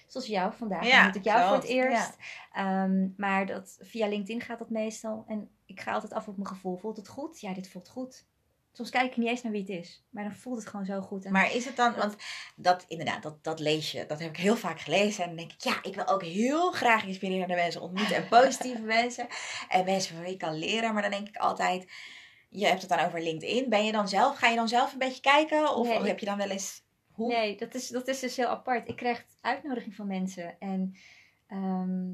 Zoals 0.07 0.27
jou 0.27 0.53
vandaag. 0.53 0.87
Ja, 0.87 0.97
ontmoet 0.97 1.15
ik 1.15 1.23
jou 1.23 1.47
voor 1.47 1.55
het 1.55 1.65
eerst. 1.65 2.17
Ehm, 2.53 3.07
maar 3.17 3.45
dat, 3.45 3.77
via 3.81 4.07
LinkedIn 4.07 4.41
gaat 4.41 4.59
dat 4.59 4.69
meestal. 4.69 5.23
En 5.27 5.49
ik 5.65 5.79
ga 5.79 5.91
altijd 5.93 6.13
af 6.13 6.27
op 6.27 6.35
mijn 6.35 6.47
gevoel. 6.47 6.77
Voelt 6.77 6.97
het 6.97 7.07
goed? 7.07 7.39
Ja, 7.39 7.53
dit 7.53 7.69
voelt 7.69 7.89
goed. 7.89 8.27
Soms 8.71 8.89
kijk 8.89 9.11
ik 9.11 9.17
niet 9.17 9.27
eens 9.27 9.41
naar 9.41 9.51
wie 9.51 9.61
het 9.61 9.69
is. 9.69 10.05
Maar 10.09 10.23
dan 10.23 10.33
voelt 10.33 10.57
het 10.57 10.67
gewoon 10.67 10.85
zo 10.85 11.01
goed. 11.01 11.25
En 11.25 11.31
Maar 11.31 11.53
is 11.55 11.65
het 11.65 11.75
dan, 11.75 11.95
want 11.95 12.15
dat 12.55 12.85
inderdaad, 12.87 13.23
dat, 13.23 13.43
dat 13.43 13.59
lees 13.59 13.91
je, 13.91 14.05
dat 14.05 14.19
heb 14.19 14.29
ik 14.29 14.37
heel 14.37 14.55
vaak 14.55 14.79
gelezen. 14.79 15.23
En 15.23 15.29
dan 15.29 15.37
denk 15.37 15.51
ik, 15.51 15.61
ja, 15.61 15.83
ik 15.83 15.95
wil 15.95 16.07
ook 16.07 16.23
heel 16.23 16.71
graag 16.71 17.05
inspirerende 17.05 17.55
mensen 17.55 17.81
ontmoeten 17.81 18.15
en 18.15 18.27
positieve 18.27 18.81
mensen. 19.01 19.27
En 19.69 19.85
mensen 19.85 20.15
van 20.15 20.23
wie 20.23 20.33
ik 20.33 20.39
kan 20.39 20.53
leren. 20.57 20.93
Maar 20.93 21.01
dan 21.01 21.11
denk 21.11 21.27
ik 21.27 21.37
altijd, 21.37 21.91
je 22.49 22.65
hebt 22.65 22.81
het 22.81 22.89
dan 22.89 22.99
over 22.99 23.21
LinkedIn. 23.21 23.69
Ben 23.69 23.85
je 23.85 23.91
dan 23.91 24.07
zelf, 24.07 24.37
ga 24.37 24.47
je 24.47 24.55
dan 24.55 24.67
zelf 24.67 24.91
een 24.93 24.99
beetje 24.99 25.21
kijken? 25.21 25.75
Of, 25.75 25.87
Nee, 25.87 25.97
of 25.97 26.05
heb 26.05 26.19
je 26.19 26.25
dan 26.25 26.37
wel 26.37 26.49
eens, 26.49 26.83
hoe? 27.11 27.27
Nee, 27.33 27.57
dat 27.57 27.73
is, 27.75 27.87
dat 27.87 28.07
is 28.07 28.19
dus 28.19 28.35
heel 28.35 28.47
apart. 28.47 28.87
Ik 28.87 28.95
krijg 28.95 29.25
uitnodiging 29.41 29.95
van 29.95 30.07
mensen. 30.07 30.59
En, 30.59 30.95
ehm, 31.47 32.07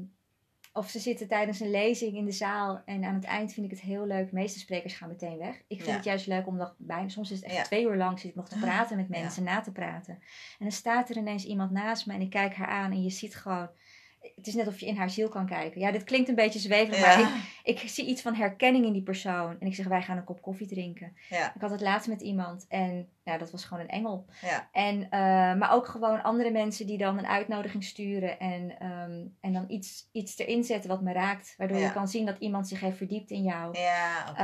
of 0.72 0.88
ze 0.90 0.98
zitten 0.98 1.28
tijdens 1.28 1.60
een 1.60 1.70
lezing 1.70 2.16
in 2.16 2.24
de 2.24 2.32
zaal. 2.32 2.82
En 2.84 3.04
aan 3.04 3.14
het 3.14 3.24
eind 3.24 3.52
vind 3.52 3.66
ik 3.66 3.72
het 3.72 3.80
heel 3.80 4.06
leuk. 4.06 4.28
De 4.28 4.34
meeste 4.34 4.58
sprekers 4.58 4.94
gaan 4.94 5.08
meteen 5.08 5.38
weg. 5.38 5.56
Ik 5.56 5.76
vind 5.76 5.86
Ja. 5.88 5.94
het 5.94 6.04
juist 6.04 6.26
leuk 6.26 6.46
om 6.46 6.56
nog 6.56 6.74
bij. 6.78 7.08
Soms 7.08 7.30
is 7.30 7.36
het 7.36 7.46
echt 7.46 7.56
Ja. 7.56 7.62
twee 7.62 7.84
uur 7.84 7.96
lang 7.96 8.20
zit 8.20 8.30
ik 8.30 8.36
nog 8.36 8.48
te 8.48 8.58
praten 8.58 8.96
met 8.96 9.06
Ja. 9.10 9.20
mensen, 9.20 9.42
na 9.42 9.60
te 9.60 9.72
praten. 9.72 10.14
En 10.14 10.22
dan 10.58 10.70
staat 10.70 11.10
er 11.10 11.16
ineens 11.16 11.44
iemand 11.44 11.70
naast 11.70 12.06
me 12.06 12.12
en 12.12 12.20
ik 12.20 12.30
kijk 12.30 12.54
haar 12.54 12.68
aan. 12.68 12.90
En 12.90 13.02
je 13.02 13.10
ziet 13.10 13.36
gewoon. 13.36 13.68
Het 14.36 14.46
is 14.46 14.54
net 14.54 14.66
of 14.66 14.80
je 14.80 14.86
in 14.86 14.96
haar 14.96 15.10
ziel 15.10 15.28
kan 15.28 15.46
kijken. 15.46 15.80
Ja, 15.80 15.90
dit 15.92 16.04
klinkt 16.04 16.28
een 16.28 16.34
beetje 16.34 16.58
zweverig, 16.58 17.00
Ja. 17.00 17.06
maar 17.06 17.48
ik, 17.62 17.80
ik 17.80 17.88
zie 17.88 18.06
iets 18.06 18.22
van 18.22 18.34
herkenning 18.34 18.84
in 18.84 18.92
die 18.92 19.02
persoon. 19.02 19.56
En 19.60 19.66
ik 19.66 19.74
zeg, 19.74 19.86
wij 19.86 20.02
gaan 20.02 20.16
een 20.16 20.24
kop 20.24 20.42
koffie 20.42 20.66
drinken. 20.66 21.16
Ja. 21.28 21.54
Ik 21.54 21.60
had 21.60 21.70
het 21.70 21.80
laatst 21.80 22.08
met 22.08 22.20
iemand 22.20 22.66
en 22.68 23.08
ja, 23.24 23.38
dat 23.38 23.50
was 23.50 23.64
gewoon 23.64 23.82
een 23.82 23.90
engel. 23.90 24.26
Ja. 24.42 24.68
En, 24.72 25.02
eh, 25.10 25.20
maar 25.54 25.72
ook 25.72 25.86
gewoon 25.86 26.22
andere 26.22 26.50
mensen 26.50 26.86
die 26.86 26.98
dan 26.98 27.18
een 27.18 27.26
uitnodiging 27.26 27.84
sturen 27.84 28.38
en, 28.38 28.78
ehm, 28.78 29.24
en 29.40 29.52
dan 29.52 29.64
iets, 29.68 30.08
iets 30.12 30.38
erin 30.38 30.64
zetten 30.64 30.90
wat 30.90 31.02
me 31.02 31.12
raakt. 31.12 31.54
Waardoor 31.56 31.78
je 31.78 31.92
kan 31.92 32.08
zien 32.08 32.26
dat 32.26 32.38
iemand 32.38 32.68
zich 32.68 32.80
heeft 32.80 32.96
verdiept 32.96 33.30
in 33.30 33.42
jou. 33.42 33.78
Ja, 33.78 34.26
oké. 34.30 34.40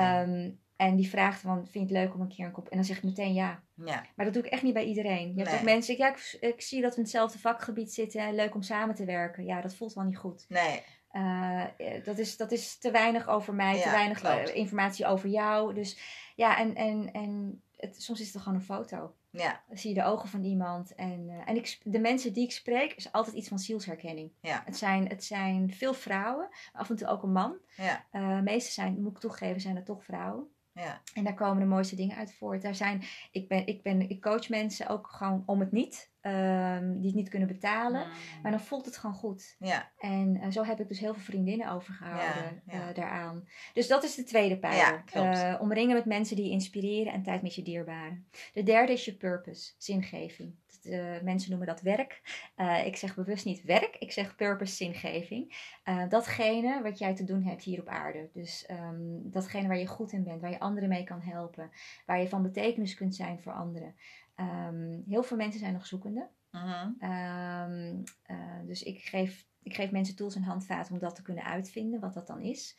En 0.88 0.96
die 0.96 1.08
vraagt 1.08 1.40
van, 1.40 1.56
vind 1.56 1.72
je 1.88 1.94
het 1.96 2.04
leuk 2.04 2.14
om 2.14 2.20
een 2.20 2.28
keer 2.28 2.46
een 2.46 2.52
kop... 2.52 2.68
En 2.68 2.76
dan 2.76 2.84
zeg 2.84 2.96
ik 2.96 3.02
meteen 3.02 3.34
ja. 3.34 3.62
ja. 3.74 4.04
Maar 4.16 4.24
dat 4.24 4.34
doe 4.34 4.42
ik 4.44 4.50
echt 4.50 4.62
niet 4.62 4.74
bij 4.74 4.84
iedereen. 4.84 5.28
Je 5.28 5.36
hebt 5.38 5.48
Nee. 5.50 5.58
ook 5.58 5.64
mensen, 5.64 5.96
ja, 5.96 6.08
ik, 6.08 6.36
ik 6.40 6.60
zie 6.60 6.80
dat 6.80 6.90
we 6.90 6.96
in 6.96 7.02
hetzelfde 7.02 7.38
vakgebied 7.38 7.92
zitten. 7.92 8.20
en 8.20 8.34
Leuk 8.34 8.54
om 8.54 8.62
samen 8.62 8.94
te 8.94 9.04
werken. 9.04 9.44
Ja, 9.44 9.60
dat 9.60 9.74
voelt 9.74 9.92
wel 9.94 10.04
niet 10.04 10.16
goed. 10.16 10.44
Nee. 10.48 10.82
Eh, 11.10 11.62
eh, 11.76 12.04
dat, 12.04 12.18
is, 12.18 12.36
dat 12.36 12.52
is 12.52 12.78
te 12.78 12.90
weinig 12.90 13.28
over 13.28 13.54
mij, 13.54 13.80
te 13.82 13.90
weinig 13.90 14.20
klopt. 14.20 14.48
eh, 14.50 14.56
informatie 14.56 15.06
over 15.06 15.28
jou. 15.28 15.74
Dus 15.74 15.98
ja, 16.36 16.58
en, 16.58 16.74
en, 16.74 17.12
en 17.12 17.62
het, 17.76 18.02
soms 18.02 18.20
is 18.20 18.32
het 18.32 18.42
gewoon 18.42 18.58
een 18.58 18.64
foto. 18.64 19.14
Ja. 19.30 19.62
Dan 19.68 19.76
zie 19.78 19.94
je 19.94 20.00
de 20.00 20.06
ogen 20.06 20.28
van 20.28 20.44
iemand. 20.44 20.94
En, 20.94 21.42
en 21.46 21.56
ik, 21.56 21.78
de 21.84 21.98
mensen 21.98 22.32
die 22.32 22.44
ik 22.44 22.52
spreek, 22.52 22.92
is 22.92 23.12
altijd 23.12 23.36
iets 23.36 23.48
van 23.48 23.58
zielsherkenning. 23.58 24.32
Ja. 24.40 24.62
Het, 24.64 24.76
zijn, 24.76 25.08
het 25.08 25.24
zijn 25.24 25.70
veel 25.74 25.94
vrouwen, 25.94 26.48
af 26.72 26.90
en 26.90 26.96
toe 26.96 27.08
ook 27.08 27.22
een 27.22 27.32
man. 27.32 27.56
Ja. 27.76 28.06
Meeste 28.40 28.72
zijn, 28.72 29.02
moet 29.02 29.12
ik 29.12 29.18
toegeven, 29.18 29.60
zijn 29.60 29.76
het 29.76 29.86
toch 29.86 30.04
vrouwen. 30.04 30.46
Ja. 30.74 31.02
En 31.14 31.24
daar 31.24 31.34
komen 31.34 31.60
de 31.60 31.68
mooiste 31.68 31.96
dingen 31.96 32.16
uit 32.16 32.34
voort. 32.34 32.62
Daar 32.62 32.74
zijn, 32.74 33.02
ik, 33.30 33.48
ben, 33.48 33.66
ik, 33.66 33.82
ben, 33.82 34.08
ik 34.08 34.20
coach 34.22 34.48
mensen 34.48 34.88
ook 34.88 35.06
gewoon 35.10 35.42
om 35.46 35.60
het 35.60 35.72
niet. 35.72 36.10
ehm, 36.20 36.92
die 36.96 37.06
het 37.06 37.14
niet 37.14 37.28
kunnen 37.28 37.48
betalen. 37.48 38.06
Maar 38.42 38.50
dan 38.50 38.60
voelt 38.60 38.84
het 38.86 38.96
gewoon 38.96 39.16
goed. 39.16 39.56
Ja. 39.58 39.90
En 39.98 40.36
eh, 40.36 40.50
zo 40.50 40.64
heb 40.64 40.80
ik 40.80 40.88
dus 40.88 40.98
heel 41.00 41.14
veel 41.14 41.22
vriendinnen 41.22 41.70
overgehouden 41.70 42.62
Ja, 42.66 42.78
ja. 42.78 42.88
eh, 42.88 42.94
daaraan. 42.94 43.48
Dus 43.72 43.86
dat 43.88 44.04
is 44.04 44.14
de 44.14 44.24
tweede 44.24 44.58
pijler. 44.58 45.04
Eh, 45.12 45.60
omringen 45.60 45.94
met 45.94 46.04
mensen 46.04 46.36
die 46.36 46.44
je 46.44 46.50
inspireren 46.50 47.12
en 47.12 47.22
tijd 47.22 47.42
met 47.42 47.54
je 47.54 47.62
dierbaren. 47.62 48.26
De 48.52 48.62
derde 48.62 48.92
is 48.92 49.04
je 49.04 49.14
purpose, 49.16 49.72
zingeving. 49.78 50.54
Dat, 50.82 50.92
eh, 50.92 51.22
mensen 51.22 51.50
noemen 51.50 51.68
dat 51.68 51.80
werk. 51.80 52.22
Eh, 52.54 52.86
ik 52.86 52.96
zeg 52.96 53.14
bewust 53.14 53.44
niet 53.44 53.62
werk, 53.62 53.96
ik 53.98 54.12
zeg 54.12 54.36
purpose, 54.36 54.74
zingeving. 54.74 55.70
Eh, 55.84 56.08
datgene 56.08 56.82
wat 56.82 56.98
jij 56.98 57.14
te 57.14 57.24
doen 57.24 57.42
hebt 57.42 57.62
hier 57.62 57.80
op 57.80 57.88
aarde. 57.88 58.28
Dus 58.32 58.66
ehm, 58.66 59.00
datgene 59.22 59.68
waar 59.68 59.78
je 59.78 59.86
goed 59.86 60.12
in 60.12 60.24
bent, 60.24 60.40
waar 60.40 60.50
je 60.50 60.60
anderen 60.60 60.88
mee 60.88 61.04
kan 61.04 61.20
helpen. 61.20 61.70
Waar 62.06 62.20
je 62.20 62.28
van 62.28 62.42
betekenis 62.42 62.94
kunt 62.94 63.14
zijn 63.14 63.42
voor 63.42 63.52
anderen. 63.52 63.94
Ehm, 64.34 65.00
heel 65.08 65.22
veel 65.22 65.36
mensen 65.36 65.60
zijn 65.60 65.72
nog 65.72 65.86
zoekende. 65.86 66.28
Mhm. 66.50 66.90
Ehm, 66.98 68.02
eh, 68.22 68.36
dus 68.66 68.82
ik 68.82 69.02
geef, 69.02 69.46
ik 69.62 69.74
geef 69.74 69.90
mensen 69.90 70.16
tools 70.16 70.34
en 70.34 70.42
handvaten 70.42 70.92
om 70.92 70.98
dat 70.98 71.14
te 71.14 71.22
kunnen 71.22 71.44
uitvinden, 71.44 72.00
wat 72.00 72.14
dat 72.14 72.26
dan 72.26 72.40
is. 72.40 72.76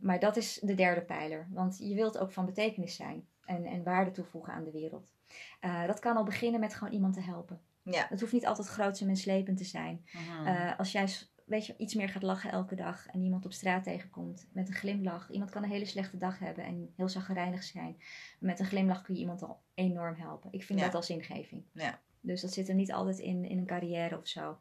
Maar 0.00 0.18
dat 0.18 0.36
is 0.36 0.58
de 0.62 0.74
derde 0.74 1.02
pijler, 1.02 1.48
want 1.50 1.78
je 1.78 1.94
wilt 1.94 2.18
ook 2.18 2.32
van 2.32 2.46
betekenis 2.46 2.96
zijn 2.96 3.28
en, 3.44 3.64
en 3.64 3.82
waarde 3.82 4.10
toevoegen 4.10 4.52
aan 4.52 4.64
de 4.64 4.70
wereld. 4.70 5.17
Eh, 5.60 5.86
dat 5.86 5.98
kan 5.98 6.16
al 6.16 6.24
beginnen 6.24 6.60
met 6.60 6.74
gewoon 6.74 6.92
iemand 6.92 7.14
te 7.14 7.20
helpen. 7.20 7.60
Ja. 7.82 8.06
Het 8.08 8.20
hoeft 8.20 8.32
niet 8.32 8.46
altijd 8.46 8.68
groots 8.68 9.00
en 9.00 9.06
menslepend 9.06 9.58
te 9.58 9.64
zijn. 9.64 10.06
Mhm. 10.12 10.46
Eh, 10.46 10.78
als 10.78 10.92
jij 10.92 11.08
weet 11.48 11.66
je, 11.66 11.74
iets 11.76 11.94
meer 11.94 12.08
gaat 12.08 12.22
lachen 12.22 12.50
elke 12.50 12.74
dag 12.74 13.06
en 13.06 13.22
iemand 13.22 13.44
op 13.44 13.52
straat 13.52 13.84
tegenkomt 13.84 14.48
met 14.52 14.68
een 14.68 14.74
glimlach. 14.74 15.30
Iemand 15.30 15.50
kan 15.50 15.62
een 15.62 15.70
hele 15.70 15.84
slechte 15.84 16.16
dag 16.18 16.38
hebben 16.38 16.64
en 16.64 16.92
heel 16.96 17.08
zagrijnig 17.08 17.62
zijn. 17.62 17.96
Met 18.38 18.60
een 18.60 18.66
glimlach 18.66 19.02
kun 19.02 19.14
je 19.14 19.20
iemand 19.20 19.42
al 19.42 19.60
enorm 19.74 20.14
helpen. 20.14 20.52
Ik 20.52 20.64
vind 20.64 20.78
Ja. 20.78 20.84
dat 20.84 20.94
als 20.94 21.10
ingeving. 21.10 21.64
Ja. 21.72 22.00
Dus 22.20 22.40
dat 22.40 22.52
zit 22.52 22.68
er 22.68 22.74
niet 22.74 22.92
altijd 22.92 23.18
in, 23.18 23.44
in 23.44 23.58
een 23.58 23.66
carrière 23.66 24.18
of 24.18 24.28
zo. 24.28 24.58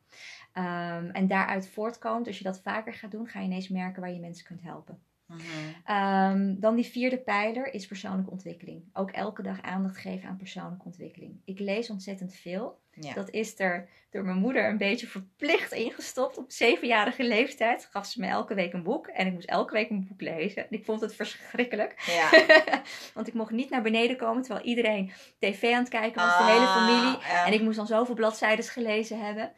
Ehm, 0.54 1.10
en 1.10 1.28
daaruit 1.28 1.68
voortkomend, 1.68 2.28
als 2.28 2.38
je 2.38 2.44
dat 2.44 2.62
vaker 2.62 2.94
gaat 2.94 3.12
doen, 3.12 3.28
ga 3.28 3.40
je 3.40 3.46
ineens 3.46 3.68
merken 3.70 4.02
waar 4.02 4.12
je 4.12 4.20
mensen 4.20 4.46
kunt 4.46 4.62
helpen. 4.62 5.02
Mhm. 5.28 5.42
Ehm, 5.84 6.56
dan 6.60 6.76
die 6.76 6.86
vierde 6.86 7.18
pijler 7.18 7.74
is 7.74 7.88
persoonlijke 7.88 8.32
ontwikkeling. 8.32 8.84
Ook 8.94 9.12
elke 9.12 9.42
dag 9.42 9.62
aandacht 9.62 9.98
geven 9.98 10.30
aan 10.30 10.38
persoonlijke 10.38 10.86
ontwikkeling. 10.86 11.42
Ik 11.46 11.60
lees 11.60 11.90
ontzettend 11.90 12.36
veel. 12.36 12.80
Ja. 12.92 13.14
Dat 13.14 13.30
is 13.30 13.60
er 13.60 13.90
door 14.10 14.24
mijn 14.24 14.38
moeder 14.38 14.70
een 14.70 14.78
beetje 14.78 15.08
verplicht 15.08 15.72
ingestopt. 15.72 16.38
Op 16.38 16.52
zevenjarige 16.52 17.24
leeftijd 17.24 17.88
gaf 17.92 18.06
ze 18.06 18.20
me 18.20 18.28
elke 18.28 18.54
week 18.54 18.74
een 18.74 18.84
boek. 18.84 19.08
En 19.08 19.28
ik 19.28 19.34
moest 19.34 19.50
elke 19.50 19.74
week 19.74 19.90
een 19.90 20.08
boek 20.08 20.22
lezen. 20.22 20.62
En 20.64 20.78
ik 20.78 20.86
vond 20.86 21.02
het 21.02 21.16
verschrikkelijk. 21.16 22.04
Ja. 22.06 22.30
Want 23.14 23.28
ik 23.28 23.34
mocht 23.34 23.52
niet 23.52 23.70
naar 23.70 23.82
beneden 23.82 24.18
komen 24.18 24.44
terwijl 24.44 24.66
iedereen 24.66 25.12
tv 25.40 25.74
aan 25.74 25.80
het 25.80 25.90
kijken 25.90 26.22
was. 26.22 26.38
de 26.38 26.44
hele 26.44 26.68
familie. 26.68 27.16
Ah, 27.16 27.28
ja. 27.28 27.46
En 27.46 27.54
ik 27.54 27.62
moest 27.62 27.78
dan 27.78 27.88
zoveel 27.88 28.16
bladzijden 28.16 28.66
gelezen 28.66 29.26
hebben. 29.26 29.52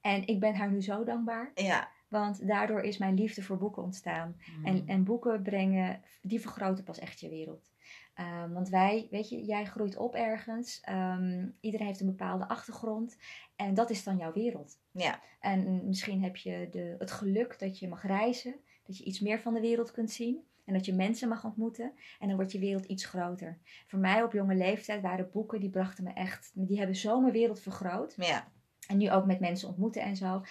En 0.00 0.26
ik 0.26 0.40
ben 0.40 0.54
haar 0.54 0.70
nu 0.70 0.82
zo 0.82 1.04
dankbaar. 1.04 1.50
Ja. 1.54 1.88
Want 2.20 2.46
daardoor 2.46 2.80
is 2.80 2.98
mijn 2.98 3.14
liefde 3.14 3.42
voor 3.42 3.58
boeken 3.58 3.82
ontstaan. 3.82 4.36
Mhm. 4.56 4.66
En, 4.66 4.82
en 4.86 5.04
boeken 5.04 5.42
brengen, 5.42 6.02
die 6.22 6.40
vergroten 6.40 6.84
pas 6.84 6.98
echt 6.98 7.20
je 7.20 7.28
wereld. 7.28 7.72
Ehm, 8.14 8.52
want 8.52 8.68
wij, 8.68 9.06
weet 9.10 9.28
je, 9.28 9.44
jij 9.44 9.64
groeit 9.64 9.96
op 9.96 10.14
ergens. 10.14 10.80
Ehm, 10.80 11.48
iedereen 11.60 11.86
heeft 11.86 12.00
een 12.00 12.06
bepaalde 12.06 12.48
achtergrond. 12.48 13.16
En 13.56 13.74
dat 13.74 13.90
is 13.90 14.04
dan 14.04 14.16
jouw 14.16 14.32
wereld. 14.32 14.78
Ja. 14.90 15.20
En 15.40 15.86
misschien 15.86 16.22
heb 16.22 16.36
je 16.36 16.68
de, 16.70 16.94
het 16.98 17.10
geluk 17.10 17.58
dat 17.58 17.78
je 17.78 17.88
mag 17.88 18.06
reizen. 18.06 18.54
Dat 18.84 18.98
je 18.98 19.04
iets 19.04 19.20
meer 19.20 19.40
van 19.40 19.54
de 19.54 19.60
wereld 19.60 19.90
kunt 19.90 20.10
zien. 20.10 20.46
En 20.64 20.72
dat 20.72 20.84
je 20.84 20.94
mensen 20.94 21.28
mag 21.28 21.44
ontmoeten. 21.44 21.92
En 22.18 22.26
dan 22.26 22.36
wordt 22.36 22.52
je 22.52 22.58
wereld 22.58 22.84
iets 22.84 23.04
groter. 23.04 23.58
Voor 23.86 23.98
mij 23.98 24.22
op 24.22 24.32
jonge 24.32 24.54
leeftijd 24.54 25.02
waren 25.02 25.30
boeken, 25.32 25.60
die 25.60 25.70
brachten 25.70 26.04
me 26.04 26.12
echt... 26.12 26.50
Die 26.54 26.78
hebben 26.78 26.96
zo 26.96 27.20
mijn 27.20 27.32
wereld 27.32 27.60
vergroot. 27.60 28.14
Ja. 28.16 28.48
En 28.86 28.96
nu 28.96 29.10
ook 29.10 29.26
met 29.26 29.40
mensen 29.40 29.68
ontmoeten 29.68 30.02
en 30.02 30.16
zo. 30.16 30.42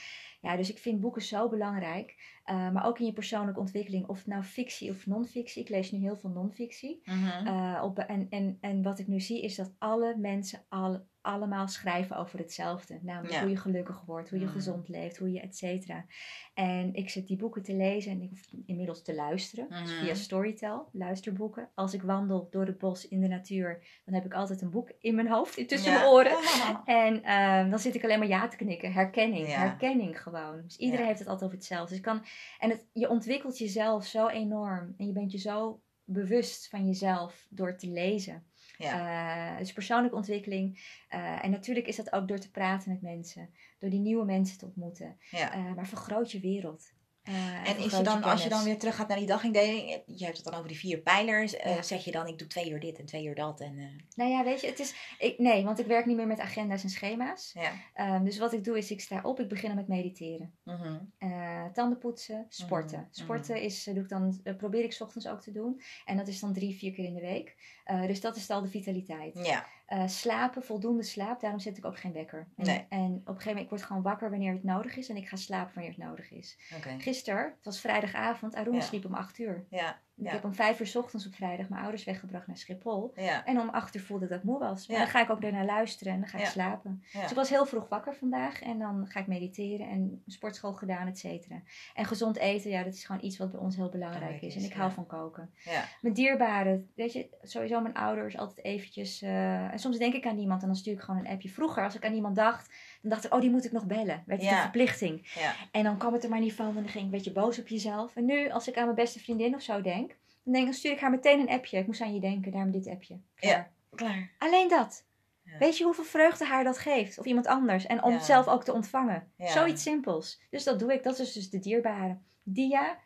Ja, 0.46 0.56
dus 0.56 0.70
ik 0.70 0.78
vind 0.78 1.00
boeken 1.02 1.22
zo 1.22 1.50
belangrijk. 1.50 2.16
Uh, 2.52 2.72
maar 2.72 2.86
ook 2.86 3.00
in 3.00 3.06
je 3.06 3.14
persoonlijke 3.14 3.60
ontwikkeling. 3.60 4.08
Of 4.08 4.18
het 4.18 4.28
nou 4.28 4.44
fictie 4.44 4.92
of 4.92 5.06
non-fictie. 5.06 5.62
Ik 5.62 5.70
lees 5.70 5.92
nu 5.92 6.00
heel 6.00 6.16
veel 6.18 6.30
non-fictie. 6.30 7.02
Mhm. 7.06 7.48
Uh, 7.48 7.82
op, 7.84 8.00
en, 8.00 8.28
en, 8.30 8.58
en 8.62 8.84
wat 8.84 9.00
ik 9.00 9.08
nu 9.08 9.20
zie 9.20 9.42
is 9.42 9.56
dat 9.56 9.74
alle 9.78 10.16
mensen 10.18 10.66
al, 10.70 11.06
allemaal 11.22 11.68
schrijven 11.68 12.18
over 12.18 12.40
hetzelfde. 12.40 13.00
Namelijk 13.02 13.34
Ja. 13.34 13.42
hoe 13.42 13.50
je 13.50 13.58
gelukkig 13.58 14.02
wordt, 14.06 14.30
hoe 14.30 14.40
je 14.40 14.46
Mhm. 14.46 14.54
gezond 14.54 14.88
leeft, 14.90 15.18
hoe 15.18 15.32
je 15.32 15.40
et 15.40 15.58
cetera. 15.58 16.06
En 16.54 16.94
ik 16.94 17.10
zit 17.10 17.28
die 17.28 17.38
boeken 17.38 17.64
te 17.64 17.74
lezen 17.76 18.12
en 18.12 18.22
ik 18.22 18.30
hoef 18.30 18.42
inmiddels 18.66 19.04
te 19.04 19.16
luisteren. 19.16 19.70
Dus 19.70 19.80
Mhm. 19.96 20.04
via 20.04 20.14
Storytel, 20.14 20.90
luisterboeken. 20.92 21.70
Als 21.76 21.94
ik 21.94 22.02
wandel 22.02 22.48
door 22.52 22.66
het 22.66 22.78
bos 22.78 23.08
in 23.08 23.20
de 23.20 23.28
natuur, 23.28 23.84
dan 24.06 24.14
heb 24.14 24.26
ik 24.26 24.34
altijd 24.34 24.62
een 24.62 24.70
boek 24.70 24.92
in 25.00 25.16
mijn 25.16 25.28
hoofd, 25.30 25.68
tussen 25.68 25.92
Ja. 25.92 25.98
mijn 25.98 26.10
oren. 26.12 26.38
En 26.86 27.24
ehm, 27.24 27.70
dan 27.70 27.80
zit 27.80 27.96
ik 27.96 28.04
alleen 28.04 28.20
maar 28.20 28.28
ja 28.28 28.48
te 28.48 28.56
knikken. 28.58 28.94
Herkenning, 28.94 29.48
Ja. 29.48 29.58
herkenning 29.58 30.22
gewoon. 30.22 30.35
Dus 30.64 30.78
iedereen 30.78 31.02
Ja. 31.02 31.08
heeft 31.08 31.20
het 31.20 31.28
altijd 31.28 31.46
over 31.46 31.58
hetzelfde. 31.58 31.94
Dus 31.94 32.04
kan, 32.04 32.26
en 32.60 32.70
het, 32.70 32.86
je 32.94 33.10
ontwikkelt 33.10 33.58
jezelf 33.58 34.06
zo 34.06 34.28
enorm. 34.28 34.94
En 34.98 35.06
je 35.08 35.14
bent 35.14 35.32
je 35.32 35.38
zo 35.38 35.82
bewust 36.04 36.68
van 36.68 36.86
jezelf 36.86 37.48
door 37.50 37.76
te 37.76 37.88
lezen. 37.88 38.46
Ja. 38.78 39.52
Eh, 39.54 39.58
dus 39.60 39.74
persoonlijke 39.74 40.16
ontwikkeling. 40.16 40.80
Eh, 41.10 41.44
en 41.44 41.52
natuurlijk 41.52 41.88
is 41.88 41.96
dat 41.96 42.14
ook 42.14 42.28
door 42.28 42.40
te 42.40 42.52
praten 42.52 42.92
met 42.92 43.02
mensen. 43.02 43.50
Door 43.80 43.90
die 43.90 44.00
nieuwe 44.00 44.26
mensen 44.26 44.58
te 44.58 44.66
ontmoeten. 44.66 45.18
ja. 45.30 45.54
Eh, 45.54 45.74
maar 45.76 45.88
vergroot 45.88 46.32
je 46.32 46.40
wereld. 46.40 46.94
Eh, 47.26 47.70
En 47.70 47.78
is 47.78 47.98
je 47.98 48.04
dan, 48.04 48.24
als 48.24 48.44
je 48.44 48.50
dan 48.50 48.64
weer 48.64 48.80
terug 48.80 48.96
gaat 48.96 49.08
naar 49.08 49.18
die 49.18 49.28
dagindeling, 49.28 50.02
je 50.06 50.26
hebt 50.26 50.38
het 50.38 50.46
dan 50.46 50.54
over 50.54 50.68
die 50.68 50.78
vier 50.78 50.98
pijlers, 50.98 51.56
eh, 51.56 51.82
zeg 51.82 52.04
je 52.06 52.12
dan 52.12 52.28
ik 52.28 52.38
doe 52.38 52.48
twee 52.48 52.70
uur 52.70 52.80
dit 52.80 53.00
en 53.00 53.06
twee 53.06 53.26
uur 53.26 53.36
dat 53.36 53.60
en 53.62 53.78
eh, 53.78 53.86
Nou 54.16 54.30
ja, 54.32 54.44
weet 54.44 54.62
je, 54.62 54.68
het 54.68 54.80
is... 54.80 54.94
Ik, 55.20 55.40
nee, 55.40 55.64
want 55.64 55.80
ik 55.80 55.86
werk 55.86 56.06
niet 56.06 56.16
meer 56.16 56.28
met 56.28 56.40
agenda's 56.40 56.84
en 56.84 56.90
schema's. 56.90 57.52
ja. 57.54 57.72
Ehm, 57.94 58.24
dus 58.24 58.38
wat 58.38 58.54
ik 58.54 58.64
doe 58.64 58.78
is, 58.78 58.92
ik 58.92 59.02
sta 59.02 59.20
op, 59.24 59.40
ik 59.40 59.48
begin 59.48 59.76
met 59.76 59.88
mediteren. 59.88 60.54
Mhm. 60.64 60.98
Eh, 61.18 61.66
tanden 61.74 61.98
poetsen, 61.98 62.46
sporten. 62.50 63.00
Mhm, 63.00 63.08
Sporten 63.12 63.56
mhm. 63.56 63.64
is, 63.64 63.88
eh, 63.88 63.94
doe 63.94 64.04
ik 64.04 64.10
dan, 64.10 64.40
eh, 64.44 64.56
probeer 64.56 64.84
ik 64.84 64.94
's 64.94 65.02
ochtends 65.02 65.28
ook 65.28 65.42
te 65.42 65.52
doen. 65.52 65.82
En 66.06 66.18
dat 66.18 66.28
is 66.28 66.40
dan 66.40 66.54
drie, 66.54 66.78
vier 66.78 66.92
keer 66.92 67.06
in 67.06 67.14
de 67.14 67.22
week. 67.22 67.56
Eh, 67.84 68.08
dus 68.08 68.22
dat 68.22 68.36
is 68.36 68.50
al 68.50 68.62
de 68.62 68.68
vitaliteit. 68.68 69.40
Ja. 69.44 69.66
Eh, 69.86 70.08
slapen, 70.08 70.64
voldoende 70.64 71.04
slaap, 71.04 71.40
daarom 71.40 71.60
zet 71.60 71.78
ik 71.78 71.86
ook 71.86 72.00
geen 72.00 72.14
wekker. 72.14 72.48
En, 72.56 72.66
Nee. 72.66 72.86
en 72.90 73.12
op 73.14 73.14
een 73.14 73.26
gegeven 73.26 73.46
moment, 73.48 73.64
ik 73.64 73.70
word 73.70 73.82
gewoon 73.84 74.02
wakker 74.02 74.30
wanneer 74.30 74.54
het 74.54 74.64
nodig 74.64 74.96
is. 74.98 75.10
En 75.10 75.16
ik 75.18 75.28
ga 75.28 75.36
slapen 75.36 75.74
wanneer 75.74 75.92
het 75.94 76.02
nodig 76.04 76.32
is. 76.32 76.58
Oké. 76.78 76.96
Gisteren, 77.00 77.44
het 77.44 77.66
was 77.66 77.80
vrijdagavond, 77.80 78.56
Arun 78.56 78.74
Ja. 78.74 78.82
sliep 78.82 79.06
om 79.06 79.14
acht 79.14 79.38
uur. 79.40 79.66
Ja. 79.70 80.02
Ik 80.18 80.26
Ja. 80.26 80.32
heb 80.32 80.44
om 80.44 80.54
vijf 80.54 80.80
uur 80.80 80.88
's 80.88 80.96
ochtends 80.96 81.26
op 81.28 81.34
vrijdag 81.34 81.70
mijn 81.70 81.82
ouders 81.82 82.04
weggebracht 82.04 82.48
naar 82.48 82.58
Schiphol. 82.58 83.12
Ja. 83.16 83.46
En 83.46 83.60
om 83.60 83.70
acht 83.70 83.96
uur 83.96 84.02
voelde 84.02 84.28
dat 84.28 84.38
ik 84.38 84.44
moe 84.44 84.60
was. 84.60 84.88
Maar 84.88 84.98
Ja. 84.98 85.04
dan 85.04 85.12
ga 85.12 85.22
ik 85.22 85.30
ook 85.30 85.42
daarnaar 85.42 85.66
luisteren 85.66 86.14
en 86.14 86.20
dan 86.20 86.30
ga 86.30 86.38
ik 86.38 86.46
slapen. 86.46 87.04
Dus 87.14 87.30
ik 87.30 87.36
was 87.36 87.50
heel 87.50 87.66
vroeg 87.66 87.88
wakker 87.90 88.16
vandaag. 88.16 88.62
En 88.62 88.80
dan 88.80 89.08
ga 89.08 89.20
ik 89.20 89.28
mediteren 89.28 89.88
en 89.90 90.24
sportschool 90.28 90.74
gedaan, 90.74 91.08
et 91.08 91.20
cetera. 91.20 91.62
En 91.94 92.06
gezond 92.06 92.38
eten, 92.38 92.70
ja, 92.70 92.84
dat 92.84 92.94
is 92.94 93.06
gewoon 93.06 93.24
iets 93.24 93.38
wat 93.38 93.52
bij 93.52 93.60
ons 93.60 93.76
heel 93.76 93.90
belangrijk 93.90 94.42
is. 94.42 94.56
En 94.56 94.64
ik 94.64 94.74
hou 94.74 94.92
van 94.92 95.06
koken. 95.08 95.50
Ja. 95.64 95.84
Mijn 96.02 96.14
dierbaren, 96.14 96.90
weet 96.96 97.14
je, 97.14 97.30
sowieso 97.42 97.82
mijn 97.82 97.94
ouders 97.96 98.38
altijd 98.38 98.66
eventjes... 98.66 99.22
eh, 99.22 99.72
en 99.72 99.80
soms 99.80 99.98
denk 99.98 100.14
ik 100.14 100.26
aan 100.26 100.38
iemand 100.38 100.62
en 100.62 100.68
dan 100.68 100.76
stuur 100.78 100.94
ik 100.94 101.02
gewoon 101.02 101.20
een 101.26 101.32
appje. 101.32 101.50
Vroeger, 101.50 101.84
als 101.84 101.96
ik 101.96 102.06
aan 102.06 102.14
iemand 102.14 102.36
dacht, 102.36 102.74
dan 103.10 103.14
dacht 103.14 103.26
ik, 103.26 103.34
oh, 103.34 103.42
die 103.42 103.50
moet 103.50 103.66
ik 103.66 103.72
nog 103.72 103.86
bellen. 103.86 104.24
Werd 104.26 104.42
het 104.42 104.50
Ja. 104.50 104.56
een 104.56 104.62
verplichting. 104.62 105.28
Ja. 105.36 105.54
En 105.72 105.84
dan 105.84 105.98
kwam 105.98 106.14
het 106.14 106.24
er 106.24 106.30
maar 106.30 106.40
niet 106.40 106.54
van 106.54 106.68
en 106.68 106.74
dan 106.74 106.84
ging 106.84 106.96
ik 106.96 107.02
een 107.04 107.10
beetje 107.10 107.32
boos 107.32 107.60
op 107.60 107.68
jezelf. 107.68 108.16
En 108.16 108.26
nu, 108.26 108.50
als 108.50 108.68
ik 108.68 108.78
aan 108.78 108.84
mijn 108.84 108.96
beste 108.96 109.20
vriendin 109.20 109.56
of 109.56 109.62
zo 109.62 109.82
denk, 109.82 110.08
dan, 110.44 110.54
denk, 110.54 110.58
ik, 110.58 110.64
dan 110.66 110.74
stuur 110.74 110.92
ik 110.92 111.00
haar 111.00 111.10
meteen 111.12 111.40
een 111.40 111.50
appje. 111.50 111.78
Ik 111.78 111.86
moest 111.88 112.02
aan 112.02 112.14
je 112.14 112.20
denken, 112.20 112.52
daarom 112.52 112.72
dit 112.72 112.88
appje. 112.88 113.18
Klaar. 113.36 113.72
Klaar. 113.96 114.32
Alleen 114.38 114.68
dat. 114.70 115.04
Ja. 115.44 115.58
Weet 115.58 115.78
je 115.78 115.84
hoeveel 115.84 116.04
vreugde 116.04 116.46
haar 116.46 116.64
dat 116.64 116.78
geeft? 116.78 117.20
Of 117.20 117.26
iemand 117.26 117.48
anders. 117.48 117.86
En 117.86 118.04
om 118.04 118.10
Ja. 118.10 118.16
het 118.16 118.26
zelf 118.26 118.48
ook 118.48 118.64
te 118.64 118.74
ontvangen. 118.74 119.32
Ja. 119.38 119.48
Zoiets 119.48 119.82
simpels. 119.84 120.42
Dus 120.50 120.64
dat 120.64 120.80
doe 120.80 120.94
ik. 120.94 121.04
Dat 121.04 121.20
is 121.20 121.34
dus 121.34 121.50
de 121.50 121.60
dierbare. 121.60 122.18
Dia, 122.44 122.98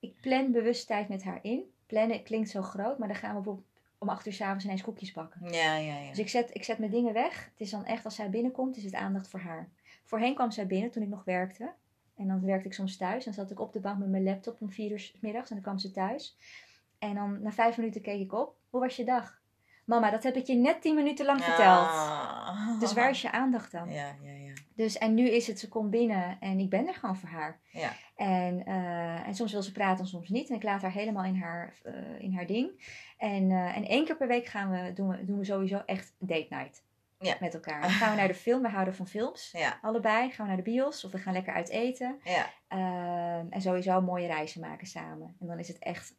ik 0.00 0.14
plan 0.20 0.52
bewust 0.52 0.86
tijd 0.86 1.08
met 1.08 1.24
haar 1.24 1.38
in. 1.42 1.62
Plannen 1.86 2.22
klinkt 2.22 2.50
zo 2.50 2.62
groot, 2.62 2.98
maar 2.98 3.08
dan 3.08 3.16
gaan 3.16 3.28
we 3.28 3.34
bijvoorbeeld 3.34 3.66
om 4.04 4.10
acht 4.10 4.26
uur 4.26 4.32
s'avonds 4.32 4.64
ineens 4.64 4.82
koekjes 4.82 5.12
bakken. 5.12 5.52
Ja, 5.52 5.76
ja, 5.76 5.98
ja. 5.98 6.08
Dus 6.08 6.18
ik 6.18 6.28
zet, 6.28 6.50
ik 6.52 6.64
zet 6.64 6.78
mijn 6.78 6.90
dingen 6.90 7.12
weg. 7.12 7.44
Het 7.44 7.60
is 7.60 7.70
dan 7.70 7.84
echt, 7.84 8.04
als 8.04 8.14
zij 8.14 8.30
binnenkomt, 8.30 8.76
is 8.76 8.84
het 8.84 8.94
aandacht 8.94 9.28
voor 9.28 9.40
haar. 9.40 9.68
Voorheen 10.04 10.34
kwam 10.34 10.50
zij 10.50 10.66
binnen 10.66 10.90
toen 10.90 11.02
ik 11.02 11.08
nog 11.08 11.24
werkte. 11.24 11.72
En 12.16 12.28
dan 12.28 12.44
werkte 12.44 12.68
ik 12.68 12.74
soms 12.74 12.96
thuis. 12.96 13.24
Dan 13.24 13.34
zat 13.34 13.50
ik 13.50 13.60
op 13.60 13.72
de 13.72 13.80
bank 13.80 13.98
met 13.98 14.08
mijn 14.08 14.22
laptop 14.22 14.60
om 14.60 14.70
vier 14.70 14.90
uur 14.90 15.00
's 15.00 15.14
middags. 15.20 15.48
En 15.48 15.54
dan 15.54 15.64
kwam 15.64 15.78
ze 15.78 15.90
thuis. 15.90 16.36
En 16.98 17.14
dan 17.14 17.42
na 17.42 17.52
vijf 17.52 17.76
minuten 17.76 18.00
keek 18.00 18.20
ik 18.20 18.32
op. 18.32 18.56
Hoe 18.70 18.80
was 18.80 18.96
je 18.96 19.04
dag? 19.04 19.42
Mama, 19.84 20.10
dat 20.10 20.22
heb 20.22 20.36
ik 20.36 20.46
je 20.46 20.54
net 20.54 20.82
tien 20.82 20.94
minuten 20.94 21.26
lang 21.26 21.44
verteld. 21.44 21.88
Ah. 21.88 22.80
Dus 22.80 22.92
waar 22.92 23.10
is 23.10 23.22
je 23.22 23.32
aandacht 23.32 23.72
dan? 23.72 23.90
Ja, 23.90 24.16
ja, 24.22 24.32
ja. 24.32 24.52
Dus, 24.74 24.98
en 24.98 25.14
nu 25.14 25.28
is 25.28 25.46
het, 25.46 25.58
ze 25.58 25.68
komt 25.68 25.90
binnen 25.90 26.36
en 26.40 26.58
ik 26.58 26.70
ben 26.70 26.86
er 26.86 26.94
gewoon 26.94 27.16
voor 27.16 27.28
haar. 27.28 27.60
Ja. 27.70 27.92
En, 28.16 28.66
eh, 28.66 29.26
en 29.26 29.34
soms 29.34 29.52
wil 29.52 29.62
ze 29.62 29.72
praten 29.72 30.04
en 30.04 30.10
soms 30.10 30.28
niet. 30.28 30.48
En 30.48 30.56
ik 30.56 30.62
laat 30.62 30.82
haar 30.82 30.92
helemaal 30.92 31.24
in 31.24 31.36
haar, 31.36 31.74
eh, 31.82 31.94
in 32.18 32.34
haar 32.34 32.46
ding. 32.46 32.70
En, 33.18 33.50
eh, 33.50 33.76
en 33.76 33.84
één 33.84 34.04
keer 34.04 34.16
per 34.16 34.26
week 34.26 34.46
gaan 34.46 34.70
we, 34.70 34.92
doen, 34.92 35.08
we, 35.08 35.24
doen 35.24 35.38
we 35.38 35.44
sowieso 35.44 35.82
echt 35.86 36.14
date 36.18 36.46
night. 36.48 36.82
Ja. 37.18 37.36
Met 37.40 37.54
elkaar. 37.54 37.80
Dan 37.80 37.90
gaan 37.90 38.10
we 38.10 38.16
naar 38.16 38.28
de 38.28 38.34
film. 38.34 38.62
We 38.62 38.68
houden 38.68 38.94
van 38.94 39.06
films. 39.06 39.50
Ja, 39.52 39.78
Allebei. 39.82 40.30
Gaan 40.30 40.46
we 40.46 40.52
naar 40.54 40.64
de 40.64 40.70
bios. 40.70 41.04
Of 41.04 41.12
we 41.12 41.18
gaan 41.18 41.32
lekker 41.32 41.54
uit 41.54 41.68
eten. 41.68 42.20
ja. 42.24 42.50
Ehm, 42.68 43.46
en 43.50 43.60
sowieso 43.60 44.00
mooie 44.00 44.26
reizen 44.26 44.60
maken 44.60 44.86
samen. 44.86 45.36
En 45.40 45.46
dan 45.46 45.58
is 45.58 45.68
het 45.68 45.78
echt 45.78 46.14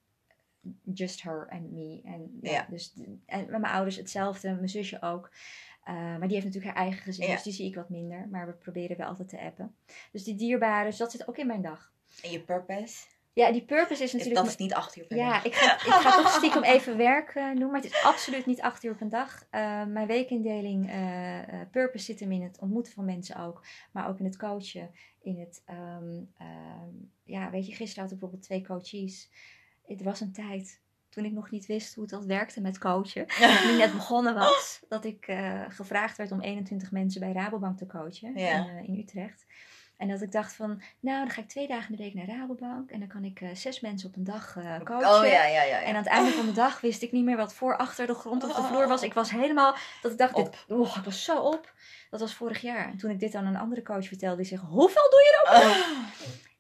just 0.93 1.22
her 1.24 1.47
and 1.49 1.72
me. 1.72 2.01
En, 2.03 2.39
ja, 2.41 2.51
Ja. 2.51 2.66
Dus, 2.70 2.93
en 3.26 3.39
met 3.39 3.61
mijn 3.61 3.74
ouders 3.74 3.95
hetzelfde. 3.95 4.53
Mijn 4.53 4.70
zusje 4.70 5.01
ook. 5.01 5.32
Eh, 5.84 5.93
maar 5.93 6.28
die 6.28 6.34
heeft 6.34 6.45
natuurlijk 6.45 6.74
haar 6.76 6.84
eigen 6.84 7.01
gezin. 7.01 7.28
Ja. 7.28 7.34
Dus 7.34 7.43
die 7.43 7.53
zie 7.53 7.68
ik 7.68 7.76
wat 7.76 7.89
minder. 7.89 8.28
Maar 8.32 8.47
we 8.47 8.53
proberen 8.53 8.97
wel 8.97 9.07
altijd 9.07 9.30
te 9.30 9.39
appen. 9.41 9.76
Dus 10.11 10.24
die 10.24 10.36
dierbare. 10.36 10.86
Dus 10.86 10.97
dat 10.97 11.11
zit 11.11 11.28
ook 11.28 11.38
in 11.38 11.47
mijn 11.47 11.61
dag. 11.61 11.91
En 12.24 12.32
je 12.32 12.39
purpose? 12.39 13.05
Ja, 13.34 13.51
die 13.51 13.61
purpose 13.61 14.03
is 14.03 14.11
natuurlijk... 14.13 14.41
dat 14.41 14.51
is 14.51 14.57
niet 14.57 14.74
acht 14.74 14.95
uur 14.97 15.05
per 15.05 15.18
Ja, 15.18 15.32
dag. 15.32 15.45
ik 15.45 15.53
ga, 15.55 15.74
ik 15.74 15.91
ga 15.91 16.22
toch 16.22 16.32
stiekem 16.32 16.63
even 16.76 16.97
werk 16.97 17.30
eh, 17.30 17.55
doen, 17.55 17.72
maar 17.72 17.82
het 17.82 17.91
is 17.91 18.03
absoluut 18.03 18.45
niet 18.45 18.61
acht 18.61 18.84
uur 18.84 18.91
op 18.91 19.01
een 19.01 19.09
dag. 19.09 19.45
Eh, 19.49 19.86
mijn 19.86 20.07
weekindeling, 20.07 20.91
purpose 21.72 22.05
zit 22.05 22.20
hem 22.20 22.32
in 22.32 22.41
het 22.41 22.59
ontmoeten 22.59 22.93
van 22.93 23.05
mensen 23.05 23.36
ook, 23.36 23.66
maar 23.91 24.07
ook 24.07 24.20
in 24.20 24.26
het 24.26 24.38
coachen. 24.38 24.91
In 25.22 25.39
het, 25.39 25.61
ehm, 25.66 26.24
ehm, 26.38 26.89
ja, 27.24 27.49
weet 27.49 27.68
je, 27.68 27.76
gisteren 27.76 28.03
had 28.03 28.11
ik 28.13 28.20
bijvoorbeeld 28.20 28.43
twee 28.43 28.66
coaches. 28.66 29.30
Het 29.88 30.03
was 30.03 30.19
een 30.21 30.31
tijd 30.31 30.81
toen 31.09 31.25
ik 31.25 31.31
nog 31.31 31.49
niet 31.49 31.65
wist 31.65 31.95
hoe 31.95 32.07
dat 32.07 32.25
werkte 32.25 32.61
met 32.61 32.77
coachen. 32.77 33.27
Toen 33.61 33.69
ik 33.71 33.77
net 33.77 33.93
begonnen 33.93 34.33
was, 34.36 34.79
dat 34.89 35.05
ik 35.05 35.27
eh, 35.27 35.61
gevraagd 35.69 36.17
werd 36.17 36.31
om 36.31 36.41
21 36.41 36.91
mensen 36.91 37.19
bij 37.19 37.31
Rabobank 37.31 37.77
te 37.77 37.86
coachen 37.86 38.38
Ja. 38.38 38.57
in, 38.57 38.67
eh, 38.67 38.88
in 38.88 38.97
Utrecht. 38.99 39.45
En 39.97 40.07
dat 40.07 40.21
ik 40.21 40.31
dacht 40.31 40.53
van, 40.53 40.81
nou, 40.99 41.19
dan 41.19 41.29
ga 41.29 41.41
ik 41.41 41.47
twee 41.47 41.67
dagen 41.67 41.89
in 41.89 41.95
de 41.95 42.03
week 42.03 42.13
naar 42.13 42.38
Rabobank. 42.38 42.91
En 42.91 42.99
dan 42.99 43.07
kan 43.07 43.23
ik 43.23 43.41
eh, 43.41 43.49
zes 43.53 43.79
mensen 43.79 44.09
op 44.09 44.15
een 44.15 44.23
dag 44.23 44.57
eh, 44.57 44.79
coachen. 44.83 45.19
Oh 45.19 45.25
ja, 45.27 45.45
ja, 45.45 45.63
ja. 45.63 45.81
En 45.81 45.89
aan 45.89 45.95
het 45.95 46.07
einde 46.07 46.31
van 46.31 46.45
de 46.45 46.51
dag 46.51 46.81
wist 46.81 47.01
ik 47.01 47.11
niet 47.11 47.23
meer 47.23 47.38
wat 47.38 47.53
voor, 47.53 47.77
achter 47.77 48.07
de 48.07 48.13
grond 48.13 48.43
of 48.43 48.55
de 48.55 48.61
vloer 48.63 48.88
was. 48.88 49.03
Ik 49.03 49.13
was 49.13 49.31
helemaal, 49.31 49.75
dat 50.01 50.11
ik 50.11 50.17
dacht, 50.17 50.36
dit, 50.36 50.65
oh, 50.67 50.95
ik 50.97 51.03
was 51.03 51.23
zo 51.23 51.39
op. 51.39 51.73
Dat 52.09 52.19
was 52.19 52.33
vorig 52.33 52.61
jaar. 52.61 52.88
En 52.88 52.97
toen 52.97 53.11
ik 53.11 53.19
dit 53.19 53.36
aan 53.36 53.45
een 53.45 53.55
andere 53.57 53.81
coach 53.81 54.07
vertelde, 54.07 54.38
die 54.38 54.45
zei, 54.45 54.61
hoeveel 54.61 55.09
doe 55.09 55.19
je 55.19 55.41
er? 55.45 55.51
Ah. 55.53 55.77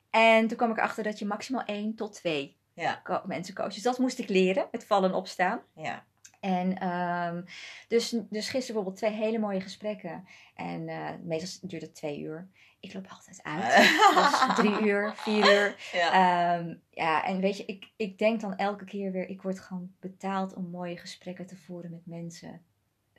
En 0.09 0.47
toen 0.47 0.57
kwam 0.57 0.71
ik 0.71 0.79
achter 0.79 1.03
dat 1.03 1.19
je 1.19 1.25
maximaal 1.25 1.63
één 1.63 1.95
tot 1.95 2.13
twee 2.13 2.57
Ja, 2.75 3.01
co- 3.03 3.21
mensen 3.25 3.53
coacht. 3.55 3.73
Dus 3.73 3.83
dat 3.83 3.97
moest 3.99 4.19
ik 4.19 4.29
leren, 4.29 4.67
het 4.71 4.85
vallen 4.85 5.09
en 5.09 5.15
opstaan. 5.15 5.59
ja. 5.75 6.03
En 6.39 6.77
ehm, 6.77 7.41
dus, 7.87 8.09
dus 8.09 8.49
gisteren 8.49 8.65
bijvoorbeeld 8.65 8.95
twee 8.95 9.11
hele 9.11 9.39
mooie 9.39 9.61
gesprekken. 9.61 10.27
En 10.55 10.87
eh, 10.89 11.09
meestal 11.23 11.69
duurt 11.69 11.81
het 11.81 11.95
twee 11.95 12.19
uur. 12.19 12.47
Ik 12.79 12.93
loop 12.93 13.07
altijd 13.09 13.43
uit. 13.43 13.73
Dus 14.15 14.55
drie 14.55 14.79
uur, 14.87 15.13
vier 15.15 15.53
uur. 15.53 15.89
ja. 15.91 16.11
Ehm, 16.59 16.75
ja, 16.89 17.23
en 17.25 17.39
weet 17.39 17.57
je, 17.57 17.65
ik, 17.65 17.91
ik 17.95 18.17
denk 18.17 18.41
dan 18.41 18.55
elke 18.55 18.85
keer 18.85 19.11
weer, 19.11 19.29
ik 19.29 19.41
word 19.41 19.59
gewoon 19.59 19.91
betaald 19.99 20.53
om 20.53 20.69
mooie 20.69 20.97
gesprekken 20.97 21.45
te 21.45 21.55
voeren 21.57 21.91
met 21.91 22.05
mensen. 22.05 22.61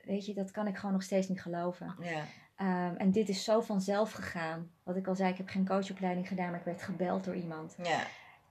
Weet 0.03 0.25
je, 0.25 0.33
dat 0.33 0.51
kan 0.51 0.67
ik 0.67 0.75
gewoon 0.77 0.91
nog 0.93 1.03
steeds 1.03 1.27
niet 1.27 1.41
geloven. 1.41 1.95
ja. 2.01 2.23
Ehm, 2.55 2.95
en 2.95 3.11
dit 3.11 3.29
is 3.29 3.43
zo 3.43 3.61
vanzelf 3.61 4.11
gegaan. 4.11 4.71
Wat 4.83 4.95
ik 4.95 5.07
al 5.07 5.15
zei, 5.15 5.31
ik 5.31 5.37
heb 5.37 5.47
geen 5.49 5.67
coachopleiding 5.67 6.27
gedaan, 6.27 6.49
maar 6.49 6.59
ik 6.59 6.65
werd 6.65 6.81
gebeld 6.81 7.23
door 7.23 7.35
iemand. 7.35 7.75
ja. 7.83 7.99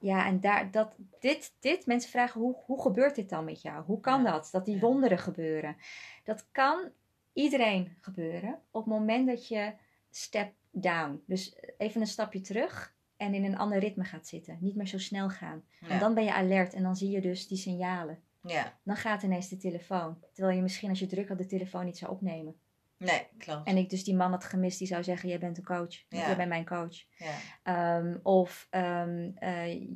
Ja, 0.06 0.26
en 0.26 0.40
daar, 0.40 0.70
dat, 0.70 0.94
dit, 1.20 1.52
dit, 1.60 1.86
mensen 1.86 2.10
vragen, 2.10 2.40
hoe, 2.40 2.56
hoe 2.64 2.80
gebeurt 2.82 3.14
dit 3.14 3.28
dan 3.28 3.44
met 3.44 3.62
jou? 3.62 3.84
Hoe 3.84 4.00
kan 4.00 4.22
Ja. 4.22 4.30
dat? 4.30 4.48
Dat 4.52 4.64
die 4.64 4.80
wonderen 4.80 5.18
gebeuren. 5.18 5.76
Dat 6.24 6.46
kan 6.52 6.90
iedereen 7.32 7.96
gebeuren 8.00 8.58
op 8.70 8.84
het 8.84 8.92
moment 8.94 9.26
dat 9.26 9.48
je 9.48 9.72
step 10.10 10.52
down. 10.70 11.22
Dus 11.26 11.56
even 11.78 12.00
een 12.00 12.06
stapje 12.06 12.40
terug 12.40 12.94
en 13.16 13.34
in 13.34 13.44
een 13.44 13.58
ander 13.58 13.78
ritme 13.78 14.04
gaat 14.04 14.26
zitten. 14.26 14.58
Niet 14.60 14.76
meer 14.76 14.86
zo 14.86 14.98
snel 14.98 15.28
gaan. 15.28 15.64
Ja. 15.80 15.88
En 15.88 15.98
dan 15.98 16.14
ben 16.14 16.24
je 16.24 16.32
alert 16.34 16.74
en 16.74 16.82
dan 16.82 16.96
zie 16.96 17.10
je 17.10 17.20
dus 17.20 17.48
die 17.48 17.58
signalen. 17.58 18.18
ja. 18.42 18.78
Dan 18.82 18.96
gaat 18.96 19.22
ineens 19.22 19.48
de 19.48 19.56
telefoon. 19.56 20.18
Terwijl 20.32 20.56
je 20.56 20.62
misschien 20.62 20.88
als 20.88 20.98
je 20.98 21.06
druk 21.06 21.28
had 21.28 21.38
de 21.38 21.46
telefoon 21.46 21.84
niet 21.84 21.98
zou 21.98 22.12
opnemen. 22.12 22.56
Nee, 22.98 23.26
klopt. 23.38 23.66
En 23.66 23.76
ik 23.76 23.90
dus 23.90 24.04
die 24.04 24.14
man 24.14 24.30
had 24.30 24.44
gemist 24.44 24.78
die 24.78 24.86
zou 24.86 25.02
zeggen, 25.04 25.28
jij 25.28 25.38
bent 25.38 25.58
een 25.58 25.64
coach. 25.64 25.94
Ja. 26.08 26.26
Jij 26.26 26.36
bent 26.36 26.48
mijn 26.48 26.66
coach. 26.66 26.96
Ja. 27.16 27.34
Ehm, 27.62 28.18
of 28.22 28.66
ehm, 28.70 29.30
eh, 29.34 29.88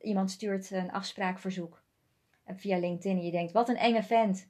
iemand 0.00 0.30
stuurt 0.30 0.70
een 0.70 0.90
afspraakverzoek 0.90 1.82
eh, 2.44 2.54
via 2.58 2.78
LinkedIn 2.78 3.18
en 3.18 3.24
je 3.24 3.30
denkt, 3.30 3.52
wat 3.52 3.68
een 3.68 3.76
enge 3.76 4.02
vent. 4.02 4.48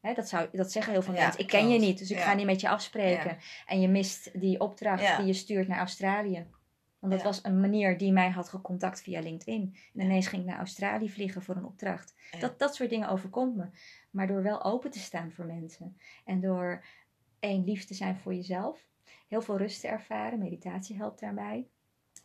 Hè, 0.00 0.14
dat, 0.14 0.28
zou, 0.28 0.48
dat 0.52 0.72
zeggen 0.72 0.92
heel 0.92 1.02
veel 1.02 1.14
Ja, 1.14 1.22
mensen. 1.22 1.40
Ik 1.40 1.46
ken 1.46 1.68
je 1.68 1.78
niet, 1.78 1.98
dus 1.98 2.10
ik 2.10 2.18
ga 2.18 2.34
niet 2.34 2.46
met 2.46 2.60
je 2.60 2.68
afspreken. 2.68 3.38
En 3.66 3.80
je 3.80 3.88
mist 3.88 4.40
die 4.40 4.60
opdracht 4.60 5.16
die 5.16 5.26
je 5.26 5.32
stuurt 5.32 5.68
naar 5.68 5.78
Australië. 5.78 6.46
Want 7.04 7.16
dat 7.16 7.22
Ja. 7.22 7.28
was 7.28 7.44
een 7.52 7.60
manier 7.60 7.98
die 7.98 8.12
mij 8.12 8.30
had 8.30 8.48
gecontact 8.48 9.02
via 9.02 9.20
LinkedIn. 9.20 9.76
En 9.94 10.00
ineens 10.00 10.26
ging 10.26 10.42
ik 10.42 10.48
naar 10.48 10.58
Australië 10.58 11.10
vliegen 11.10 11.42
voor 11.42 11.56
een 11.56 11.64
opdracht. 11.64 12.14
Ja. 12.32 12.38
Dat, 12.38 12.58
dat 12.58 12.74
soort 12.74 12.90
dingen 12.90 13.08
overkomt 13.08 13.56
me. 13.56 13.66
Maar 14.10 14.26
door 14.26 14.42
wel 14.42 14.64
open 14.64 14.90
te 14.90 14.98
staan 14.98 15.32
voor 15.32 15.44
mensen. 15.46 15.96
En 16.24 16.40
door 16.40 16.84
één, 17.38 17.64
lief 17.64 17.84
te 17.84 17.94
zijn 17.94 18.16
voor 18.16 18.34
jezelf. 18.34 18.88
Heel 19.28 19.42
veel 19.42 19.56
rust 19.56 19.80
te 19.80 19.88
ervaren. 19.88 20.38
Meditatie 20.38 20.96
helpt 20.96 21.20
daarbij. 21.20 21.66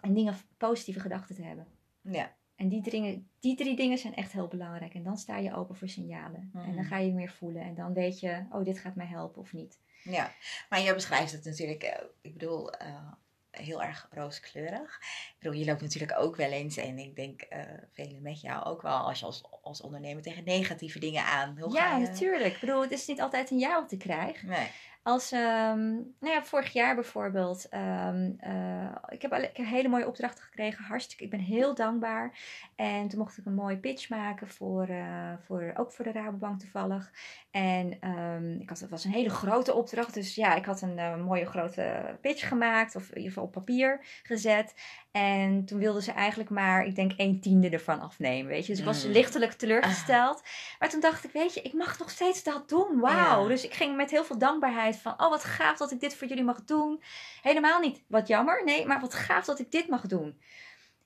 En 0.01 0.13
dingen, 0.13 0.35
positieve 0.57 0.99
gedachten 0.99 1.35
te 1.35 1.43
hebben. 1.43 1.67
Ja. 2.01 2.35
En 2.55 2.67
die, 2.69 2.81
dingen, 2.81 3.29
die 3.39 3.55
drie 3.55 3.75
dingen 3.75 3.97
zijn 3.97 4.15
echt 4.15 4.31
heel 4.31 4.47
belangrijk. 4.47 4.93
En 4.93 5.03
dan 5.03 5.17
sta 5.17 5.37
je 5.37 5.55
open 5.55 5.75
voor 5.75 5.89
signalen. 5.89 6.49
En 6.53 6.65
dan 6.65 6.73
Mhm. 6.73 6.83
ga 6.83 6.97
je 6.97 7.13
meer 7.13 7.31
voelen. 7.31 7.61
En 7.61 7.75
dan 7.75 7.93
weet 7.93 8.19
je, 8.19 8.45
oh, 8.51 8.63
dit 8.63 8.79
gaat 8.79 8.95
mij 8.95 9.05
helpen 9.07 9.41
of 9.41 9.53
niet. 9.53 9.79
Ja, 10.03 10.31
maar 10.69 10.79
je 10.81 10.93
beschrijft 10.93 11.31
het 11.31 11.45
natuurlijk, 11.45 11.83
eh, 11.83 12.03
ik 12.21 12.33
bedoel, 12.33 12.71
eh, 12.71 13.11
heel 13.51 13.83
erg 13.83 14.07
rooskleurig. 14.11 14.97
Ik 15.01 15.35
bedoel, 15.39 15.59
je 15.59 15.65
loopt 15.65 15.81
natuurlijk 15.81 16.19
ook 16.19 16.35
wel 16.35 16.51
eens, 16.51 16.77
en 16.77 16.97
ik 16.97 17.15
denk 17.15 17.41
eh 17.41 17.61
velen 17.93 18.21
met 18.21 18.41
jou 18.41 18.65
ook 18.65 18.81
wel, 18.81 18.97
als 18.97 19.19
je 19.19 19.25
als, 19.25 19.43
als 19.61 19.81
ondernemer 19.81 20.23
tegen 20.23 20.43
negatieve 20.43 20.99
dingen 20.99 21.23
aan. 21.23 21.59
Hoe 21.59 21.73
ja, 21.73 21.89
ga 21.89 21.97
je... 21.97 22.07
natuurlijk. 22.07 22.53
Ik 22.53 22.59
bedoel, 22.59 22.81
het 22.81 22.91
is 22.91 23.07
niet 23.07 23.21
altijd 23.21 23.51
een 23.51 23.59
ja 23.59 23.81
wat 23.81 23.91
ik 23.91 23.99
krijg. 23.99 24.43
Nee. 24.43 24.67
Als, 25.09 25.31
ehm, 25.31 25.85
nou 26.19 26.33
ja, 26.33 26.43
vorig 26.43 26.73
jaar 26.73 26.95
bijvoorbeeld. 26.95 27.67
ehm, 27.69 28.31
eh, 28.39 28.95
ik, 29.07 29.21
heb 29.21 29.33
ik 29.33 29.57
heb 29.57 29.65
hele 29.65 29.87
mooie 29.87 30.07
opdrachten 30.07 30.43
gekregen. 30.43 30.83
Hartstikke, 30.83 31.23
ik 31.23 31.29
ben 31.29 31.39
heel 31.39 31.75
dankbaar. 31.75 32.37
En 32.75 33.07
toen 33.07 33.19
mocht 33.19 33.37
ik 33.37 33.45
een 33.45 33.53
mooie 33.53 33.77
pitch 33.77 34.09
maken 34.09 34.47
voor, 34.47 34.87
eh, 34.87 35.33
voor 35.45 35.73
ook 35.77 35.91
voor 35.91 36.05
de 36.05 36.11
Rabobank 36.11 36.59
toevallig. 36.59 37.11
En 37.51 37.97
ehm, 37.99 38.59
ik 38.59 38.69
had, 38.69 38.79
het 38.79 38.89
was 38.89 39.05
een 39.05 39.11
hele 39.11 39.29
grote 39.29 39.73
opdracht. 39.73 40.13
Dus 40.13 40.35
ja, 40.35 40.55
ik 40.55 40.65
had 40.65 40.81
een 40.81 40.97
eh, 40.99 41.15
mooie 41.15 41.45
grote 41.45 42.17
pitch 42.21 42.47
gemaakt. 42.47 42.95
Of 42.95 43.03
in 43.03 43.15
ieder 43.15 43.27
geval 43.31 43.43
op 43.43 43.51
papier 43.51 43.99
gezet. 44.23 44.73
En 45.11 45.65
toen 45.65 45.79
wilden 45.79 46.01
ze 46.03 46.11
eigenlijk 46.11 46.49
maar, 46.49 46.85
ik 46.85 46.95
denk, 46.95 47.11
een 47.17 47.41
tiende 47.41 47.69
ervan 47.69 47.99
afnemen. 48.01 48.47
Weet 48.51 48.65
je, 48.65 48.71
dus 48.71 48.79
ik 48.79 48.85
was 48.85 49.05
Mm. 49.05 49.11
lichtelijk 49.11 49.51
teleurgesteld. 49.51 50.43
Maar 50.79 50.89
toen 50.89 50.99
dacht 50.99 51.23
ik, 51.23 51.31
weet 51.31 51.53
je, 51.53 51.61
ik 51.61 51.73
mag 51.73 51.99
nog 51.99 52.09
steeds 52.09 52.43
dat 52.43 52.69
doen. 52.69 52.99
Wauw. 52.99 53.41
Ja. 53.41 53.47
Dus 53.47 53.63
ik 53.65 53.73
ging 53.73 53.95
met 53.95 54.11
heel 54.11 54.23
veel 54.23 54.37
dankbaarheid 54.37 54.97
van, 54.99 55.11
oh 55.11 55.29
wat 55.29 55.43
gaaf 55.43 55.77
dat 55.77 55.91
ik 55.91 55.99
dit 55.99 56.15
voor 56.15 56.27
jullie 56.27 56.43
mag 56.43 56.63
doen. 56.63 57.01
Helemaal 57.41 57.79
niet 57.79 58.03
wat 58.07 58.27
jammer, 58.27 58.63
nee, 58.63 58.85
maar 58.85 58.99
wat 58.99 59.13
gaaf 59.13 59.45
dat 59.45 59.59
ik 59.59 59.71
dit 59.71 59.87
mag 59.87 60.07
doen. 60.07 60.41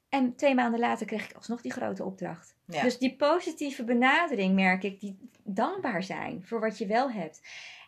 En 0.10 0.36
twee 0.36 0.56
maanden 0.56 0.80
later 0.80 1.06
kreeg 1.06 1.30
ik 1.30 1.36
alsnog 1.36 1.62
die 1.62 1.72
grote 1.72 2.04
opdracht. 2.04 2.56
Ja. 2.66 2.82
Dus 2.82 2.98
die 2.98 3.16
positieve 3.16 3.84
benadering 3.84 4.56
merk 4.56 4.84
ik, 4.84 5.00
die 5.00 5.30
dankbaar 5.44 6.04
zijn 6.04 6.46
voor 6.46 6.60
wat 6.60 6.78
je 6.78 6.86
wel 6.86 7.12
hebt. 7.12 7.42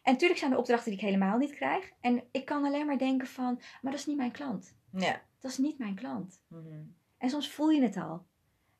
En 0.03 0.11
natuurlijk 0.11 0.39
zijn 0.39 0.51
er 0.51 0.57
opdrachten 0.57 0.91
die 0.91 0.99
ik 0.99 1.05
helemaal 1.05 1.37
niet 1.37 1.55
krijg. 1.55 1.91
En 2.01 2.23
ik 2.31 2.45
kan 2.45 2.65
alleen 2.65 2.85
maar 2.85 2.97
denken 2.97 3.27
van, 3.27 3.61
maar 3.81 3.91
dat 3.91 3.99
is 3.99 4.05
niet 4.05 4.17
mijn 4.17 4.31
klant. 4.31 4.75
ja. 4.91 5.21
Dat 5.39 5.51
is 5.51 5.57
niet 5.57 5.77
mijn 5.77 5.95
klant. 5.95 6.41
Mhm. 6.47 6.81
En 7.17 7.29
soms 7.29 7.49
voel 7.49 7.69
je 7.69 7.81
het 7.81 7.97
al. 7.97 8.25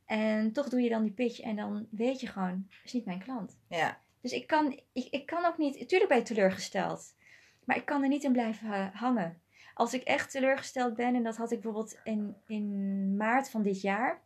En 0.05 0.51
toch 0.51 0.69
doe 0.69 0.81
je 0.81 0.89
dan 0.89 1.03
die 1.03 1.11
pitch 1.11 1.39
en 1.39 1.55
dan 1.55 1.87
weet 1.91 2.19
je 2.19 2.27
gewoon, 2.27 2.65
dat 2.69 2.79
is 2.83 2.93
niet 2.93 3.05
mijn 3.05 3.19
klant. 3.19 3.59
Ja. 3.67 4.01
Dus 4.25 4.33
ik 4.33 4.47
kan, 4.47 4.79
ik, 4.93 5.07
ik 5.09 5.25
kan 5.25 5.45
ook 5.45 5.57
niet, 5.57 5.79
natuurlijk 5.79 6.09
ben 6.09 6.19
je 6.19 6.23
teleurgesteld, 6.25 7.15
maar 7.63 7.75
ik 7.75 7.85
kan 7.85 8.01
er 8.03 8.07
niet 8.09 8.23
in 8.23 8.31
blijven 8.31 8.91
hangen. 8.93 9.41
Als 9.73 9.93
ik 9.93 10.03
echt 10.03 10.31
teleurgesteld 10.31 10.95
ben, 10.95 11.15
en 11.15 11.23
dat 11.23 11.37
had 11.37 11.51
ik 11.51 11.61
bijvoorbeeld 11.61 11.99
in, 12.03 12.35
in 12.47 13.17
maart 13.17 13.49
van 13.49 13.61
dit 13.63 13.81
jaar. 13.81 14.21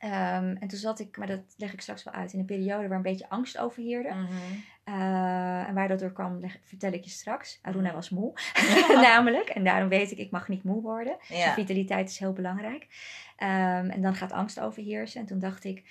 Ehm, 0.00 0.56
en 0.60 0.68
toen 0.68 0.78
zat 0.78 0.98
ik, 1.00 1.16
maar 1.16 1.26
dat 1.26 1.40
leg 1.56 1.72
ik 1.72 1.80
straks 1.80 2.02
wel 2.02 2.14
uit, 2.14 2.32
in 2.32 2.38
een 2.38 2.44
periode 2.44 2.88
waar 2.88 2.96
een 2.96 3.02
beetje 3.02 3.28
angst 3.28 3.58
overheerde. 3.58 4.08
Mhm. 4.14 4.26
Eh, 4.84 5.68
en 5.68 5.74
waar 5.74 5.88
dat 5.88 5.98
door 5.98 6.12
kwam, 6.12 6.40
leg- 6.40 6.58
vertel 6.62 6.92
ik 6.92 7.04
je 7.04 7.10
straks. 7.10 7.58
Aruna 7.62 7.92
was 7.92 8.10
moe, 8.10 8.32
namelijk. 9.10 9.48
En 9.48 9.64
daarom 9.64 9.88
weet 9.88 10.10
ik, 10.10 10.18
ik 10.18 10.30
mag 10.30 10.48
niet 10.48 10.64
moe 10.64 10.82
worden. 10.82 11.16
Ja. 11.28 11.54
Vitaliteit 11.54 12.08
is 12.08 12.18
heel 12.18 12.32
belangrijk. 12.32 12.86
Ehm, 13.36 13.90
en 13.90 14.02
dan 14.02 14.14
gaat 14.14 14.32
angst 14.32 14.60
overheersen. 14.60 15.20
En 15.20 15.26
toen 15.26 15.38
dacht 15.38 15.64
ik, 15.64 15.84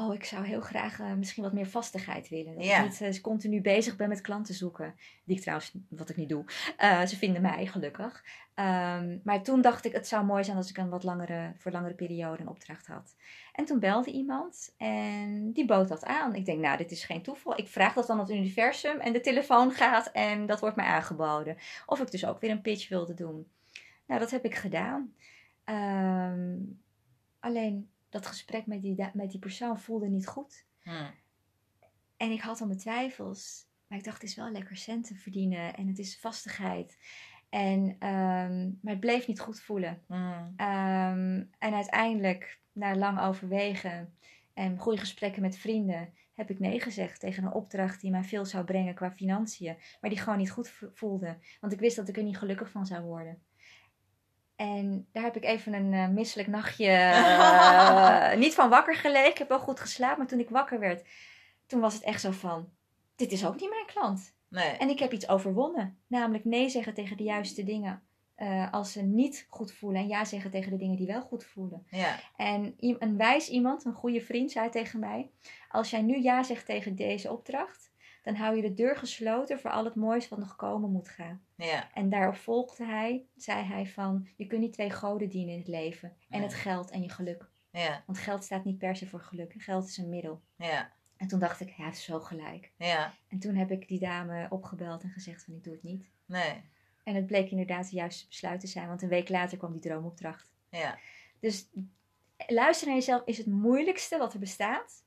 oh, 0.00 0.14
ik 0.14 0.24
zou 0.24 0.44
heel 0.46 0.60
graag 0.60 1.00
eh, 1.00 1.12
misschien 1.12 1.42
wat 1.42 1.52
meer 1.52 1.66
vastigheid 1.66 2.28
willen. 2.28 2.54
Dat 2.54 2.64
Ja. 2.64 2.78
ik 2.78 2.84
niet 2.84 3.00
eh, 3.00 3.20
continu 3.22 3.60
bezig 3.60 3.96
ben 3.96 4.08
met 4.08 4.20
klanten 4.20 4.54
zoeken. 4.54 4.94
Die 5.24 5.36
ik 5.36 5.42
trouwens, 5.42 5.72
wat 5.88 6.08
ik 6.08 6.16
niet 6.16 6.28
doe. 6.28 6.44
Eh, 6.76 7.02
ze 7.06 7.16
vinden 7.16 7.42
mij, 7.42 7.66
gelukkig. 7.66 8.24
Ehm, 8.54 9.18
maar 9.24 9.42
toen 9.42 9.60
dacht 9.60 9.84
ik, 9.84 9.92
het 9.92 10.08
zou 10.08 10.24
mooi 10.24 10.44
zijn 10.44 10.56
als 10.56 10.70
ik 10.70 10.76
een 10.76 10.88
wat 10.88 11.02
langere, 11.02 11.52
voor 11.56 11.72
langere 11.72 11.94
periode 11.94 12.42
een 12.42 12.48
opdracht 12.48 12.86
had. 12.86 13.16
En 13.52 13.64
toen 13.64 13.78
belde 13.78 14.10
iemand 14.10 14.74
en 14.76 15.52
die 15.52 15.66
bood 15.66 15.88
dat 15.88 16.04
aan. 16.04 16.34
Ik 16.34 16.44
denk, 16.44 16.60
nou, 16.60 16.76
dit 16.76 16.90
is 16.90 17.04
geen 17.04 17.22
toeval. 17.22 17.58
Ik 17.58 17.68
vraag 17.68 17.94
dat 17.94 18.06
dan 18.06 18.18
aan 18.18 18.26
het 18.26 18.36
universum 18.36 18.98
en 19.00 19.12
de 19.12 19.20
telefoon 19.20 19.72
gaat 19.72 20.10
en 20.12 20.46
dat 20.46 20.60
wordt 20.60 20.76
mij 20.76 20.86
aangeboden. 20.86 21.56
Of 21.86 22.00
ik 22.00 22.10
dus 22.10 22.26
ook 22.26 22.40
weer 22.40 22.50
een 22.50 22.60
pitch 22.60 22.88
wilde 22.88 23.14
doen. 23.14 23.48
Nou, 24.06 24.20
dat 24.20 24.30
heb 24.30 24.44
ik 24.44 24.54
gedaan. 24.54 25.14
Ehm, 25.64 26.56
alleen 27.40 27.89
dat 28.10 28.26
gesprek 28.26 28.66
met 28.66 28.82
die, 28.82 29.08
met 29.12 29.30
die 29.30 29.40
persoon 29.40 29.78
voelde 29.78 30.08
niet 30.08 30.26
goed. 30.26 30.66
Hm. 30.82 31.10
En 32.16 32.30
ik 32.30 32.40
had 32.40 32.60
al 32.60 32.66
mijn 32.66 32.78
twijfels. 32.78 33.68
Maar 33.86 33.98
ik 33.98 34.04
dacht, 34.04 34.20
het 34.20 34.30
is 34.30 34.36
wel 34.36 34.50
lekker 34.50 34.76
centen 34.76 35.16
verdienen 35.16 35.74
en 35.74 35.86
het 35.86 35.98
is 35.98 36.18
vastigheid. 36.18 36.98
En, 37.48 37.96
ehm, 37.98 38.62
maar 38.82 38.92
het 38.92 39.00
bleef 39.00 39.26
niet 39.26 39.40
goed 39.40 39.60
voelen. 39.60 40.02
Hm. 40.06 40.48
Ehm, 40.56 41.44
en 41.58 41.74
uiteindelijk, 41.74 42.60
na 42.72 42.96
lang 42.96 43.20
overwegen 43.20 44.14
en 44.54 44.78
goede 44.78 44.98
gesprekken 44.98 45.42
met 45.42 45.58
vrienden, 45.58 46.14
heb 46.34 46.50
ik 46.50 46.58
nee 46.58 46.80
gezegd 46.80 47.20
tegen 47.20 47.44
een 47.44 47.52
opdracht 47.52 48.00
die 48.00 48.10
mij 48.10 48.24
veel 48.24 48.44
zou 48.44 48.64
brengen 48.64 48.94
qua 48.94 49.10
financiën, 49.10 49.76
maar 50.00 50.10
die 50.10 50.18
gewoon 50.18 50.38
niet 50.38 50.50
goed 50.50 50.68
vo- 50.68 50.90
voelde. 50.94 51.38
Want 51.60 51.72
ik 51.72 51.80
wist 51.80 51.96
dat 51.96 52.08
ik 52.08 52.16
er 52.16 52.22
niet 52.22 52.38
gelukkig 52.38 52.70
van 52.70 52.86
zou 52.86 53.02
worden. 53.04 53.42
En 54.60 55.06
daar 55.12 55.22
heb 55.22 55.36
ik 55.36 55.44
even 55.44 55.72
een 55.72 55.92
eh, 55.92 56.08
misselijk 56.08 56.48
nachtje 56.48 56.86
eh, 56.90 58.38
niet 58.38 58.54
van 58.54 58.68
wakker 58.70 58.94
gelegen. 58.94 59.30
Ik 59.30 59.38
heb 59.38 59.48
wel 59.48 59.58
goed 59.58 59.80
geslapen, 59.80 60.18
maar 60.18 60.26
toen 60.26 60.38
ik 60.38 60.48
wakker 60.48 60.78
werd, 60.78 61.08
toen 61.66 61.80
was 61.80 61.94
het 61.94 62.02
echt 62.02 62.20
zo 62.20 62.30
van, 62.30 62.68
dit 63.16 63.32
is 63.32 63.46
ook 63.46 63.60
niet 63.60 63.70
mijn 63.70 63.86
klant. 63.86 64.34
Nee. 64.48 64.70
En 64.70 64.88
ik 64.88 64.98
heb 64.98 65.12
iets 65.12 65.28
overwonnen. 65.28 65.98
Namelijk 66.06 66.44
nee 66.44 66.68
zeggen 66.68 66.94
tegen 66.94 67.16
de 67.16 67.22
juiste 67.22 67.64
dingen. 67.64 68.02
eh, 68.34 68.72
als 68.72 68.92
ze 68.92 69.02
niet 69.02 69.46
goed 69.48 69.72
voelen. 69.72 70.00
En 70.00 70.08
ja 70.08 70.24
zeggen 70.24 70.50
tegen 70.50 70.70
de 70.70 70.76
dingen 70.76 70.96
die 70.96 71.06
wel 71.06 71.22
goed 71.22 71.44
voelen. 71.44 71.86
Ja. 71.90 72.18
En 72.36 72.74
een 72.78 73.16
wijs 73.16 73.48
iemand, 73.48 73.84
een 73.84 73.92
goede 73.92 74.20
vriend, 74.20 74.50
zei 74.50 74.70
tegen 74.70 75.00
mij: 75.00 75.30
Als 75.68 75.90
jij 75.90 76.02
nu 76.02 76.22
ja 76.22 76.42
zegt 76.42 76.66
tegen 76.66 76.96
deze 76.96 77.32
opdracht, 77.32 77.89
dan 78.22 78.34
hou 78.34 78.56
je 78.56 78.62
de 78.62 78.74
deur 78.74 78.96
gesloten 78.96 79.60
voor 79.60 79.70
al 79.70 79.84
het 79.84 79.94
moois 79.94 80.28
wat 80.28 80.38
nog 80.38 80.56
komen 80.56 80.90
moet 80.90 81.08
gaan. 81.08 81.44
Ja. 81.54 81.92
En 81.94 82.08
daarop 82.08 82.36
volgde 82.36 82.84
hij, 82.84 83.26
zei 83.36 83.62
hij 83.64 83.86
van: 83.86 84.28
Je 84.36 84.46
kunt 84.46 84.60
niet 84.60 84.72
twee 84.72 84.90
goden 84.90 85.28
dienen 85.28 85.52
in 85.52 85.58
het 85.58 85.68
leven. 85.68 86.08
En 86.08 86.38
Nee. 86.38 86.42
het 86.48 86.54
geld 86.54 86.90
en 86.90 87.02
je 87.02 87.08
geluk. 87.08 87.48
Ja. 87.72 88.02
Want 88.06 88.18
geld 88.18 88.44
staat 88.44 88.64
niet 88.64 88.78
per 88.78 88.96
se 88.96 89.06
voor 89.06 89.20
geluk. 89.20 89.54
Geld 89.56 89.86
is 89.88 89.96
een 89.96 90.08
middel. 90.08 90.42
Ja. 90.56 90.92
En 91.16 91.26
toen 91.28 91.38
dacht 91.38 91.60
ik: 91.60 91.70
Hij 91.70 91.84
heeft 91.84 91.98
zo 92.00 92.20
gelijk. 92.20 92.72
Ja. 92.76 93.14
En 93.28 93.38
toen 93.38 93.54
heb 93.54 93.70
ik 93.70 93.88
die 93.88 93.98
dame 94.00 94.46
opgebeld 94.50 95.02
en 95.02 95.10
gezegd: 95.10 95.44
van 95.44 95.54
Ik 95.54 95.64
doe 95.64 95.72
het 95.72 95.82
niet. 95.82 96.10
Nee. 96.26 96.62
En 97.04 97.14
het 97.14 97.26
bleek 97.26 97.50
inderdaad 97.50 97.84
het 97.84 97.90
juiste 97.92 98.26
besluit 98.26 98.60
te 98.60 98.66
zijn, 98.66 98.88
want 98.88 99.02
een 99.02 99.08
week 99.08 99.28
later 99.28 99.58
kwam 99.58 99.72
die 99.72 99.80
droomopdracht. 99.80 100.54
Ja. 100.70 100.98
Dus 101.40 101.68
luisteren 102.46 102.88
naar 102.94 103.02
jezelf 103.02 103.22
is 103.24 103.38
het 103.38 103.46
moeilijkste 103.46 104.18
wat 104.18 104.32
er 104.32 104.38
bestaat. 104.38 105.04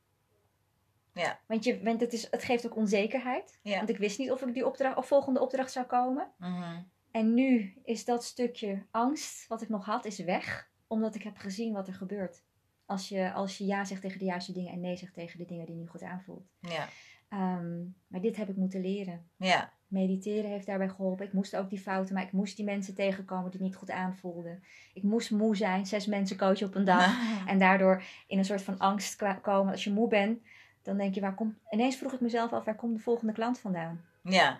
Ja. 1.13 1.39
Want, 1.45 1.63
je, 1.63 1.83
want 1.83 2.01
het, 2.01 2.13
is, 2.13 2.27
het 2.31 2.43
geeft 2.43 2.65
ook 2.65 2.75
onzekerheid. 2.75 3.59
Ja. 3.61 3.77
Want 3.77 3.89
ik 3.89 3.97
wist 3.97 4.19
niet 4.19 4.31
of 4.31 4.41
ik 4.41 4.53
die 4.53 4.65
opdracht, 4.65 4.97
of 4.97 5.07
volgende 5.07 5.39
opdracht 5.39 5.71
zou 5.71 5.85
komen. 5.85 6.31
Mhm. 6.37 6.81
En 7.11 7.33
nu 7.33 7.73
is 7.83 8.05
dat 8.05 8.23
stukje 8.23 8.85
angst 8.91 9.47
wat 9.47 9.61
ik 9.61 9.69
nog 9.69 9.85
had, 9.85 10.05
is 10.05 10.19
weg. 10.19 10.71
Omdat 10.87 11.15
ik 11.15 11.23
heb 11.23 11.37
gezien 11.37 11.73
wat 11.73 11.87
er 11.87 11.93
gebeurt. 11.93 12.43
Als 12.85 13.09
je, 13.09 13.33
als 13.33 13.57
je 13.57 13.65
ja 13.65 13.85
zegt 13.85 14.01
tegen 14.01 14.19
de 14.19 14.25
juiste 14.25 14.51
dingen 14.51 14.73
en 14.73 14.79
nee 14.79 14.97
zegt 14.97 15.13
tegen 15.13 15.37
de 15.37 15.45
dingen 15.45 15.65
die 15.65 15.75
je 15.75 15.81
niet 15.81 15.89
goed 15.89 16.01
aanvoelt. 16.01 16.47
Ja. 16.59 16.87
Ehm, 17.29 17.81
maar 18.07 18.21
dit 18.21 18.35
heb 18.35 18.49
ik 18.49 18.55
moeten 18.55 18.81
leren. 18.81 19.29
Ja. 19.37 19.73
Mediteren 19.87 20.49
heeft 20.49 20.65
daarbij 20.65 20.89
geholpen. 20.89 21.25
Ik 21.25 21.33
moest 21.33 21.55
ook 21.55 21.69
die 21.69 21.79
fouten, 21.79 22.13
maar 22.13 22.23
ik 22.23 22.31
moest 22.31 22.55
die 22.55 22.65
mensen 22.65 22.95
tegenkomen 22.95 23.51
die 23.51 23.59
het 23.59 23.67
niet 23.69 23.75
goed 23.75 23.91
aanvoelden. 23.91 24.63
Ik 24.93 25.03
moest 25.03 25.31
moe 25.31 25.55
zijn, 25.55 25.85
zes 25.85 26.05
mensen 26.05 26.37
coachen 26.37 26.67
op 26.67 26.75
een 26.75 26.85
dag. 26.85 27.17
En 27.45 27.59
daardoor 27.59 28.03
in 28.27 28.37
een 28.37 28.45
soort 28.45 28.61
van 28.61 28.77
angst 28.77 29.15
komen. 29.41 29.71
Als 29.71 29.83
je 29.83 29.91
moe 29.91 30.07
bent, 30.07 30.41
dan 30.83 30.97
denk 30.97 31.15
je, 31.15 31.21
waar 31.21 31.35
komt... 31.35 31.55
Ineens 31.69 31.95
vroeg 31.95 32.13
ik 32.13 32.19
mezelf 32.21 32.53
af, 32.53 32.65
waar 32.65 32.75
komt 32.75 32.95
de 32.95 33.03
volgende 33.03 33.33
klant 33.33 33.59
vandaan? 33.59 34.05
Ja. 34.23 34.59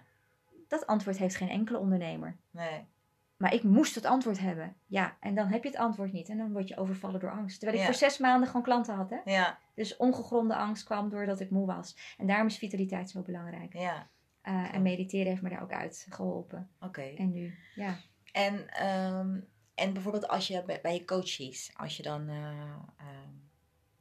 Dat 0.67 0.87
antwoord 0.87 1.17
heeft 1.17 1.35
geen 1.35 1.49
enkele 1.49 1.77
ondernemer. 1.77 2.35
Nee. 2.51 2.85
Maar 3.37 3.53
ik 3.53 3.63
moest 3.63 3.95
het 3.95 4.05
antwoord 4.05 4.39
hebben. 4.39 4.75
Ja, 4.85 5.17
en 5.19 5.35
dan 5.35 5.47
heb 5.47 5.63
je 5.63 5.69
het 5.69 5.77
antwoord 5.77 6.11
niet. 6.13 6.29
En 6.29 6.37
dan 6.37 6.51
word 6.51 6.67
je 6.67 6.77
overvallen 6.77 7.19
door 7.19 7.31
angst. 7.31 7.59
Terwijl 7.59 7.79
ik 7.81 7.85
Ja. 7.87 7.91
voor 7.91 8.09
zes 8.09 8.17
maanden 8.17 8.47
gewoon 8.47 8.63
klanten 8.63 8.95
had. 8.95 9.09
Hè? 9.09 9.31
Ja. 9.31 9.59
Dus 9.75 9.97
ongegronde 9.97 10.55
angst 10.55 10.83
kwam 10.83 11.09
doordat 11.09 11.39
ik 11.39 11.49
moe 11.49 11.65
was. 11.65 12.15
En 12.17 12.27
daarom 12.27 12.47
is 12.47 12.57
vitaliteit 12.57 13.09
zo 13.09 13.21
belangrijk. 13.21 13.73
Ja. 13.73 14.07
Uh, 14.43 14.73
en 14.73 14.81
mediteren 14.81 15.27
heeft 15.27 15.41
me 15.41 15.49
daar 15.49 15.61
ook 15.61 15.71
uit 15.71 16.05
geholpen. 16.09 16.69
Oké. 16.79 17.01
En 17.01 17.31
nu, 17.31 17.57
ja. 17.75 17.95
En, 18.31 18.69
ehm, 18.69 19.39
en 19.75 19.93
bijvoorbeeld 19.93 20.27
als 20.27 20.47
je 20.47 20.63
bij, 20.65 20.79
bij 20.81 20.93
je 20.93 21.05
coaches, 21.05 21.71
als 21.75 21.97
je 21.97 22.03
dan 22.03 22.29
eh, 22.29 22.35
ehm, 22.97 23.33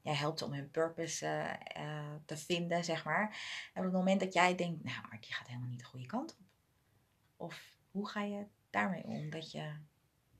jij 0.03 0.15
helpt 0.15 0.43
om 0.43 0.53
hun 0.53 0.71
purpose 0.71 1.27
eh, 1.27 2.15
te 2.27 2.37
vinden, 2.37 2.85
zeg 2.85 3.05
maar. 3.05 3.37
En 3.75 3.79
op 3.81 3.85
het 3.85 3.93
moment 3.99 4.21
dat 4.21 4.33
jij 4.33 4.55
denkt, 4.55 4.85
nou, 4.85 4.97
maar 5.11 5.19
die 5.21 5.35
gaat 5.35 5.47
helemaal 5.49 5.69
niet 5.69 5.79
de 5.79 5.85
goede 5.85 6.07
kant 6.07 6.37
op. 6.39 6.47
Of 7.47 7.77
hoe 7.91 8.09
ga 8.09 8.23
je 8.23 8.45
daarmee 8.71 9.05
om? 9.05 9.31
Dat 9.31 9.51
je. 9.53 9.73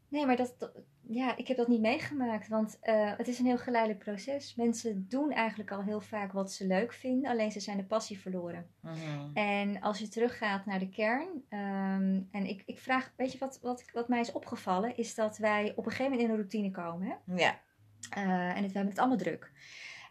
Nee, 0.09 0.27
maar 0.27 0.37
dat, 0.37 0.55
dat- 0.59 0.73
ja, 1.01 1.37
ik 1.37 1.49
heb 1.49 1.57
dat 1.57 1.69
niet 1.69 1.81
meegemaakt. 1.81 2.49
Want 2.49 2.79
eh, 2.81 3.17
het 3.17 3.29
is 3.29 3.39
een 3.39 3.45
heel 3.47 3.59
geleidelijk 3.59 4.05
proces. 4.05 4.55
Mensen 4.55 5.07
doen 5.09 5.33
eigenlijk 5.33 5.71
al 5.71 5.83
heel 5.83 6.01
vaak 6.01 6.33
wat 6.33 6.53
ze 6.53 6.67
leuk 6.67 6.93
vinden. 6.93 7.31
Alleen 7.31 7.53
ze 7.53 7.61
zijn 7.61 7.77
de 7.77 7.85
passie 7.85 8.21
verloren. 8.21 8.71
Mhm. 8.81 9.31
En 9.35 9.81
als 9.81 9.99
je 9.99 10.09
teruggaat 10.09 10.67
naar 10.67 10.79
de 10.79 10.89
kern. 10.89 11.45
ehm, 11.49 12.21
en 12.31 12.47
ik, 12.47 12.63
ik 12.67 12.79
vraag, 12.79 13.13
weet 13.17 13.33
je 13.33 13.39
wat, 13.39 13.59
wat, 13.63 13.85
wat 13.93 14.09
mij 14.09 14.21
is 14.21 14.33
opgevallen? 14.33 14.97
Is 14.97 15.15
dat 15.15 15.39
wij 15.39 15.71
op 15.77 15.85
een 15.87 15.91
gegeven 15.93 16.05
moment 16.05 16.23
in 16.23 16.29
een 16.31 16.37
routine 16.37 16.71
komen. 16.71 17.07
Hè? 17.09 17.35
Ja. 17.43 17.61
Eh, 18.11 18.23
en 18.57 18.63
het, 18.63 18.73
we 18.73 18.79
hebben 18.79 18.89
het 18.89 18.99
allemaal 18.99 19.17
druk. 19.17 19.53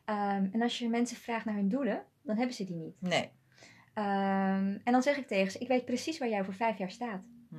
Ehm, 0.05 0.47
en 0.51 0.61
als 0.61 0.77
je 0.79 0.89
mensen 0.89 1.17
vraagt 1.17 1.45
naar 1.45 1.55
hun 1.55 1.69
doelen, 1.69 2.03
dan 2.21 2.37
hebben 2.37 2.55
ze 2.55 2.63
die 2.63 2.75
niet. 2.75 2.95
Nee. 2.99 3.29
Ehm, 3.93 4.77
en 4.83 4.91
dan 4.91 5.01
zeg 5.01 5.17
ik 5.17 5.27
tegen 5.27 5.51
ze, 5.51 5.59
ik 5.59 5.67
weet 5.67 5.85
precies 5.85 6.17
waar 6.17 6.29
jij 6.29 6.39
over 6.39 6.53
vijf 6.53 6.77
jaar 6.77 6.91
staat. 6.91 7.21
Hm. 7.49 7.57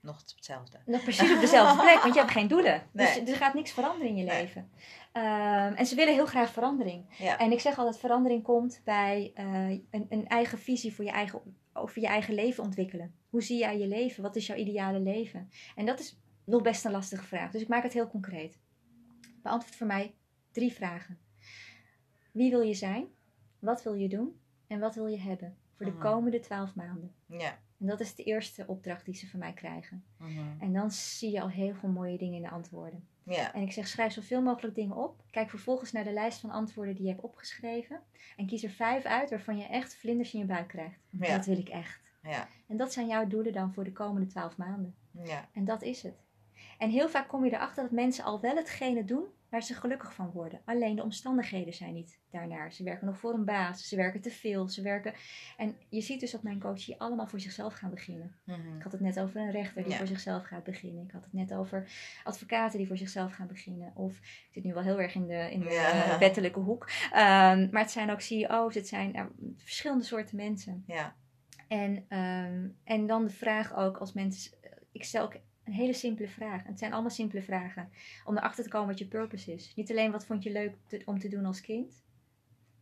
Nog 0.00 0.18
hetzelfde. 0.18 0.78
Nog 0.84 1.02
precies 1.02 1.32
op 1.34 1.40
dezelfde 1.40 1.82
plek, 1.82 2.02
want 2.02 2.14
je 2.14 2.20
hebt 2.20 2.32
geen 2.32 2.48
doelen. 2.48 2.82
Dus 2.92 3.16
er 3.16 3.36
gaat 3.36 3.54
niks 3.54 3.70
veranderen 3.72 4.08
in 4.08 4.16
je 4.16 4.24
Nee. 4.24 4.40
leven. 4.42 4.70
Ehm, 5.12 5.72
en 5.72 5.86
ze 5.86 5.94
willen 5.94 6.14
heel 6.14 6.26
graag 6.26 6.50
verandering. 6.52 7.14
Ja. 7.18 7.38
En 7.38 7.52
ik 7.52 7.60
zeg 7.60 7.78
altijd, 7.78 7.98
verandering 7.98 8.42
komt 8.42 8.80
bij 8.84 9.30
eh, 9.34 9.68
een, 9.90 10.06
een 10.08 10.26
eigen 10.28 10.58
visie 10.58 10.94
voor 10.94 11.04
je 11.04 11.10
eigen, 11.10 11.40
over 11.72 12.00
je 12.00 12.06
eigen 12.06 12.34
leven 12.34 12.64
ontwikkelen. 12.64 13.14
Hoe 13.28 13.42
zie 13.42 13.58
jij 13.58 13.78
je 13.78 13.86
leven? 13.86 14.22
Wat 14.22 14.36
is 14.36 14.46
jouw 14.46 14.56
ideale 14.56 15.00
leven? 15.00 15.50
En 15.76 15.86
dat 15.86 16.00
is 16.00 16.18
nog 16.44 16.62
best 16.62 16.84
een 16.84 16.90
lastige 16.92 17.24
vraag. 17.24 17.50
Dus 17.50 17.62
ik 17.62 17.68
maak 17.68 17.82
het 17.82 17.92
heel 17.92 18.08
concreet. 18.08 18.58
Beantwoord 19.46 19.76
voor 19.76 19.86
mij 19.86 20.14
drie 20.52 20.72
vragen. 20.72 21.18
Wie 22.32 22.50
wil 22.50 22.60
je 22.60 22.74
zijn? 22.74 23.06
Wat 23.58 23.82
wil 23.82 23.94
je 23.94 24.08
doen? 24.08 24.40
En 24.66 24.80
wat 24.80 24.94
wil 24.94 25.06
je 25.06 25.18
hebben 25.18 25.56
voor 25.76 25.86
de 25.86 25.92
Mhm. 25.92 26.00
komende 26.00 26.40
twaalf 26.40 26.74
maanden? 26.74 27.14
Ja. 27.26 27.58
En 27.80 27.86
dat 27.86 28.00
is 28.00 28.14
de 28.14 28.22
eerste 28.22 28.64
opdracht 28.66 29.04
die 29.04 29.14
ze 29.14 29.28
van 29.28 29.38
mij 29.38 29.52
krijgen. 29.52 30.04
Mhm. 30.18 30.60
En 30.60 30.72
dan 30.72 30.90
zie 30.90 31.30
je 31.30 31.40
al 31.40 31.48
heel 31.50 31.74
veel 31.74 31.88
mooie 31.88 32.18
dingen 32.18 32.34
in 32.36 32.42
de 32.42 32.50
antwoorden. 32.50 33.08
Ja. 33.22 33.54
En 33.54 33.62
ik 33.62 33.72
zeg, 33.72 33.88
schrijf 33.88 34.12
zoveel 34.12 34.42
mogelijk 34.42 34.74
dingen 34.74 34.96
op. 34.96 35.22
Kijk 35.30 35.50
vervolgens 35.50 35.92
naar 35.92 36.04
de 36.04 36.12
lijst 36.12 36.40
van 36.40 36.50
antwoorden 36.50 36.94
die 36.94 37.02
je 37.04 37.10
hebt 37.10 37.22
opgeschreven. 37.22 38.00
En 38.36 38.46
kies 38.46 38.62
er 38.62 38.70
vijf 38.70 39.04
uit 39.04 39.30
waarvan 39.30 39.58
je 39.58 39.64
echt 39.64 39.94
vlinders 39.94 40.32
in 40.34 40.40
je 40.40 40.46
buik 40.46 40.68
krijgt. 40.68 41.00
Ja. 41.10 41.36
Dat 41.36 41.46
wil 41.46 41.58
ik 41.58 41.68
echt. 41.68 42.00
Ja. 42.22 42.48
En 42.68 42.76
dat 42.76 42.92
zijn 42.92 43.06
jouw 43.06 43.26
doelen 43.26 43.52
dan 43.52 43.72
voor 43.72 43.84
de 43.84 43.92
komende 43.92 44.26
twaalf 44.26 44.56
maanden. 44.56 44.94
Ja. 45.24 45.48
En 45.52 45.64
dat 45.64 45.82
is 45.82 46.02
het. 46.02 46.24
En 46.78 46.90
heel 46.90 47.08
vaak 47.08 47.28
kom 47.28 47.44
je 47.44 47.52
erachter 47.52 47.82
dat 47.82 47.92
mensen 47.92 48.24
al 48.24 48.40
wel 48.40 48.56
hetgene 48.56 49.04
doen 49.04 49.24
waar 49.56 49.64
ze 49.64 49.74
gelukkig 49.74 50.14
van 50.14 50.30
worden. 50.30 50.60
Alleen 50.64 50.96
de 50.96 51.02
omstandigheden 51.02 51.74
zijn 51.74 51.94
niet 51.94 52.18
daarnaar. 52.30 52.72
Ze 52.72 52.82
werken 52.82 53.06
nog 53.06 53.18
voor 53.18 53.34
een 53.34 53.44
baas, 53.44 53.88
ze 53.88 53.96
werken 53.96 54.20
te 54.20 54.30
veel, 54.30 54.68
ze 54.68 54.82
werken... 54.82 55.14
En 55.56 55.76
je 55.88 56.00
ziet 56.00 56.20
dus 56.20 56.30
dat 56.30 56.42
mijn 56.42 56.60
coaches 56.60 56.86
hier 56.86 56.96
allemaal 56.98 57.26
voor 57.26 57.40
zichzelf 57.40 57.74
gaan 57.74 57.90
beginnen. 57.90 58.36
Mhm. 58.44 58.76
Ik 58.76 58.82
had 58.82 58.92
het 58.92 59.00
net 59.00 59.20
over 59.20 59.40
een 59.40 59.50
rechter 59.50 59.82
die 59.82 59.92
Ja. 59.92 59.98
voor 59.98 60.06
zichzelf 60.06 60.44
gaat 60.44 60.64
beginnen. 60.64 61.04
Ik 61.04 61.10
had 61.10 61.22
het 61.24 61.32
net 61.32 61.54
over 61.54 61.88
advocaten 62.24 62.78
die 62.78 62.86
voor 62.86 62.96
zichzelf 62.96 63.32
gaan 63.32 63.46
beginnen. 63.46 63.92
Of 63.94 64.18
ik 64.18 64.48
zit 64.50 64.64
nu 64.64 64.72
wel 64.74 64.82
heel 64.82 65.00
erg 65.00 65.14
in 65.14 65.26
de, 65.26 65.48
in 65.50 65.60
de 65.60 65.70
Ja. 65.70 65.92
eh, 66.04 66.18
wettelijke 66.18 66.60
hoek. 66.60 66.90
Ehm, 67.12 67.68
maar 67.70 67.82
het 67.82 67.90
zijn 67.90 68.10
ook 68.10 68.20
CEO's, 68.20 68.74
het 68.74 68.88
zijn 68.88 69.14
eh, 69.14 69.24
verschillende 69.56 70.04
soorten 70.04 70.36
mensen. 70.36 70.84
Ja. 70.86 71.16
En, 71.68 72.04
ehm, 72.08 72.68
en 72.84 73.06
dan 73.06 73.24
de 73.24 73.30
vraag 73.32 73.74
ook 73.76 73.96
als 73.96 74.12
mensen. 74.12 74.52
Ik 74.92 75.04
stel 75.04 75.22
ook 75.24 75.36
een 75.66 75.72
hele 75.72 75.92
simpele 75.92 76.28
vraag. 76.28 76.64
Het 76.64 76.78
zijn 76.78 76.92
allemaal 76.92 77.10
simpele 77.10 77.42
vragen. 77.42 77.90
Om 78.24 78.36
erachter 78.36 78.64
te 78.64 78.70
komen 78.70 78.88
wat 78.88 78.98
je 78.98 79.06
purpose 79.06 79.52
is. 79.52 79.72
Niet 79.74 79.90
alleen 79.90 80.12
wat 80.12 80.26
vond 80.26 80.42
je 80.42 80.52
leuk 80.52 80.74
om 81.04 81.18
te 81.18 81.28
doen 81.28 81.44
als 81.44 81.60
kind. 81.60 82.04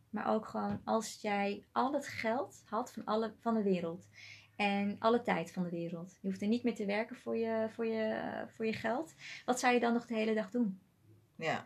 maar 0.09 0.33
ook 0.33 0.47
gewoon 0.47 0.81
als 0.83 1.21
jij 1.21 1.63
al 1.71 1.93
het 1.93 2.07
geld 2.07 2.63
had 2.65 2.93
van, 2.93 3.05
alle, 3.05 3.33
van 3.39 3.53
de 3.53 3.63
wereld. 3.63 4.07
En 4.55 4.95
alle 4.99 5.21
tijd 5.21 5.51
van 5.51 5.63
de 5.63 5.69
wereld. 5.69 6.17
Je 6.21 6.27
hoeft 6.27 6.41
er 6.41 6.47
niet 6.47 6.63
meer 6.63 6.75
te 6.75 6.85
werken 6.85 7.15
voor 7.15 7.37
je, 7.37 7.67
voor 7.71 7.85
je, 7.85 8.21
voor 8.55 8.65
je 8.65 8.73
geld. 8.73 9.13
Wat 9.45 9.59
zou 9.59 9.73
je 9.73 9.79
dan 9.79 9.93
nog 9.93 10.05
de 10.05 10.15
hele 10.15 10.33
dag 10.33 10.51
doen? 10.51 10.79
Ja. 11.35 11.65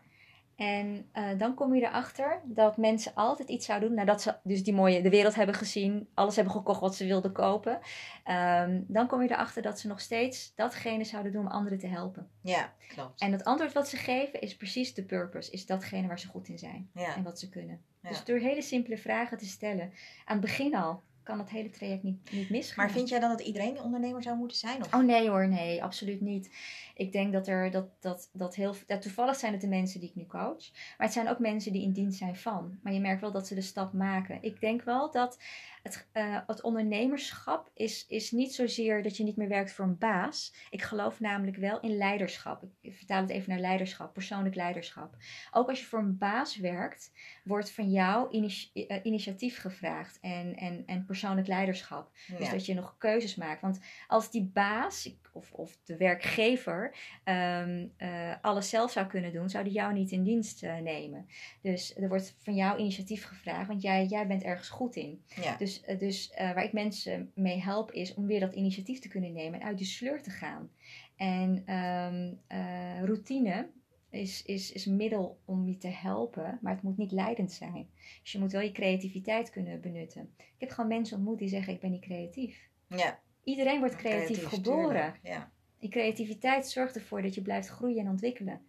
En 0.60 1.08
uh, 1.14 1.38
dan 1.38 1.54
kom 1.54 1.74
je 1.74 1.82
erachter 1.82 2.40
dat 2.44 2.76
mensen 2.76 3.14
altijd 3.14 3.48
iets 3.48 3.66
zouden 3.66 3.88
doen. 3.88 3.98
Nadat 3.98 4.22
ze 4.22 4.34
dus 4.42 4.62
die 4.62 4.74
mooie 4.74 5.02
de 5.02 5.10
wereld 5.10 5.34
hebben 5.34 5.54
gezien, 5.54 6.08
alles 6.14 6.36
hebben 6.36 6.54
gekocht 6.54 6.80
wat 6.80 6.94
ze 6.94 7.06
wilden 7.06 7.32
kopen. 7.32 7.78
Um, 8.30 8.84
dan 8.88 9.06
kom 9.06 9.22
je 9.22 9.30
erachter 9.30 9.62
dat 9.62 9.78
ze 9.78 9.86
nog 9.86 10.00
steeds 10.00 10.52
datgene 10.54 11.04
zouden 11.04 11.32
doen 11.32 11.40
om 11.46 11.50
anderen 11.50 11.78
te 11.78 11.86
helpen. 11.86 12.28
Ja, 12.42 12.72
klopt. 12.88 13.20
En 13.20 13.32
het 13.32 13.44
antwoord 13.44 13.72
wat 13.72 13.88
ze 13.88 13.96
geven 13.96 14.40
is 14.40 14.56
precies 14.56 14.94
de 14.94 15.04
purpose. 15.04 15.50
Is 15.50 15.66
datgene 15.66 16.06
waar 16.06 16.20
ze 16.20 16.28
goed 16.28 16.48
in 16.48 16.58
zijn. 16.58 16.90
Ja. 16.94 17.16
En 17.16 17.22
wat 17.22 17.38
ze 17.38 17.48
kunnen. 17.48 17.82
Ja. 18.02 18.08
Dus 18.08 18.24
door 18.24 18.38
hele 18.38 18.62
simpele 18.62 18.98
vragen 18.98 19.38
te 19.38 19.46
stellen. 19.46 19.92
Aan 20.24 20.36
het 20.36 20.46
begin 20.46 20.74
al 20.74 21.02
kan 21.30 21.38
het 21.38 21.50
hele 21.50 21.70
traject 21.70 22.02
niet, 22.02 22.32
niet 22.32 22.50
misgaan. 22.50 22.84
Maar 22.84 22.94
vind 22.94 23.08
jij 23.08 23.20
dan 23.20 23.30
dat 23.30 23.40
iedereen 23.40 23.80
ondernemer 23.80 24.22
zou 24.22 24.36
moeten 24.36 24.56
zijn? 24.56 24.84
Of? 24.84 24.94
Oh 24.94 25.04
nee 25.04 25.28
hoor, 25.28 25.48
nee, 25.48 25.82
absoluut 25.82 26.20
niet. 26.20 26.50
Ik 26.94 27.12
denk 27.12 27.32
dat 27.32 27.48
er 27.48 27.70
dat, 27.70 27.86
dat, 28.00 28.30
dat 28.32 28.54
heel. 28.54 28.74
Toevallig 29.00 29.36
zijn 29.36 29.52
het 29.52 29.60
de 29.60 29.68
mensen 29.68 30.00
die 30.00 30.08
ik 30.08 30.14
nu 30.14 30.26
coach. 30.26 30.70
Maar 30.72 31.06
het 31.06 31.12
zijn 31.12 31.28
ook 31.28 31.38
mensen 31.38 31.72
die 31.72 31.82
in 31.82 31.92
dienst 31.92 32.18
zijn 32.18 32.36
van. 32.36 32.78
Maar 32.82 32.92
je 32.92 33.00
merkt 33.00 33.20
wel 33.20 33.32
dat 33.32 33.46
ze 33.46 33.54
de 33.54 33.60
stap 33.60 33.92
maken. 33.92 34.38
Ik 34.40 34.60
denk 34.60 34.82
wel 34.82 35.10
dat 35.10 35.38
het, 35.82 36.08
uh, 36.12 36.38
het 36.46 36.62
ondernemerschap 36.62 37.70
is, 37.74 38.06
is 38.08 38.30
niet 38.30 38.54
zozeer 38.54 39.02
dat 39.02 39.16
je 39.16 39.24
niet 39.24 39.36
meer 39.36 39.48
werkt 39.48 39.72
voor 39.72 39.84
een 39.84 39.98
baas. 39.98 40.54
Ik 40.70 40.82
geloof 40.82 41.20
namelijk 41.20 41.56
wel 41.56 41.80
in 41.80 41.96
leiderschap. 41.96 42.62
Ik 42.80 42.96
vertaal 42.96 43.20
het 43.20 43.30
even 43.30 43.50
naar 43.50 43.60
leiderschap, 43.60 44.12
persoonlijk 44.12 44.54
leiderschap. 44.54 45.16
Ook 45.50 45.68
als 45.68 45.80
je 45.80 45.86
voor 45.86 45.98
een 45.98 46.18
baas 46.18 46.56
werkt, 46.56 47.12
wordt 47.44 47.70
van 47.70 47.90
jou 47.90 48.30
initi 48.30 48.70
uh, 48.74 48.96
initiatief 49.02 49.58
gevraagd 49.60 50.18
en, 50.20 50.56
en, 50.56 50.82
en 50.86 51.04
persoonlijk 51.04 51.46
leiderschap. 51.46 52.10
Ja. 52.26 52.36
Dus 52.36 52.50
dat 52.50 52.66
je 52.66 52.74
nog 52.74 52.94
keuzes 52.98 53.34
maakt. 53.34 53.60
Want 53.60 53.80
als 54.06 54.30
die 54.30 54.44
baas 54.44 55.14
of, 55.32 55.52
of 55.52 55.78
de 55.84 55.96
werkgever 55.96 56.96
um, 57.24 57.92
uh, 57.98 58.34
alles 58.40 58.68
zelf 58.68 58.90
zou 58.90 59.06
kunnen 59.06 59.32
doen, 59.32 59.50
zou 59.50 59.64
die 59.64 59.72
jou 59.72 59.92
niet 59.92 60.10
in 60.10 60.22
dienst 60.22 60.62
nemen. 60.62 61.26
Dus 61.62 61.96
er 61.96 62.08
wordt 62.08 62.36
van 62.38 62.54
jou 62.54 62.78
initiatief 62.78 63.24
gevraagd, 63.24 63.68
want 63.68 63.82
jij, 63.82 64.06
jij 64.06 64.26
bent 64.26 64.42
ergens 64.42 64.68
goed 64.68 64.96
in. 64.96 65.22
Ja. 65.26 65.56
Dus, 65.56 65.69
uh, 65.78 65.98
dus 65.98 66.32
waar 66.36 66.64
ik 66.64 66.72
mensen 66.72 67.30
mee 67.34 67.60
help, 67.60 67.92
is 67.92 68.14
om 68.14 68.26
weer 68.26 68.40
dat 68.40 68.54
initiatief 68.54 68.98
te 68.98 69.08
kunnen 69.08 69.32
nemen 69.32 69.60
en 69.60 69.66
uit 69.66 69.78
die 69.78 69.86
sleur 69.86 70.22
te 70.22 70.30
gaan. 70.30 70.70
En 71.16 71.74
um, 71.74 72.40
routine 73.04 73.68
is, 74.10 74.42
is, 74.42 74.72
is 74.72 74.86
een 74.86 74.96
middel 74.96 75.40
om 75.44 75.66
je 75.66 75.76
te 75.76 75.88
helpen, 75.88 76.58
maar 76.62 76.72
het 76.72 76.82
moet 76.82 76.96
niet 76.96 77.12
leidend 77.12 77.52
zijn. 77.52 77.90
Dus 78.22 78.32
je 78.32 78.38
moet 78.38 78.52
wel 78.52 78.60
je 78.60 78.72
creativiteit 78.72 79.50
kunnen 79.50 79.80
benutten. 79.80 80.34
Ik 80.36 80.54
heb 80.58 80.70
gewoon 80.70 80.88
mensen 80.88 81.16
ontmoet 81.16 81.38
die 81.38 81.48
zeggen: 81.48 81.72
Ik 81.72 81.80
ben 81.80 81.90
niet 81.90 82.00
creatief. 82.00 82.68
Ja. 82.86 83.20
Iedereen 83.44 83.78
wordt 83.78 83.96
creatief, 83.96 84.36
creatief 84.36 84.48
geboren. 84.48 85.14
Ja. 85.22 85.52
Die 85.78 85.90
creativiteit 85.90 86.68
zorgt 86.68 86.94
ervoor 86.94 87.22
dat 87.22 87.34
je 87.34 87.42
blijft 87.42 87.68
groeien 87.68 88.04
en 88.04 88.10
ontwikkelen. 88.10 88.60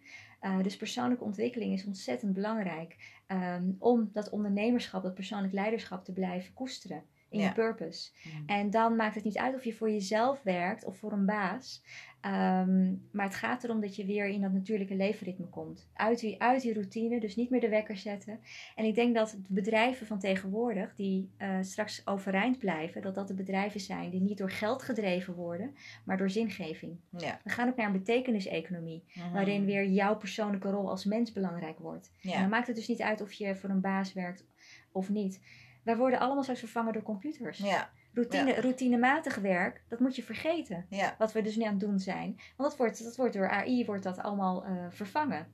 Uh, 0.42 0.62
dus 0.62 0.76
persoonlijke 0.76 1.24
ontwikkeling 1.24 1.72
is 1.72 1.84
ontzettend 1.84 2.32
belangrijk 2.32 2.96
um, 3.26 3.76
om 3.78 4.10
dat 4.12 4.30
ondernemerschap, 4.30 5.02
dat 5.02 5.14
persoonlijk 5.14 5.52
leiderschap 5.52 6.04
te 6.04 6.12
blijven 6.12 6.54
koesteren 6.54 7.04
in 7.32 7.40
Ja. 7.40 7.46
je 7.46 7.52
purpose. 7.52 8.10
Mm. 8.24 8.42
En 8.46 8.70
dan 8.70 8.96
maakt 8.96 9.14
het 9.14 9.24
niet 9.24 9.38
uit 9.38 9.54
of 9.54 9.64
je 9.64 9.72
voor 9.74 9.90
jezelf 9.90 10.42
werkt 10.42 10.84
of 10.84 10.96
voor 10.96 11.12
een 11.12 11.26
baas. 11.26 11.82
Um, 12.26 13.08
maar 13.12 13.26
het 13.26 13.34
gaat 13.34 13.64
erom 13.64 13.80
dat 13.80 13.96
je 13.96 14.04
weer 14.06 14.26
in 14.26 14.40
dat 14.40 14.52
natuurlijke 14.52 14.94
leefritme 14.94 15.46
komt. 15.46 15.88
Uit 15.94 16.20
die, 16.20 16.42
uit 16.42 16.62
die 16.62 16.72
routine, 16.72 17.20
dus 17.20 17.36
niet 17.36 17.50
meer 17.50 17.60
de 17.60 17.68
wekker 17.68 17.96
zetten. 17.96 18.40
En 18.76 18.84
ik 18.84 18.94
denk 18.94 19.14
dat 19.14 19.30
de 19.30 19.54
bedrijven 19.54 20.06
van 20.06 20.18
tegenwoordig, 20.18 20.94
die 20.94 21.30
uh, 21.38 21.56
straks 21.60 22.06
overeind 22.06 22.58
blijven, 22.58 23.02
dat 23.02 23.14
dat 23.14 23.28
de 23.28 23.34
bedrijven 23.34 23.80
zijn 23.80 24.10
die 24.10 24.20
niet 24.20 24.38
door 24.38 24.50
geld 24.50 24.82
gedreven 24.82 25.34
worden, 25.34 25.74
maar 26.04 26.16
door 26.16 26.30
zingeving. 26.30 26.96
Ja. 27.18 27.40
We 27.44 27.50
gaan 27.50 27.68
ook 27.68 27.76
naar 27.76 27.86
een 27.86 27.92
betekeniseconomie, 27.92 29.04
Mhm. 29.14 29.32
waarin 29.32 29.64
weer 29.64 29.86
jouw 29.88 30.16
persoonlijke 30.16 30.70
rol 30.70 30.90
als 30.90 31.04
mens 31.04 31.32
belangrijk 31.32 31.78
wordt. 31.78 32.12
En 32.22 32.40
dan 32.40 32.48
maakt 32.48 32.66
het 32.66 32.76
dus 32.76 32.88
niet 32.88 33.02
uit 33.02 33.20
of 33.20 33.32
je 33.32 33.54
voor 33.56 33.70
een 33.70 33.80
baas 33.80 34.12
werkt 34.12 34.44
of 34.92 35.08
niet. 35.10 35.40
Wij 35.82 35.96
worden 35.96 36.18
allemaal 36.18 36.42
straks 36.42 36.60
vervangen 36.60 36.92
door 36.92 37.02
computers. 37.02 37.58
Ja. 37.58 37.90
Routine, 38.12 38.60
Routinematig 38.60 39.36
werk, 39.36 39.84
dat 39.88 40.00
moet 40.00 40.16
je 40.16 40.22
vergeten. 40.22 40.86
Ja. 40.88 41.14
Wat 41.18 41.32
we 41.32 41.42
dus 41.42 41.56
nu 41.56 41.64
aan 41.64 41.70
het 41.70 41.80
doen 41.80 41.98
zijn. 41.98 42.40
Want 42.56 42.68
dat 42.70 42.76
wordt, 42.76 43.04
dat 43.04 43.16
wordt 43.16 43.32
door 43.32 43.50
AI 43.50 43.84
wordt 43.84 44.02
dat 44.02 44.18
allemaal 44.18 44.66
uh, 44.66 44.86
vervangen. 44.90 45.52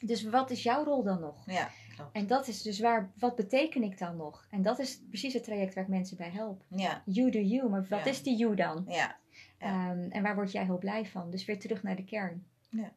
Dus 0.00 0.22
wat 0.22 0.50
is 0.50 0.62
jouw 0.62 0.84
rol 0.84 1.02
dan 1.02 1.20
nog? 1.20 1.42
Ja. 1.46 1.68
Klopt. 1.96 2.14
En 2.14 2.26
dat 2.26 2.48
is 2.48 2.62
dus 2.62 2.80
waar, 2.80 3.12
wat 3.18 3.36
beteken 3.36 3.82
ik 3.82 3.98
dan 3.98 4.16
nog? 4.16 4.46
En 4.50 4.62
dat 4.62 4.78
is 4.78 5.02
precies 5.08 5.32
het 5.34 5.44
traject 5.44 5.74
waar 5.74 5.84
ik 5.84 5.90
mensen 5.90 6.16
bij 6.16 6.30
help. 6.30 6.62
Ja. 6.68 7.02
You 7.04 7.30
do 7.30 7.38
you, 7.38 7.70
maar 7.70 7.86
wat 7.88 8.04
Ja. 8.04 8.10
is 8.10 8.22
die 8.22 8.36
you 8.36 8.54
dan? 8.54 8.84
Ja. 8.88 9.16
Ja. 9.58 9.90
Um, 9.90 10.10
en 10.10 10.22
waar 10.22 10.34
word 10.34 10.52
jij 10.52 10.64
heel 10.64 10.78
blij 10.78 11.06
van? 11.06 11.30
Dus 11.30 11.44
weer 11.44 11.58
terug 11.58 11.82
naar 11.82 11.96
de 11.96 12.04
kern. 12.04 12.46
Oké. 12.72 12.90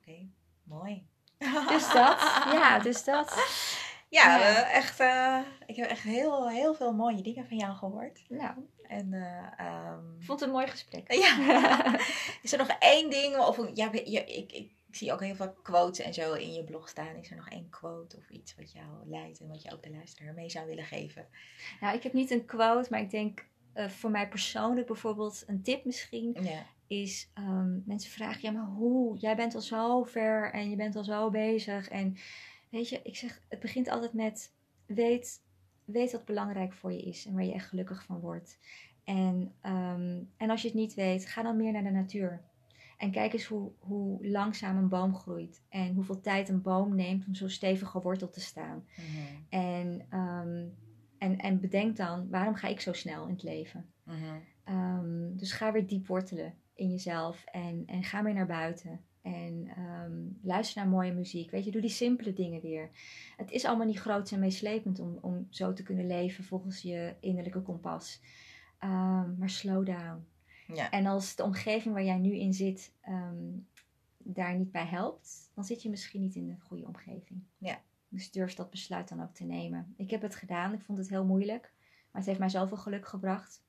Okay. 0.00 0.28
Mooi. 0.62 1.06
Dus 1.68 1.92
dat. 1.92 2.20
ja, 2.58 2.78
dus 2.78 3.04
dat. 3.04 3.28
Ja, 4.14 4.38
Ja. 4.38 4.50
uh, 4.50 4.74
echt. 4.74 5.00
Uh, 5.00 5.38
ik 5.66 5.76
heb 5.76 5.88
echt 5.90 6.02
heel, 6.02 6.48
heel 6.48 6.74
veel 6.74 6.92
mooie 6.92 7.22
dingen 7.22 7.46
van 7.46 7.56
jou 7.56 7.74
gehoord. 7.74 8.24
Nou, 8.28 8.54
En, 8.82 9.12
uh, 9.12 9.92
um... 9.92 10.16
ik 10.18 10.24
vond 10.26 10.40
het 10.40 10.48
een 10.48 10.54
mooi 10.54 10.66
gesprek. 10.66 11.12
Ja. 11.12 11.36
is 12.42 12.52
er 12.52 12.58
nog 12.58 12.76
één 12.78 13.10
ding? 13.10 13.36
Of 13.36 13.60
ja, 13.74 13.90
je, 13.92 14.24
ik, 14.24 14.52
ik, 14.52 14.72
ik 14.88 14.96
zie 15.00 15.12
ook 15.12 15.20
heel 15.20 15.34
veel 15.34 15.52
quotes 15.62 16.06
en 16.06 16.14
zo 16.14 16.32
in 16.32 16.52
je 16.52 16.64
blog 16.64 16.88
staan. 16.88 17.16
Is 17.16 17.30
er 17.30 17.36
nog 17.36 17.48
één 17.48 17.70
quote 17.70 18.16
of 18.16 18.28
iets 18.30 18.54
wat 18.56 18.72
jou 18.72 18.86
leidt 19.04 19.40
en 19.40 19.48
wat 19.48 19.62
je 19.62 19.72
ook 19.72 19.82
de 19.82 19.90
luisteraar 19.90 20.34
mee 20.34 20.50
zou 20.50 20.66
willen 20.66 20.84
geven? 20.84 21.26
Nou, 21.80 21.96
ik 21.96 22.02
heb 22.02 22.12
niet 22.12 22.30
een 22.30 22.44
quote, 22.44 22.90
maar 22.90 23.00
ik 23.00 23.10
denk 23.10 23.46
uh, 23.74 23.88
voor 23.88 24.10
mij 24.10 24.28
persoonlijk 24.28 24.86
bijvoorbeeld 24.86 25.42
een 25.46 25.62
tip 25.62 25.84
misschien. 25.84 26.36
Ja. 26.40 26.66
Is 26.86 27.30
um, 27.38 27.82
mensen 27.86 28.10
vragen, 28.10 28.40
ja 28.42 28.50
maar 28.50 28.66
hoe? 28.76 29.18
Jij 29.18 29.36
bent 29.36 29.54
al 29.54 29.60
zo 29.60 30.02
ver 30.02 30.52
en 30.52 30.70
je 30.70 30.76
bent 30.76 30.96
al 30.96 31.04
zo 31.04 31.30
bezig. 31.30 31.88
En 31.88 32.16
weet 32.74 32.88
je, 32.88 33.00
ik 33.02 33.16
zeg, 33.16 33.40
het 33.48 33.60
begint 33.60 33.88
altijd 33.88 34.12
met 34.12 34.52
weet, 34.86 35.42
weet 35.84 36.12
wat 36.12 36.24
belangrijk 36.24 36.72
voor 36.72 36.92
je 36.92 37.02
is 37.02 37.26
en 37.26 37.32
waar 37.32 37.44
je 37.44 37.52
echt 37.52 37.68
gelukkig 37.68 38.04
van 38.04 38.20
wordt. 38.20 38.58
En, 39.04 39.54
um, 39.62 40.30
en 40.36 40.50
als 40.50 40.62
je 40.62 40.68
het 40.68 40.76
niet 40.76 40.94
weet, 40.94 41.26
ga 41.26 41.42
dan 41.42 41.56
meer 41.56 41.72
naar 41.72 41.82
de 41.82 41.90
natuur. 41.90 42.42
En 42.98 43.10
kijk 43.10 43.32
eens 43.32 43.44
hoe, 43.44 43.72
hoe 43.78 44.26
langzaam 44.28 44.76
een 44.76 44.88
boom 44.88 45.14
groeit. 45.14 45.62
En 45.68 45.94
hoeveel 45.94 46.20
tijd 46.20 46.48
een 46.48 46.62
boom 46.62 46.94
neemt 46.94 47.26
om 47.26 47.34
zo 47.34 47.48
stevig 47.48 47.88
geworteld 47.88 48.32
te 48.32 48.40
staan. 48.40 48.86
Mm-hmm. 48.96 49.46
En, 49.48 50.18
um, 50.18 50.74
en, 51.18 51.38
en 51.38 51.60
bedenk 51.60 51.96
dan, 51.96 52.28
waarom 52.28 52.54
ga 52.54 52.68
ik 52.68 52.80
zo 52.80 52.92
snel 52.92 53.24
in 53.24 53.32
het 53.32 53.42
leven? 53.42 53.92
Mm-hmm. 54.04 54.42
Um, 54.68 55.36
dus 55.36 55.52
ga 55.52 55.72
weer 55.72 55.86
diep 55.86 56.06
wortelen 56.06 56.54
in 56.74 56.90
jezelf. 56.90 57.44
En, 57.44 57.82
en 57.86 58.04
ga 58.04 58.22
weer 58.22 58.34
naar 58.34 58.46
buiten. 58.46 59.00
En 59.24 59.70
um, 59.78 60.38
luister 60.42 60.82
naar 60.82 60.90
mooie 60.90 61.12
muziek. 61.12 61.50
Weet 61.50 61.64
je, 61.64 61.70
doe 61.70 61.80
die 61.80 61.90
simpele 61.90 62.32
dingen 62.32 62.60
weer. 62.60 62.90
Het 63.36 63.50
is 63.50 63.64
allemaal 63.64 63.86
niet 63.86 63.98
groot 63.98 64.30
en 64.30 64.38
meeslepend 64.38 64.98
om, 64.98 65.18
om 65.20 65.46
zo 65.50 65.72
te 65.72 65.82
kunnen 65.82 66.06
leven 66.06 66.44
volgens 66.44 66.82
je 66.82 67.14
innerlijke 67.20 67.62
kompas. 67.62 68.20
Um, 68.80 69.36
maar 69.38 69.50
slow 69.50 69.86
down. 69.86 70.26
Ja. 70.66 70.90
En 70.90 71.06
als 71.06 71.36
de 71.36 71.42
omgeving 71.42 71.94
waar 71.94 72.04
jij 72.04 72.18
nu 72.18 72.36
in 72.36 72.54
zit 72.54 72.92
um, 73.08 73.66
daar 74.18 74.56
niet 74.56 74.72
bij 74.72 74.86
helpt, 74.86 75.50
dan 75.54 75.64
zit 75.64 75.82
je 75.82 75.90
misschien 75.90 76.20
niet 76.20 76.34
in 76.34 76.46
de 76.46 76.56
goede 76.60 76.86
omgeving. 76.86 77.42
Ja. 77.58 77.80
Dus 78.08 78.30
durf 78.30 78.54
dat 78.54 78.70
besluit 78.70 79.08
dan 79.08 79.22
ook 79.22 79.34
te 79.34 79.44
nemen. 79.44 79.94
Ik 79.96 80.10
heb 80.10 80.22
het 80.22 80.34
gedaan. 80.34 80.72
Ik 80.72 80.82
vond 80.82 80.98
het 80.98 81.08
heel 81.08 81.24
moeilijk. 81.24 81.72
Maar 82.10 82.20
het 82.20 82.26
heeft 82.26 82.38
mij 82.38 82.48
zoveel 82.48 82.76
geluk 82.76 83.06
gebracht. 83.06 83.62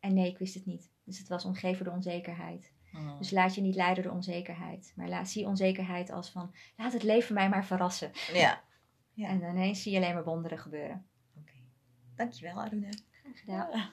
En 0.00 0.14
nee, 0.14 0.30
ik 0.30 0.38
wist 0.38 0.54
het 0.54 0.66
niet. 0.66 0.90
Dus 1.04 1.18
het 1.18 1.28
was 1.28 1.44
omgeven 1.44 1.84
door 1.84 1.94
onzekerheid. 1.94 2.72
Mm-hmm. 2.92 3.18
Dus 3.18 3.30
laat 3.30 3.54
je 3.54 3.60
niet 3.60 3.74
leiden 3.74 4.04
door 4.04 4.12
onzekerheid. 4.12 4.92
Maar 4.96 5.08
laat, 5.08 5.28
zie 5.28 5.46
onzekerheid 5.46 6.10
als 6.10 6.30
van, 6.30 6.54
laat 6.76 6.92
het 6.92 7.02
leven 7.02 7.34
mij 7.34 7.48
maar 7.48 7.64
verrassen. 7.64 8.10
Ja. 8.32 8.62
ja. 9.12 9.28
En 9.28 9.40
dan 9.40 9.50
ineens 9.50 9.82
zie 9.82 9.92
je 9.92 9.98
alleen 9.98 10.14
maar 10.14 10.24
wonderen 10.24 10.58
gebeuren. 10.58 11.06
Oké. 11.30 11.40
Okay. 11.40 11.64
Dankjewel, 12.14 12.60
Aruna. 12.60 12.88
Graag 13.10 13.38
gedaan. 13.40 13.68
Ja. 13.70 13.92